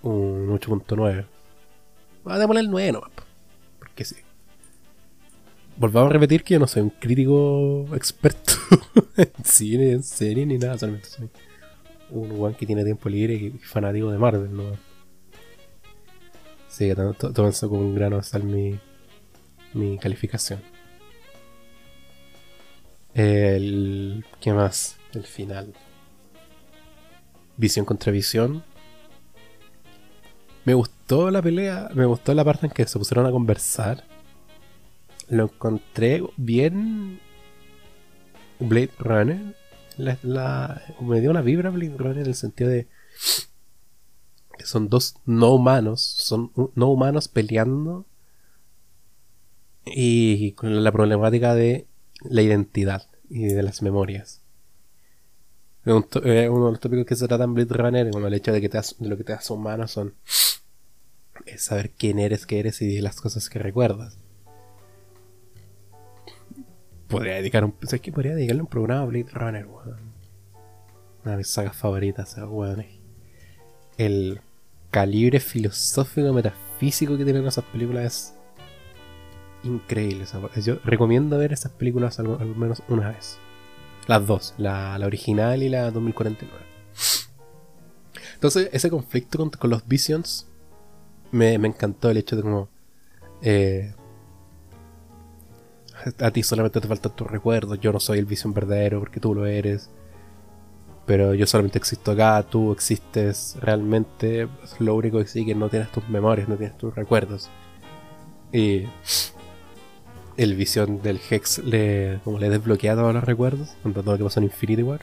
Uh, 0.03 0.09
un 0.09 0.49
8.9. 0.59 1.27
Vamos 2.25 2.43
a 2.43 2.47
poner 2.47 2.65
el 2.65 2.71
9 2.71 2.93
nomás. 2.93 3.11
Porque 3.79 4.05
sí. 4.05 4.17
Volvamos 5.79 6.11
a 6.11 6.13
repetir 6.13 6.43
que 6.43 6.55
yo 6.55 6.61
no 6.61 6.67
soy 6.67 6.83
un 6.83 6.91
crítico 6.91 7.87
experto 7.95 8.55
en 9.17 9.45
cine, 9.45 9.93
en 9.93 10.03
serie, 10.03 10.45
ni 10.45 10.59
nada. 10.59 10.77
Solamente 10.77 11.09
soy 11.09 11.31
un 12.11 12.43
one 12.43 12.57
que 12.57 12.67
tiene 12.67 12.85
tiempo 12.85 13.09
libre 13.09 13.35
y 13.35 13.51
fanático 13.53 14.11
de 14.11 14.19
Marvel, 14.19 14.55
¿no? 14.55 14.65
Sí, 16.69 16.93
todo 16.95 17.49
eso 17.49 17.71
como 17.71 17.81
un 17.81 17.95
grano 17.95 18.19
de 18.19 18.23
sal 18.23 18.45
mi, 18.45 18.79
mi 19.77 19.99
calificación. 19.99 20.61
El. 23.15 24.25
¿Qué 24.41 24.53
más? 24.53 24.97
El 25.13 25.25
final. 25.25 25.73
Visión 27.57 27.85
contra 27.85 28.13
visión. 28.13 28.65
Me 30.65 30.75
gustó 30.75 31.31
la 31.31 31.41
pelea, 31.41 31.91
me 31.95 32.05
gustó 32.07 32.35
la 32.35 32.45
parte 32.45 32.67
en 32.67 32.73
que 32.73 32.87
se 32.87 32.99
pusieron 32.99 33.27
a 33.27 33.31
conversar. 33.31 34.05
Lo 35.29 35.45
encontré 35.45 36.23
bien. 36.37 37.21
Blade 38.59 38.91
Runner 38.99 39.55
me 41.01 41.21
dio 41.21 41.31
una 41.31 41.43
vibra 41.43 41.71
Blade 41.71 41.97
Runner 41.97 42.19
en 42.19 42.27
el 42.27 42.35
sentido 42.35 42.71
de 42.71 42.89
que 44.59 44.65
son 44.65 44.89
dos 44.89 45.17
no 45.27 45.55
humanos, 45.55 46.03
son 46.03 46.51
no 46.75 46.89
humanos 46.89 47.29
peleando 47.29 48.07
y 49.87 50.53
con 50.53 50.83
la 50.83 50.93
problemática 50.93 51.55
de 51.55 51.87
la 52.23 52.43
identidad 52.43 53.09
y 53.31 53.47
de 53.47 53.63
las 53.63 53.83
memorias. 53.83 54.43
Uno 55.85 56.03
de 56.03 56.49
los 56.49 56.81
tópicos 56.81 57.07
que 57.07 57.15
se 57.15 57.29
trata 57.29 57.45
en 57.45 57.55
Blade 57.55 57.75
Runner, 57.75 58.11
bueno, 58.11 58.27
el 58.27 58.35
hecho 58.35 58.53
de 58.53 58.61
que 58.61 58.69
te 58.69 58.79
de 58.79 59.09
lo 59.09 59.17
que 59.17 59.25
te 59.25 59.33
hace 59.33 59.53
humano 59.53 59.87
son 59.87 60.15
es 61.45 61.63
saber 61.63 61.91
quién 61.91 62.19
eres, 62.19 62.45
qué 62.45 62.59
eres 62.59 62.83
y 62.83 63.01
las 63.01 63.21
cosas 63.21 63.49
que 63.49 63.61
recuerdas 63.61 64.19
podría 67.09 67.35
dedicar 67.35 67.65
un. 67.65 67.75
¿Sabes 67.83 68.01
que 68.01 68.13
podría 68.13 68.35
dedicarle 68.35 68.63
un 68.63 68.69
programa 68.69 69.03
a 69.03 69.07
Blade 69.07 69.31
Runner, 69.33 69.67
weón? 69.67 70.13
Una 71.23 71.33
de 71.33 71.37
mis 71.39 71.49
sagas 71.49 71.77
favoritas. 71.77 72.37
El 73.97 74.41
calibre 74.91 75.41
filosófico, 75.41 76.33
metafísico 76.33 77.17
que 77.17 77.25
tienen 77.25 77.47
esas 77.47 77.65
películas 77.65 78.36
increíble. 79.67 80.25
Yo 80.63 80.79
recomiendo 80.85 81.39
ver 81.39 81.53
esas 81.53 81.73
películas 81.73 82.19
al, 82.19 82.57
menos 82.57 82.83
una 82.89 83.11
vez. 83.11 83.39
Las 84.07 84.27
dos, 84.27 84.55
la, 84.59 84.99
original 85.05 85.63
y 85.63 85.69
la 85.69 85.91
2049. 85.91 86.65
Entonces, 88.35 88.69
ese 88.73 88.91
conflicto 88.91 89.51
con, 89.59 89.71
los 89.71 89.87
Visions 89.87 90.47
me, 91.33 91.59
me, 91.59 91.69
encantó 91.69 92.11
el 92.11 92.19
hecho 92.19 92.37
de 92.37 92.43
como. 92.43 92.69
Eh, 93.43 93.93
a 96.21 96.31
ti 96.31 96.43
solamente 96.43 96.81
te 96.81 96.89
faltan 96.89 97.17
tus 97.17 97.27
recuerdos, 97.27 97.81
yo 97.81 97.93
no 97.93 98.01
soy 98.01 98.19
el 98.19 98.27
visión 98.27 98.53
verdadero 98.55 99.01
porque 99.01 99.21
tú 99.21 99.35
lo 99.35 99.47
eres. 99.47 99.91
Pero 101.07 101.35
yo 101.35 101.47
solamente 101.47 101.79
existo 101.79 102.13
acá, 102.13 102.43
tú 102.43 102.73
existes 102.73 103.57
realmente. 103.61 104.49
Lo 104.81 104.95
único 104.97 105.19
que 105.19 105.27
sí 105.27 105.47
que 105.47 105.55
no 105.55 105.69
tienes 105.69 105.91
tus 105.93 106.09
memorias, 106.09 106.49
no 106.49 106.57
tienes 106.57 106.77
tus 106.77 106.95
recuerdos. 106.95 107.49
Y 108.53 108.87
el 110.37 110.55
visión 110.55 111.03
del 111.03 111.21
Hex 111.31 111.59
le, 111.59 112.21
como 112.25 112.39
le 112.39 112.51
desbloquea 112.51 112.95
todos 112.95 113.15
los 113.15 113.25
recuerdos, 113.25 113.77
cuando 113.83 114.03
todo 114.03 114.13
lo 114.13 114.19
que 114.19 114.25
pasó 114.25 114.41
en 114.41 114.45
Infinity 114.45 114.83
War. 114.83 115.01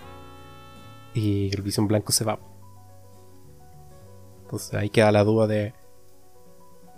Y 1.14 1.54
el 1.54 1.62
visión 1.62 1.88
blanco 1.88 2.12
se 2.12 2.24
va. 2.24 2.40
Entonces 4.44 4.74
ahí 4.74 4.90
queda 4.90 5.12
la 5.12 5.24
duda 5.24 5.48
de 5.48 5.74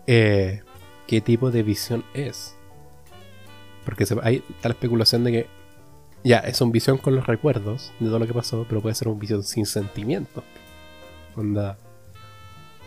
eh, 0.07 0.61
qué 1.07 1.21
tipo 1.21 1.51
de 1.51 1.63
visión 1.63 2.03
es. 2.13 2.55
Porque 3.85 4.05
hay 4.23 4.43
tal 4.61 4.73
especulación 4.73 5.23
de 5.23 5.31
que 5.31 5.47
ya 6.23 6.39
es 6.39 6.59
un 6.59 6.71
visión 6.71 6.97
con 6.97 7.15
los 7.15 7.27
recuerdos 7.27 7.93
de 7.99 8.07
todo 8.07 8.19
lo 8.19 8.27
que 8.27 8.33
pasó, 8.33 8.65
pero 8.67 8.81
puede 8.81 8.95
ser 8.95 9.07
un 9.07 9.19
visión 9.19 9.43
sin 9.43 9.65
sentimientos. 9.65 10.43
Onda. 11.35 11.77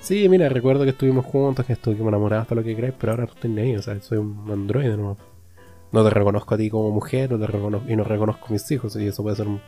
Sí, 0.00 0.28
mira, 0.28 0.48
recuerdo 0.48 0.84
que 0.84 0.90
estuvimos 0.90 1.24
juntos, 1.24 1.66
que 1.66 1.72
estuvimos 1.72 2.08
enamorados, 2.08 2.48
todo 2.48 2.56
lo 2.56 2.64
que 2.64 2.74
crees, 2.74 2.94
pero 2.98 3.12
ahora 3.12 3.24
no 3.24 3.32
estoy 3.32 3.50
ni 3.50 3.60
ahí, 3.62 3.76
o 3.76 3.82
sea, 3.82 4.00
soy 4.00 4.18
un 4.18 4.48
androide, 4.50 4.96
¿no? 4.96 5.16
No 5.92 6.04
te 6.04 6.10
reconozco 6.10 6.54
a 6.54 6.58
ti 6.58 6.68
como 6.68 6.90
mujer, 6.90 7.30
no 7.30 7.38
te 7.38 7.46
reconozco, 7.46 7.90
y 7.90 7.96
no 7.96 8.04
reconozco 8.04 8.46
a 8.48 8.52
mis 8.52 8.70
hijos, 8.70 8.94
y 8.96 9.06
eso 9.06 9.22
puede 9.22 9.36
ser 9.36 9.48
un, 9.48 9.60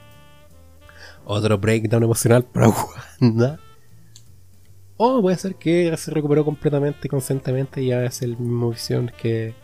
otro 1.24 1.58
breakdown 1.58 2.02
emocional 2.02 2.44
para 2.44 2.68
Wanda. 3.20 3.58
O 4.96 5.22
puede 5.22 5.36
ser 5.36 5.54
que 5.54 5.96
se 5.96 6.10
recuperó 6.10 6.44
completamente 6.44 7.00
y 7.04 7.08
conscientemente 7.08 7.82
y 7.82 7.88
ya 7.88 8.04
es 8.04 8.20
el 8.22 8.36
mismo 8.36 8.70
visión 8.70 9.10
que 9.16 9.54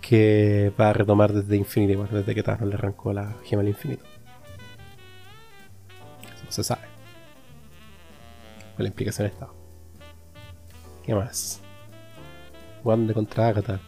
que 0.00 0.72
va 0.80 0.90
a 0.90 0.92
retomar 0.92 1.32
desde 1.32 1.56
Infinity 1.56 1.94
War, 1.94 2.10
desde 2.10 2.34
que 2.34 2.42
Thanos 2.42 2.68
le 2.68 2.74
arrancó 2.74 3.12
la 3.12 3.36
gema 3.44 3.62
al 3.62 3.68
infinito. 3.68 4.04
Eso 6.34 6.44
no 6.44 6.52
se 6.52 6.64
sabe. 6.64 6.82
¿Cuál 8.74 8.84
la 8.84 8.88
implicación 8.88 9.26
está? 9.26 9.48
¿Qué 11.04 11.14
más? 11.14 11.60
Wanda 12.82 13.14
contra 13.14 13.48
Agatha. 13.48 13.80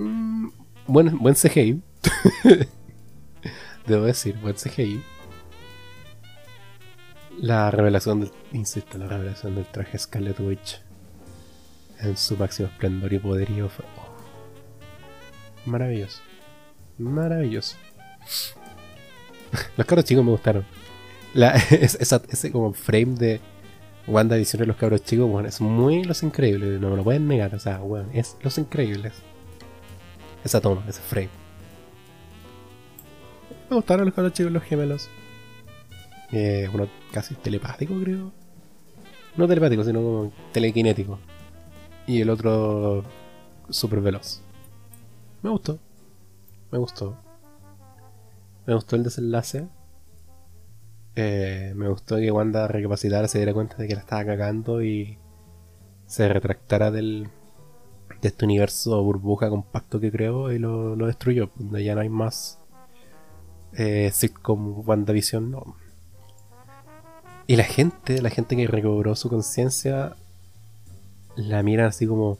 Mm, 0.00 0.48
buen, 0.86 1.18
buen 1.18 1.34
CGI. 1.34 1.82
Debo 3.86 4.04
decir, 4.04 4.36
buen 4.38 4.54
CGI. 4.54 5.02
La 7.38 7.70
revelación 7.70 8.20
del. 8.20 8.32
Insisto, 8.52 8.96
la 8.96 9.06
revelación 9.06 9.54
del 9.54 9.66
traje 9.66 9.98
Scarlet 9.98 10.40
Witch 10.40 10.80
en 12.00 12.16
su 12.16 12.36
máximo 12.36 12.68
esplendor 12.68 13.12
y 13.12 13.18
poderío 13.18 13.68
fue 13.68 13.84
Maravilloso. 15.66 16.22
Maravilloso. 16.96 17.76
Los 19.76 19.86
cabros 19.86 20.06
chicos 20.06 20.24
me 20.24 20.30
gustaron. 20.30 20.64
ese 21.70 22.50
como 22.50 22.72
frame 22.72 23.14
de 23.16 23.40
Wanda 24.06 24.36
Edición 24.36 24.60
de 24.60 24.66
los 24.66 24.76
cabros 24.76 25.04
chicos, 25.04 25.28
bueno, 25.28 25.48
es 25.48 25.60
muy 25.60 26.04
Los 26.04 26.22
Increíbles, 26.22 26.80
no 26.80 26.88
me 26.90 26.96
lo 26.96 27.04
pueden 27.04 27.28
negar, 27.28 27.54
o 27.54 27.58
sea, 27.58 27.78
bueno, 27.78 28.08
es 28.14 28.38
Los 28.42 28.56
Increíbles. 28.56 29.12
Esa 30.44 30.60
toma, 30.60 30.84
ese 30.88 31.00
frame. 31.00 31.30
Me 33.68 33.76
gustaron 33.76 34.12
los 34.14 34.32
chicos, 34.32 34.52
los 34.52 34.62
gemelos. 34.62 35.08
Eh, 36.32 36.68
uno 36.72 36.88
casi 37.12 37.34
telepático, 37.34 37.94
creo. 38.00 38.32
No 39.36 39.46
telepático, 39.46 39.84
sino 39.84 40.00
como 40.00 40.32
telequinético. 40.52 41.18
Y 42.06 42.20
el 42.20 42.30
otro 42.30 43.04
super 43.68 44.00
veloz. 44.00 44.42
Me 45.42 45.50
gustó. 45.50 45.78
Me 46.72 46.78
gustó. 46.78 47.16
Me 48.66 48.74
gustó 48.74 48.96
el 48.96 49.04
desenlace. 49.04 49.68
Eh, 51.16 51.72
me 51.76 51.88
gustó 51.88 52.16
que 52.16 52.30
Wanda 52.30 52.66
recapacitara, 52.68 53.28
se 53.28 53.38
diera 53.38 53.52
cuenta 53.52 53.76
de 53.76 53.88
que 53.88 53.94
la 53.94 54.00
estaba 54.00 54.24
cagando 54.24 54.82
y 54.82 55.18
se 56.06 56.28
retractara 56.28 56.90
del, 56.90 57.28
de 58.20 58.28
este 58.28 58.44
universo 58.44 59.02
burbuja 59.02 59.48
compacto 59.48 60.00
que 60.00 60.10
creó 60.10 60.52
y 60.52 60.58
lo, 60.58 60.96
destruyó. 60.96 61.50
Donde 61.56 61.84
ya 61.84 61.94
no 61.94 62.00
hay 62.00 62.08
más 62.08 62.58
eh, 63.72 64.10
sitcom 64.12 64.86
WandaVision, 64.86 65.50
no. 65.50 65.76
Y 67.46 67.56
la 67.56 67.64
gente, 67.64 68.22
la 68.22 68.30
gente 68.30 68.56
que 68.56 68.66
recobró 68.66 69.16
su 69.16 69.28
conciencia, 69.28 70.16
la 71.36 71.62
miran 71.62 71.86
así 71.86 72.06
como 72.06 72.38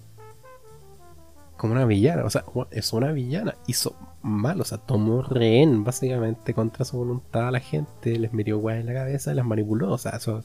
como 1.60 1.74
una 1.74 1.84
villana. 1.84 2.24
O 2.24 2.30
sea, 2.30 2.44
es 2.70 2.92
una 2.94 3.12
villana. 3.12 3.54
Hizo 3.66 3.94
mal, 4.22 4.60
o 4.60 4.64
sea, 4.64 4.78
tomó 4.78 5.22
rehén 5.22 5.84
básicamente 5.84 6.54
contra 6.54 6.86
su 6.86 6.96
voluntad 6.96 7.48
a 7.48 7.50
la 7.50 7.60
gente, 7.60 8.18
les 8.18 8.32
metió 8.32 8.58
guay 8.58 8.80
en 8.80 8.86
la 8.86 8.94
cabeza 8.94 9.34
las 9.34 9.44
manipuló. 9.44 9.92
O 9.92 9.98
sea, 9.98 10.12
eso 10.12 10.42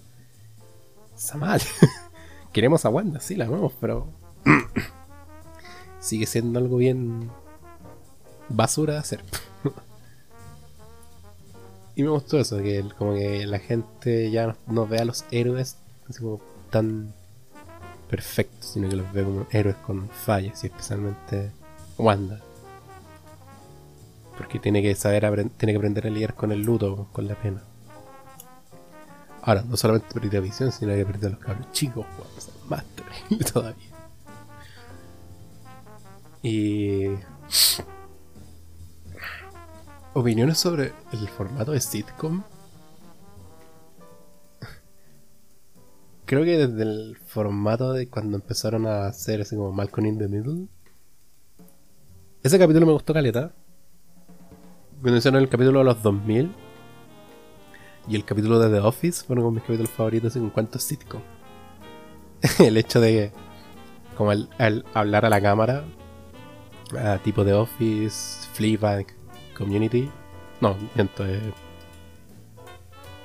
está 1.16 1.38
mal. 1.38 1.62
Queremos 2.54 2.86
a 2.86 2.90
Wanda, 2.90 3.22
sí, 3.22 3.36
la 3.36 3.50
vemos, 3.50 3.74
pero 3.80 4.08
sigue 6.06 6.28
siendo 6.28 6.60
algo 6.60 6.78
bien 6.78 7.32
basura 8.49 8.93
de 8.93 8.99
hacer. 8.99 9.22
Y 11.97 12.03
me 12.03 12.10
gustó 12.10 12.38
eso, 12.38 12.58
que 12.58 12.84
como 12.97 13.14
que 13.14 13.47
la 13.47 13.58
gente 13.58 14.30
ya 14.30 14.47
no, 14.47 14.58
no 14.68 14.86
ve 14.86 14.99
a 14.99 15.06
los 15.06 15.24
héroes 15.32 15.78
así 16.10 16.20
como 16.20 16.41
tan 16.70 17.14
perfectos, 18.10 18.72
sino 18.74 18.89
que 18.89 18.97
los 18.97 19.14
ve 19.14 19.24
como 19.24 19.47
héroes 19.49 19.78
con 19.78 20.10
fallas, 20.10 20.62
y 20.66 20.68
especialmente 20.68 21.51
Wanda. 21.97 22.41
Porque 24.38 24.60
tiene 24.60 24.82
que 24.82 24.93
saber, 24.93 25.22
tiene 25.56 25.72
que 25.72 25.78
aprender 25.78 26.06
a 26.06 26.10
lidiar 26.10 26.36
con 26.36 26.51
el 26.51 26.64
luto, 26.64 27.08
con 27.14 27.30
la 27.30 27.36
pena. 27.36 27.64
Ahora, 29.41 29.62
no 29.62 29.78
solamente 29.78 30.14
perdió 30.14 30.41
visión, 30.41 30.74
sino 30.74 30.93
que 30.93 31.06
perdió 31.06 31.30
los 31.30 31.39
cabros 31.39 31.72
chicos, 31.72 32.06
o 32.20 32.41
sea, 32.41 32.53
más 32.68 32.84
terrible 32.84 33.45
todavía. 33.53 33.95
Y. 36.46 37.08
Opiniones 40.14 40.60
sobre 40.60 40.93
el 41.12 41.28
formato 41.28 41.72
de 41.72 41.82
sitcom. 41.82 42.43
Creo 46.26 46.43
que 46.43 46.68
desde 46.68 46.84
el 46.84 47.18
formato 47.18 47.93
de 47.93 48.08
cuando 48.08 48.38
empezaron 48.38 48.86
a 48.86 49.08
hacer 49.08 49.41
así 49.41 49.56
como 49.56 49.72
Malcolm 49.72 50.06
in 50.06 50.20
the 50.20 50.28
Middle. 50.28 50.68
Ese 52.43 52.60
capítulo 52.60 52.86
me 52.86 52.93
gustó 52.93 53.12
caleta. 53.12 53.52
Cuando 55.02 55.18
hicieron 55.18 55.41
el 55.41 55.50
capítulo 55.50 55.80
de 55.80 55.86
los 55.86 56.04
2000 56.04 56.52
y 58.08 58.16
el 58.16 58.24
capítulo 58.24 58.60
de 58.60 58.70
The 58.70 58.86
Office 58.86 59.26
fueron 59.26 59.46
como 59.46 59.56
mis 59.56 59.64
capítulos 59.64 59.89
favoritos 59.89 60.36
en 60.36 60.52
cuanto 60.52 60.78
a 60.78 60.82
sitcom. 60.82 61.22
el 62.60 62.78
hecho 62.78 63.02
de 63.02 63.32
como 64.16 64.32
el, 64.32 64.48
el 64.60 64.86
hablar 64.93 65.26
a 65.26 65.30
la 65.30 65.41
cámara, 65.41 65.84
a 66.98 67.18
tipo 67.20 67.44
de 67.44 67.54
Office, 67.54 68.48
Fleabag, 68.54 69.08
Community, 69.58 70.10
no, 70.62 70.78
miento, 70.96 71.26
eh, 71.26 71.42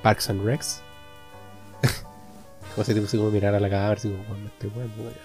Parks 0.02 0.30
and 0.30 0.44
Recs. 0.44 0.82
como 2.74 2.82
ese 2.82 2.94
tipo 2.94 3.06
así 3.06 3.16
como 3.16 3.30
mirar 3.30 3.54
a 3.54 3.60
la 3.60 3.70
cámara, 3.70 3.92
así 3.92 4.08
como, 4.08 4.24
"Bueno, 4.24 4.46
este 4.46 4.66
weón, 4.68 4.92
no, 4.96 5.10
ya". 5.10 5.16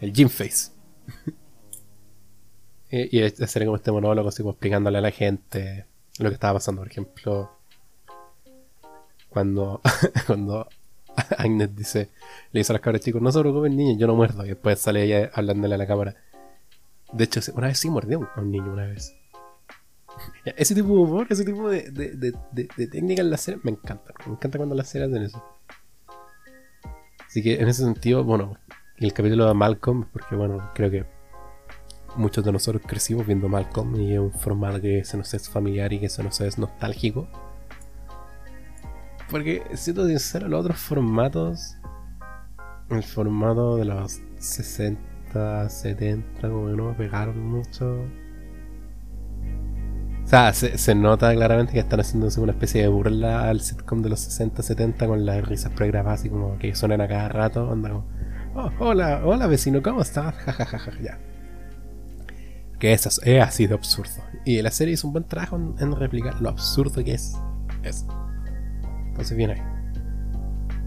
El 0.00 0.12
Gym 0.12 0.28
Face. 0.28 0.72
y, 2.90 3.18
y 3.18 3.22
hacer 3.22 3.64
como 3.64 3.76
este 3.76 3.92
monólogo, 3.92 4.28
así 4.28 4.42
como 4.42 4.52
explicándole 4.52 4.98
a 4.98 5.00
la 5.00 5.10
gente 5.10 5.86
lo 6.18 6.28
que 6.28 6.34
estaba 6.34 6.54
pasando, 6.54 6.82
por 6.82 6.90
ejemplo, 6.90 7.50
cuando, 9.28 9.80
cuando 10.26 10.68
Agnes 11.38 11.74
dice, 11.74 12.10
le 12.52 12.60
dice 12.60 12.72
a 12.72 12.74
las 12.74 12.82
cabras 12.82 13.02
chicos, 13.02 13.20
no 13.20 13.32
se 13.32 13.40
preocupen 13.40 13.76
niños, 13.76 13.98
yo 13.98 14.06
no 14.06 14.14
muerdo. 14.14 14.44
Y 14.44 14.48
después 14.48 14.78
sale 14.78 15.04
ella 15.04 15.30
hablándole 15.34 15.74
a 15.74 15.78
la 15.78 15.86
cámara. 15.86 16.16
De 17.14 17.24
hecho, 17.24 17.40
una 17.54 17.68
vez 17.68 17.78
sí 17.78 17.88
mordió 17.90 18.28
a 18.34 18.40
un 18.40 18.50
niño, 18.50 18.72
una 18.72 18.86
vez. 18.86 19.14
Ese 20.44 20.74
tipo 20.74 20.88
de 20.88 20.94
humor, 21.00 21.26
ese 21.30 21.44
tipo 21.44 21.68
de, 21.68 21.90
de, 21.90 22.10
de, 22.16 22.32
de- 22.52 22.88
en 22.98 23.30
la 23.30 23.36
serie, 23.36 23.60
me 23.64 23.70
encanta. 23.72 24.12
Me 24.26 24.32
encanta 24.32 24.58
cuando 24.58 24.74
las 24.74 24.88
series 24.88 25.10
hacen 25.10 25.22
eso. 25.22 25.44
Así 27.26 27.42
que 27.42 27.60
en 27.60 27.68
ese 27.68 27.82
sentido, 27.82 28.22
bueno, 28.24 28.56
el 28.98 29.12
capítulo 29.12 29.46
de 29.46 29.54
Malcolm, 29.54 30.04
porque 30.12 30.36
bueno, 30.36 30.70
creo 30.74 30.90
que 30.90 31.04
muchos 32.16 32.44
de 32.44 32.52
nosotros 32.52 32.82
crecimos 32.86 33.26
viendo 33.26 33.48
Malcolm 33.48 33.96
y 34.00 34.12
es 34.14 34.20
un 34.20 34.32
formato 34.32 34.80
que 34.80 35.04
se 35.04 35.16
nos 35.16 35.34
es 35.34 35.48
familiar 35.48 35.92
y 35.92 35.98
que 35.98 36.08
se 36.08 36.22
nos 36.22 36.40
es 36.40 36.58
nostálgico. 36.58 37.28
Porque, 39.30 39.64
siendo 39.74 40.06
sincero, 40.06 40.48
los 40.48 40.60
otros 40.64 40.78
formatos, 40.78 41.76
el 42.90 43.02
formato 43.02 43.76
de 43.76 43.84
los 43.86 44.20
60, 44.38 45.00
70, 45.68 46.48
como 46.48 46.66
que 46.68 46.76
no 46.76 46.88
me 46.90 46.94
pegaron 46.94 47.38
mucho. 47.46 48.02
O 50.24 50.26
sea, 50.26 50.52
se, 50.54 50.78
se 50.78 50.94
nota 50.94 51.32
claramente 51.34 51.74
que 51.74 51.80
están 51.80 52.00
haciendo 52.00 52.28
así 52.28 52.40
una 52.40 52.52
especie 52.52 52.80
de 52.82 52.88
burla 52.88 53.48
al 53.48 53.60
sitcom 53.60 54.00
de 54.02 54.08
los 54.08 54.20
60, 54.20 54.62
70 54.62 55.06
con 55.06 55.26
las 55.26 55.46
risas 55.46 55.72
pregrabadas, 55.72 56.20
así 56.20 56.30
como 56.30 56.56
que 56.58 56.74
suenan 56.74 57.02
a 57.02 57.08
cada 57.08 57.28
rato. 57.28 57.68
Onda 57.68 57.90
como, 57.90 58.06
"Oh, 58.54 58.70
hola, 58.78 59.20
hola 59.24 59.46
vecino, 59.46 59.82
¿cómo 59.82 60.00
estás? 60.00 60.34
Ja, 60.46 60.52
ja, 60.52 60.64
ja, 60.64 60.78
ja, 60.78 60.92
ya. 61.02 61.18
Que 62.78 62.92
es, 62.92 63.06
as- 63.06 63.20
es 63.24 63.42
así 63.42 63.66
de 63.66 63.74
absurdo. 63.74 64.10
Y 64.44 64.60
la 64.62 64.70
serie 64.70 64.94
hizo 64.94 65.06
un 65.06 65.12
buen 65.12 65.24
trabajo 65.24 65.56
en, 65.56 65.94
replicar 65.96 66.40
lo 66.40 66.48
absurdo 66.48 67.04
que 67.04 67.14
es 67.14 67.36
eso. 67.82 68.06
Entonces, 69.08 69.36
bien 69.36 69.50
ahí. 69.50 69.62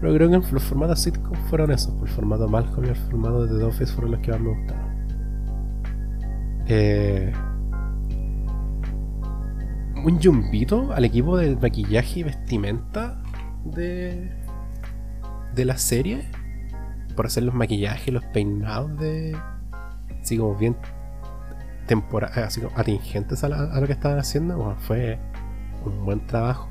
Pero 0.00 0.14
creo 0.14 0.30
que 0.30 0.52
los 0.52 0.62
formatos 0.62 1.00
sitcom 1.00 1.34
fueron 1.48 1.70
esos. 1.72 1.92
El 2.02 2.08
formato 2.08 2.48
Malcolm 2.48 2.84
y 2.86 2.88
el 2.90 2.96
formato 2.96 3.46
de 3.46 3.58
The 3.58 3.64
Office 3.64 3.92
fueron 3.92 4.12
los 4.12 4.20
que 4.20 4.30
más 4.30 4.40
me 4.40 4.48
gustaron. 4.50 4.88
Eh, 6.66 7.32
un 10.04 10.18
yumbito 10.20 10.92
al 10.92 11.04
equipo 11.04 11.36
de 11.36 11.56
maquillaje 11.56 12.20
y 12.20 12.22
vestimenta 12.22 13.20
de, 13.64 14.30
de 15.54 15.64
la 15.64 15.76
serie. 15.76 16.30
Por 17.16 17.26
hacer 17.26 17.42
los 17.42 17.54
maquillajes, 17.54 18.14
los 18.14 18.24
peinados 18.26 18.96
de. 18.98 19.36
Así 20.20 20.36
como 20.38 20.54
bien 20.54 20.76
tempora 21.86 22.26
así 22.44 22.60
como 22.60 22.76
atingentes 22.78 23.42
a, 23.44 23.48
la- 23.48 23.80
lo 23.80 23.86
que 23.86 23.92
estaban 23.94 24.18
haciendo. 24.18 24.76
Fue 24.80 25.18
un 25.84 26.04
buen 26.04 26.24
trabajo 26.26 26.68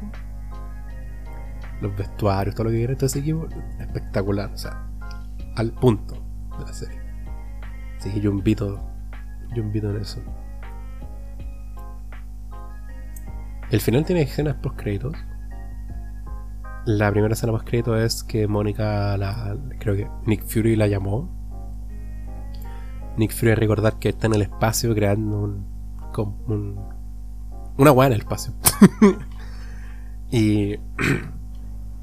los 1.82 1.96
vestuarios, 1.96 2.56
todo 2.56 2.66
lo 2.66 2.70
que 2.72 2.78
quiera 2.78 2.94
ese 2.94 3.20
equipo, 3.20 3.48
espectacular, 3.80 4.52
o 4.54 4.58
sea, 4.58 4.88
al 5.56 5.72
punto 5.72 6.16
de 6.58 6.66
la 6.66 6.74
serie. 6.74 7.00
Así 7.98 8.12
que 8.12 8.22
yo 8.22 8.32
invito, 8.32 8.82
yo 9.54 9.64
invito 9.64 9.90
en 9.90 10.02
eso. 10.02 10.22
El 13.70 13.82
final 13.82 14.06
tiene 14.06 14.22
escenas 14.22 14.56
post 14.56 14.80
créditos. 14.80 15.14
La 16.86 17.12
primera 17.12 17.34
escena 17.34 17.52
post 17.52 17.68
créditos 17.68 18.00
es 18.00 18.24
que 18.24 18.48
Mónica, 18.48 19.18
la, 19.18 19.58
creo 19.80 19.96
que 19.96 20.10
Nick 20.26 20.46
Fury 20.46 20.76
la 20.76 20.88
llamó. 20.88 21.30
Nick 23.18 23.34
Fury 23.34 23.56
recordar 23.56 24.00
que 24.00 24.10
está 24.10 24.28
en 24.28 24.36
el 24.36 24.44
espacio 24.44 24.94
creando 24.94 25.40
un, 25.40 25.66
un 26.48 26.98
una 27.78 27.92
weá 27.92 28.08
en 28.08 28.14
el 28.14 28.20
espacio. 28.20 28.54
y 30.32 30.76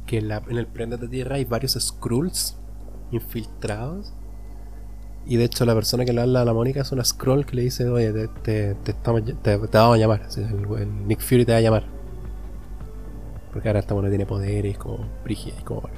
que 0.06 0.18
en, 0.18 0.28
la- 0.28 0.42
en 0.48 0.56
el 0.58 0.66
planeta 0.66 1.08
Tierra 1.08 1.36
hay 1.36 1.44
varios 1.44 1.72
Skrulls 1.72 2.56
infiltrados. 3.10 4.12
Y 5.26 5.36
de 5.36 5.44
hecho 5.44 5.64
la 5.64 5.74
persona 5.74 6.04
que 6.04 6.12
le 6.12 6.20
habla 6.20 6.42
a 6.42 6.44
la 6.44 6.52
Mónica 6.52 6.82
es 6.82 6.92
una 6.92 7.02
Skrull 7.02 7.46
que 7.46 7.56
le 7.56 7.62
dice, 7.62 7.88
oye, 7.88 8.12
te, 8.12 8.28
te, 8.28 8.74
te 8.74 8.90
estamos, 8.90 9.22
te, 9.42 9.56
vamos 9.56 9.96
a 9.96 9.98
llamar. 9.98 10.22
Así, 10.24 10.42
el, 10.42 10.66
el 10.78 11.06
Nick 11.08 11.20
Fury 11.20 11.46
te 11.46 11.52
va 11.52 11.58
a 11.58 11.62
llamar. 11.62 11.84
Porque 13.52 13.68
ahora 13.68 13.80
esta 13.80 13.94
bueno 13.94 14.10
tiene 14.10 14.26
poderes 14.26 14.76
como 14.78 14.98
Brigia 15.24 15.54
y 15.58 15.62
como... 15.62 15.88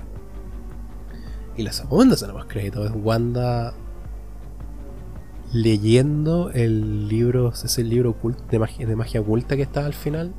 Y 1.57 1.63
la 1.63 1.73
segunda 1.73 2.15
escena 2.15 2.35
más 2.35 2.45
crédito 2.47 2.85
es 2.85 2.93
Wanda 2.95 3.73
leyendo 5.53 6.51
el 6.51 7.09
libro, 7.09 7.51
ese 7.53 7.83
libro 7.83 8.11
oculto, 8.11 8.45
de, 8.51 8.59
magia, 8.59 8.87
de 8.87 8.95
magia 8.97 9.21
oculta 9.23 9.57
que 9.57 9.63
está 9.63 9.87
al 9.87 9.95
final 9.95 10.35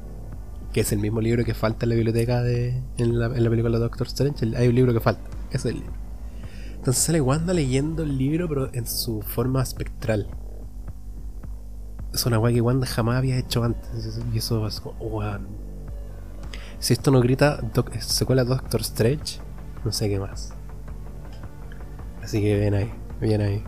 que 0.78 0.82
es 0.82 0.92
el 0.92 1.00
mismo 1.00 1.22
libro 1.22 1.44
que 1.44 1.56
falta 1.56 1.88
en 1.88 1.90
la 1.90 1.96
biblioteca 1.96 2.44
de 2.44 2.84
en 3.00 3.18
la, 3.18 3.30
película 3.30 3.80
de 3.80 3.80
Doctor 3.80 4.06
Strange. 4.06 4.56
hay 4.56 4.68
un 4.68 4.76
libro 4.76 4.94
que 4.94 5.00
falta, 5.00 5.28
ese 5.50 5.70
es 5.70 5.74
el 5.74 5.82
libro. 5.82 5.94
Entonces 6.76 7.04
sale 7.04 7.20
Wanda 7.20 7.52
leyendo 7.52 8.04
el 8.04 8.16
libro, 8.16 8.48
pero 8.48 8.72
en 8.76 8.86
su 8.86 9.24
forma 9.24 9.64
espectral. 9.64 10.28
Es 12.14 12.28
una 12.28 12.38
weá 12.38 12.54
que 12.54 12.62
Wanda 12.62 12.86
jamás 12.86 13.18
había 13.18 13.40
hecho 13.40 13.64
antes. 13.64 14.20
Y 14.32 14.38
eso 14.38 14.68
es 14.68 14.80
como, 14.80 15.00
weón. 15.00 15.48
Si 16.78 16.94
esto 16.94 17.10
no 17.10 17.22
grita 17.22 17.58
doc- 17.74 17.98
secuela 17.98 18.44
Doctor 18.44 18.82
Strange, 18.82 19.40
no 19.84 19.92
sé 19.92 20.08
qué 20.10 20.20
más. 20.20 20.54
Así 22.22 22.40
que 22.40 22.60
bien 22.60 22.76
ahí, 22.76 22.92
bien 23.20 23.42
ahí. 23.42 23.64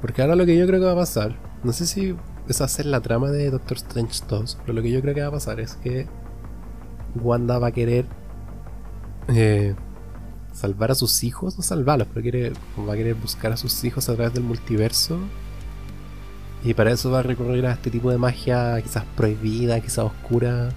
Porque 0.00 0.22
ahora 0.22 0.34
lo 0.34 0.44
que 0.44 0.58
yo 0.58 0.66
creo 0.66 0.80
que 0.80 0.86
va 0.86 0.92
a 0.94 0.96
pasar, 0.96 1.36
no 1.62 1.72
sé 1.72 1.86
si 1.86 2.16
es 2.48 2.60
hacer 2.60 2.86
la 2.86 3.00
trama 3.00 3.30
de 3.30 3.50
Doctor 3.50 3.76
Strange 3.76 4.20
2, 4.28 4.58
pero 4.62 4.72
lo 4.72 4.82
que 4.82 4.90
yo 4.90 5.00
creo 5.00 5.14
que 5.14 5.20
va 5.20 5.28
a 5.28 5.32
pasar 5.32 5.60
es 5.60 5.74
que 5.74 6.06
Wanda 7.14 7.58
va 7.58 7.68
a 7.68 7.72
querer 7.72 8.06
eh, 9.28 9.74
salvar 10.52 10.90
a 10.90 10.94
sus 10.94 11.22
hijos, 11.24 11.56
no 11.56 11.62
salvarlos, 11.62 12.08
pero 12.08 12.22
quiere, 12.22 12.52
va 12.88 12.94
a 12.94 12.96
querer 12.96 13.14
buscar 13.14 13.52
a 13.52 13.56
sus 13.56 13.84
hijos 13.84 14.08
a 14.08 14.14
través 14.14 14.34
del 14.34 14.44
multiverso. 14.44 15.18
Y 16.64 16.74
para 16.74 16.90
eso 16.90 17.10
va 17.10 17.20
a 17.20 17.22
recurrir 17.22 17.66
a 17.66 17.72
este 17.72 17.90
tipo 17.90 18.10
de 18.10 18.18
magia 18.18 18.80
quizás 18.82 19.04
prohibida, 19.16 19.80
quizás 19.80 20.06
oscura, 20.06 20.70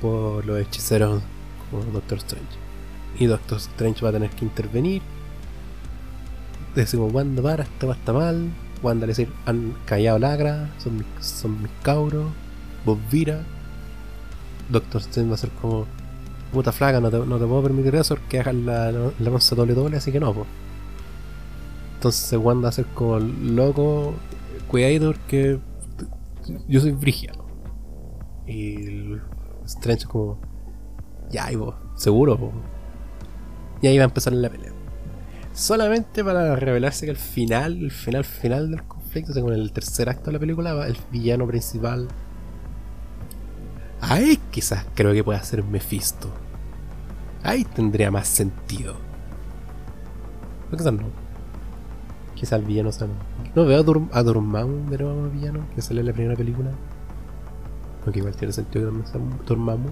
por 0.00 0.44
los 0.46 0.60
hechiceros 0.60 1.22
como 1.70 1.84
Doctor 1.84 2.18
Strange. 2.18 2.46
Y 3.18 3.26
Doctor 3.26 3.58
Strange 3.58 4.02
va 4.02 4.10
a 4.10 4.12
tener 4.12 4.30
que 4.30 4.44
intervenir. 4.44 5.02
Decimos, 6.74 7.12
Wanda, 7.12 7.42
para, 7.42 7.64
esto 7.64 7.88
va 7.88 7.94
está 7.94 8.12
mal. 8.12 8.50
Wanda 8.82 9.06
le 9.06 9.12
decir, 9.12 9.32
han 9.46 9.74
callado 9.84 10.18
lagra, 10.18 10.70
son 10.78 10.98
mis, 10.98 11.06
son 11.20 11.62
mis 11.62 11.70
cabros. 11.82 12.26
Vos 12.84 12.98
vira. 13.10 13.42
Doctor 14.70 15.00
Strange 15.00 15.28
va 15.30 15.34
a 15.34 15.38
ser 15.38 15.50
como, 15.60 15.86
puta 16.52 16.72
flaca, 16.72 17.00
no 17.00 17.10
te, 17.10 17.18
no 17.18 17.38
te 17.38 17.46
puedo 17.46 17.62
permitir 17.62 17.94
eso 17.96 18.14
porque 18.14 18.40
hagas 18.40 18.54
la, 18.54 18.92
la, 18.92 19.10
la 19.18 19.30
doble 19.30 19.74
doble, 19.74 19.96
así 19.96 20.12
que 20.12 20.20
no, 20.20 20.32
pues. 20.32 20.46
Entonces 21.96 22.38
Wanda 22.38 22.64
va 22.64 22.68
a 22.70 22.72
ser 22.72 22.86
como 22.94 23.18
loco, 23.18 24.14
cuidadito 24.68 25.12
porque 25.12 25.58
yo 26.68 26.80
soy 26.80 26.92
Brigia. 26.92 27.32
Y 28.46 29.16
Strange 29.66 30.02
es 30.02 30.06
como, 30.06 30.38
ya, 31.30 31.52
y 31.52 31.56
vos, 31.56 31.74
seguro. 31.96 32.38
po?". 32.38 32.52
Y 33.82 33.86
ahí 33.86 33.98
va 33.98 34.04
a 34.04 34.06
empezar 34.06 34.32
la 34.32 34.48
pelea. 34.48 34.72
Solamente 35.52 36.24
para 36.24 36.54
revelarse 36.56 37.06
que 37.06 37.10
al 37.10 37.16
final, 37.16 37.78
el 37.78 37.90
final 37.90 38.24
final 38.24 38.70
del 38.70 38.82
conflicto, 38.84 39.32
según 39.32 39.52
el 39.52 39.72
tercer 39.72 40.08
acto 40.08 40.26
de 40.26 40.32
la 40.32 40.38
película, 40.38 40.74
va 40.74 40.86
el 40.86 40.96
villano 41.10 41.46
principal. 41.46 42.08
Ahí 44.00 44.38
quizás 44.50 44.86
creo 44.94 45.12
que 45.12 45.24
pueda 45.24 45.42
ser 45.42 45.64
Mephisto. 45.64 46.30
Ahí 47.42 47.64
tendría 47.64 48.10
más 48.10 48.28
sentido. 48.28 48.96
Pero 50.66 50.78
quizás 50.78 50.92
no. 50.92 51.06
Quizás 52.34 52.60
el 52.60 52.64
villano 52.64 52.92
sea. 52.92 53.08
No 53.54 53.66
veo 53.66 53.80
a, 53.80 53.82
Dur 53.82 54.08
a 54.12 54.22
Dormammu 54.22 54.88
de 54.88 54.98
nuevo 54.98 55.28
villano, 55.30 55.66
que 55.74 55.82
sale 55.82 56.00
en 56.00 56.06
la 56.06 56.12
primera 56.12 56.36
película. 56.36 56.70
Aunque 58.04 58.20
igual 58.20 58.36
tiene 58.36 58.52
sentido 58.52 58.86
que 58.86 58.92
también 58.92 59.12
sea 59.12 59.44
Dormammu. 59.46 59.90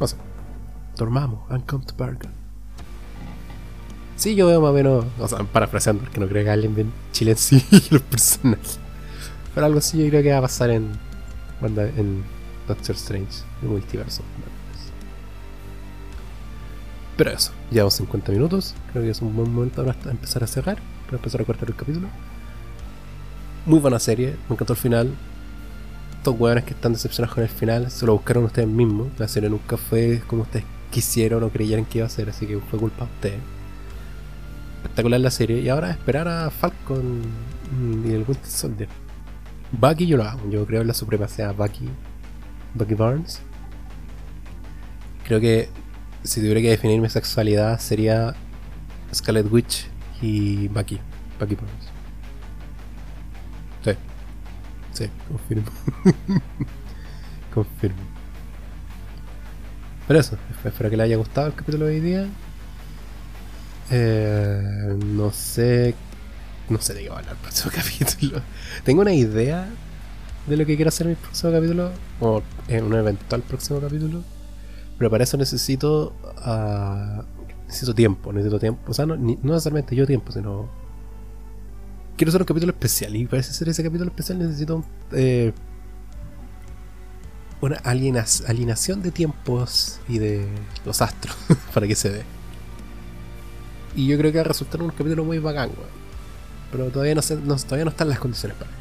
No 0.00 0.06
sé. 0.06 0.16
Dormammu, 0.96 1.36
to 1.66 1.94
Bargain. 1.98 2.45
Sí, 4.16 4.34
yo 4.34 4.46
veo 4.46 4.60
más 4.60 4.70
o 4.70 4.74
menos. 4.74 5.04
O 5.18 5.28
sea, 5.28 5.38
parafraseando, 5.44 6.02
porque 6.02 6.20
no 6.20 6.26
creo 6.26 6.42
que 6.44 6.50
alguien 6.50 6.74
bien 6.74 6.92
Chile 7.12 7.34
sí 7.36 7.62
los 7.90 8.02
personajes. 8.02 8.78
Pero 9.54 9.66
algo 9.66 9.78
así 9.78 10.02
yo 10.02 10.08
creo 10.08 10.22
que 10.22 10.32
va 10.32 10.38
a 10.38 10.42
pasar 10.42 10.70
en. 10.70 10.90
En 11.62 12.22
Doctor 12.68 12.96
Strange, 12.96 13.42
el 13.62 13.68
multiverso. 13.68 14.22
Pero 17.16 17.30
eso, 17.30 17.52
llevamos 17.70 17.94
50 17.94 18.32
minutos. 18.32 18.74
Creo 18.92 19.04
que 19.04 19.10
es 19.10 19.22
un 19.22 19.34
buen 19.34 19.52
momento 19.52 19.84
para 19.84 20.10
empezar 20.10 20.44
a 20.44 20.46
cerrar, 20.46 20.76
para 21.06 21.16
empezar 21.16 21.40
a 21.40 21.44
cortar 21.44 21.68
el 21.68 21.76
capítulo. 21.76 22.08
Muy 23.64 23.78
buena 23.80 23.98
serie, 23.98 24.36
me 24.48 24.54
encantó 24.54 24.74
el 24.74 24.78
final. 24.78 25.14
Estos 26.18 26.38
hueones 26.38 26.64
que 26.64 26.74
están 26.74 26.92
decepcionados 26.92 27.34
con 27.34 27.44
el 27.44 27.48
final 27.48 27.90
se 27.90 28.04
lo 28.04 28.12
buscaron 28.12 28.44
ustedes 28.44 28.68
mismos. 28.68 29.08
La 29.18 29.28
serie 29.28 29.48
nunca 29.48 29.76
fue 29.76 30.22
como 30.26 30.42
ustedes 30.42 30.66
quisieron 30.90 31.42
o 31.42 31.48
creyeran 31.48 31.84
que 31.84 31.98
iba 31.98 32.06
a 32.06 32.10
ser, 32.10 32.28
así 32.28 32.46
que 32.46 32.58
fue 32.58 32.78
culpa 32.78 33.06
de 33.06 33.10
ustedes. 33.12 33.55
Espectacular 34.86 35.20
la 35.20 35.32
serie. 35.32 35.60
Y 35.60 35.68
ahora 35.68 35.90
esperar 35.90 36.28
a 36.28 36.48
Falcon 36.48 37.22
y 38.04 38.12
el 38.12 38.24
Winter 38.26 38.46
Soldier. 38.46 38.88
Bucky 39.72 40.06
yo 40.06 40.16
lo 40.16 40.22
hago, 40.22 40.48
yo 40.48 40.64
creo 40.64 40.82
en 40.82 40.86
la 40.86 40.94
supremacía 40.94 41.50
Bucky. 41.50 41.88
Bucky 42.72 42.94
Barnes. 42.94 43.42
Creo 45.26 45.40
que 45.40 45.68
si 46.22 46.40
tuviera 46.40 46.60
que 46.60 46.70
definir 46.70 47.00
mi 47.00 47.08
sexualidad 47.08 47.80
sería 47.80 48.36
Scarlet 49.12 49.50
Witch 49.50 49.88
y 50.22 50.68
Bucky. 50.68 51.00
Bucky 51.40 51.56
Barnes. 51.56 51.90
Sí. 53.84 53.90
Sí, 54.92 55.10
confirmo. 55.28 55.70
confirmo. 57.52 58.02
Pero 60.06 60.20
eso, 60.20 60.38
espero 60.64 60.90
que 60.90 60.96
les 60.96 61.04
haya 61.04 61.16
gustado 61.16 61.48
el 61.48 61.54
capítulo 61.54 61.86
de 61.86 61.96
hoy 61.96 62.00
día. 62.00 62.28
Eh, 63.90 64.96
no 65.04 65.32
sé. 65.32 65.94
No 66.68 66.80
sé 66.80 66.94
de 66.94 67.02
qué 67.04 67.08
va 67.08 67.16
a 67.16 67.18
hablar 67.20 67.34
el 67.36 67.40
próximo 67.42 67.70
capítulo. 67.74 68.40
Tengo 68.84 69.02
una 69.02 69.12
idea 69.14 69.68
de 70.46 70.56
lo 70.56 70.66
que 70.66 70.76
quiero 70.76 70.88
hacer 70.88 71.06
en 71.06 71.12
el 71.12 71.16
próximo 71.18 71.52
capítulo. 71.52 71.90
O 72.20 72.42
en 72.68 72.84
un 72.84 72.94
eventual 72.94 73.42
próximo 73.42 73.80
capítulo. 73.80 74.22
Pero 74.98 75.10
para 75.10 75.24
eso 75.24 75.36
necesito. 75.36 76.14
ah, 76.38 77.22
necesito 77.66 77.94
tiempo. 77.94 78.32
Necesito 78.32 78.58
tiempo. 78.58 78.80
O 78.90 78.94
sea, 78.94 79.06
no, 79.06 79.16
ni- 79.16 79.38
no 79.42 79.52
necesariamente 79.52 79.94
yo 79.94 80.06
tiempo, 80.06 80.32
sino. 80.32 80.68
Quiero 82.16 82.30
hacer 82.30 82.40
un 82.40 82.46
capítulo 82.46 82.72
especial. 82.72 83.14
Y 83.14 83.26
para 83.26 83.40
hacer 83.40 83.68
ese 83.68 83.82
capítulo 83.84 84.10
especial 84.10 84.38
necesito. 84.38 84.84
eh, 85.12 85.52
una 87.60 87.76
alienación 87.76 89.02
de 89.02 89.10
tiempos 89.10 89.98
y 90.08 90.18
de 90.18 90.46
los 90.84 91.00
astros 91.00 91.34
para 91.74 91.86
que 91.86 91.94
se 91.94 92.10
dé. 92.10 92.22
Y 93.96 94.06
yo 94.06 94.16
creo 94.18 94.30
que 94.32 94.38
va 94.38 94.44
a 94.44 94.48
resultar 94.48 94.80
un 94.82 94.90
capítulo 94.90 95.24
muy 95.24 95.38
bacán, 95.40 95.70
weón. 95.70 95.90
Pero 96.72 96.90
todavía 96.90 97.14
no, 97.16 97.22
sé- 97.22 97.36
no- 97.36 97.56
todavía 97.56 97.84
no 97.86 97.90
están 97.92 98.08
las 98.08 98.18
condiciones 98.20 98.56
para 98.58 98.70
ello. 98.70 98.80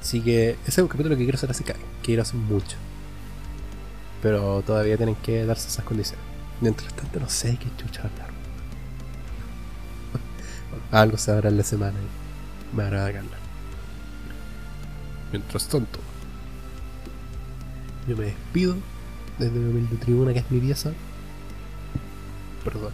Así 0.00 0.20
que 0.22 0.50
ese 0.66 0.70
es 0.70 0.78
un 0.78 0.88
capítulo 0.88 1.16
que 1.16 1.24
quiero 1.24 1.36
hacer 1.36 1.50
así 1.50 1.64
que 1.64 1.74
quiero 2.02 2.22
hacer 2.22 2.36
mucho. 2.36 2.76
Pero 4.22 4.62
todavía 4.62 4.96
tienen 4.96 5.16
que 5.16 5.44
darse 5.46 5.68
esas 5.68 5.84
condiciones. 5.84 6.24
Mientras 6.60 6.92
tanto, 6.94 7.20
no 7.20 7.28
sé 7.28 7.56
qué 7.58 7.68
chucha 7.76 8.02
hablar. 8.02 8.30
Algo 10.90 11.16
se 11.18 11.30
habrá 11.30 11.48
en 11.48 11.56
la 11.58 11.64
semana 11.64 11.98
y 12.72 12.76
me 12.76 12.82
hará 12.84 13.06
hablar. 13.06 13.24
Mientras 15.32 15.68
tanto, 15.68 16.00
yo 18.06 18.16
me 18.16 18.24
despido 18.26 18.76
desde 19.38 19.58
mi 19.58 19.70
humilde 19.70 19.96
tribuna 19.96 20.32
que 20.32 20.40
es 20.40 20.50
mi 20.50 20.60
pieza. 20.60 20.92
Perdón. 22.64 22.92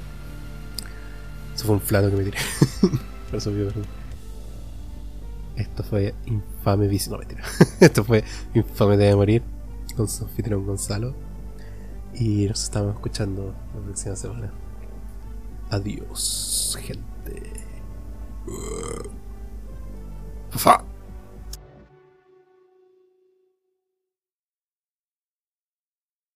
Eso 1.54 1.66
fue 1.66 1.74
un 1.76 1.80
flato 1.80 2.10
que 2.10 2.16
me 2.16 2.24
tiré. 2.24 2.38
Por 3.30 3.38
eso 3.38 3.50
pido 3.50 3.68
perdón. 3.68 3.86
Esto 5.56 5.82
fue 5.84 6.14
infame 6.26 6.88
vicio. 6.88 7.12
No, 7.12 7.18
mentira. 7.18 7.44
Esto 7.80 8.04
fue 8.04 8.24
infame 8.54 8.96
de 8.96 9.14
morir 9.14 9.42
con 9.96 10.08
su 10.08 10.24
anfitrión 10.24 10.66
Gonzalo. 10.66 11.14
Y 12.14 12.46
nos 12.46 12.62
estamos 12.62 12.94
escuchando 12.94 13.54
la 13.74 13.80
próxima 13.80 14.16
semana. 14.16 14.52
Adiós, 15.70 16.78
gente. 16.80 17.52
Fa. 20.50 20.84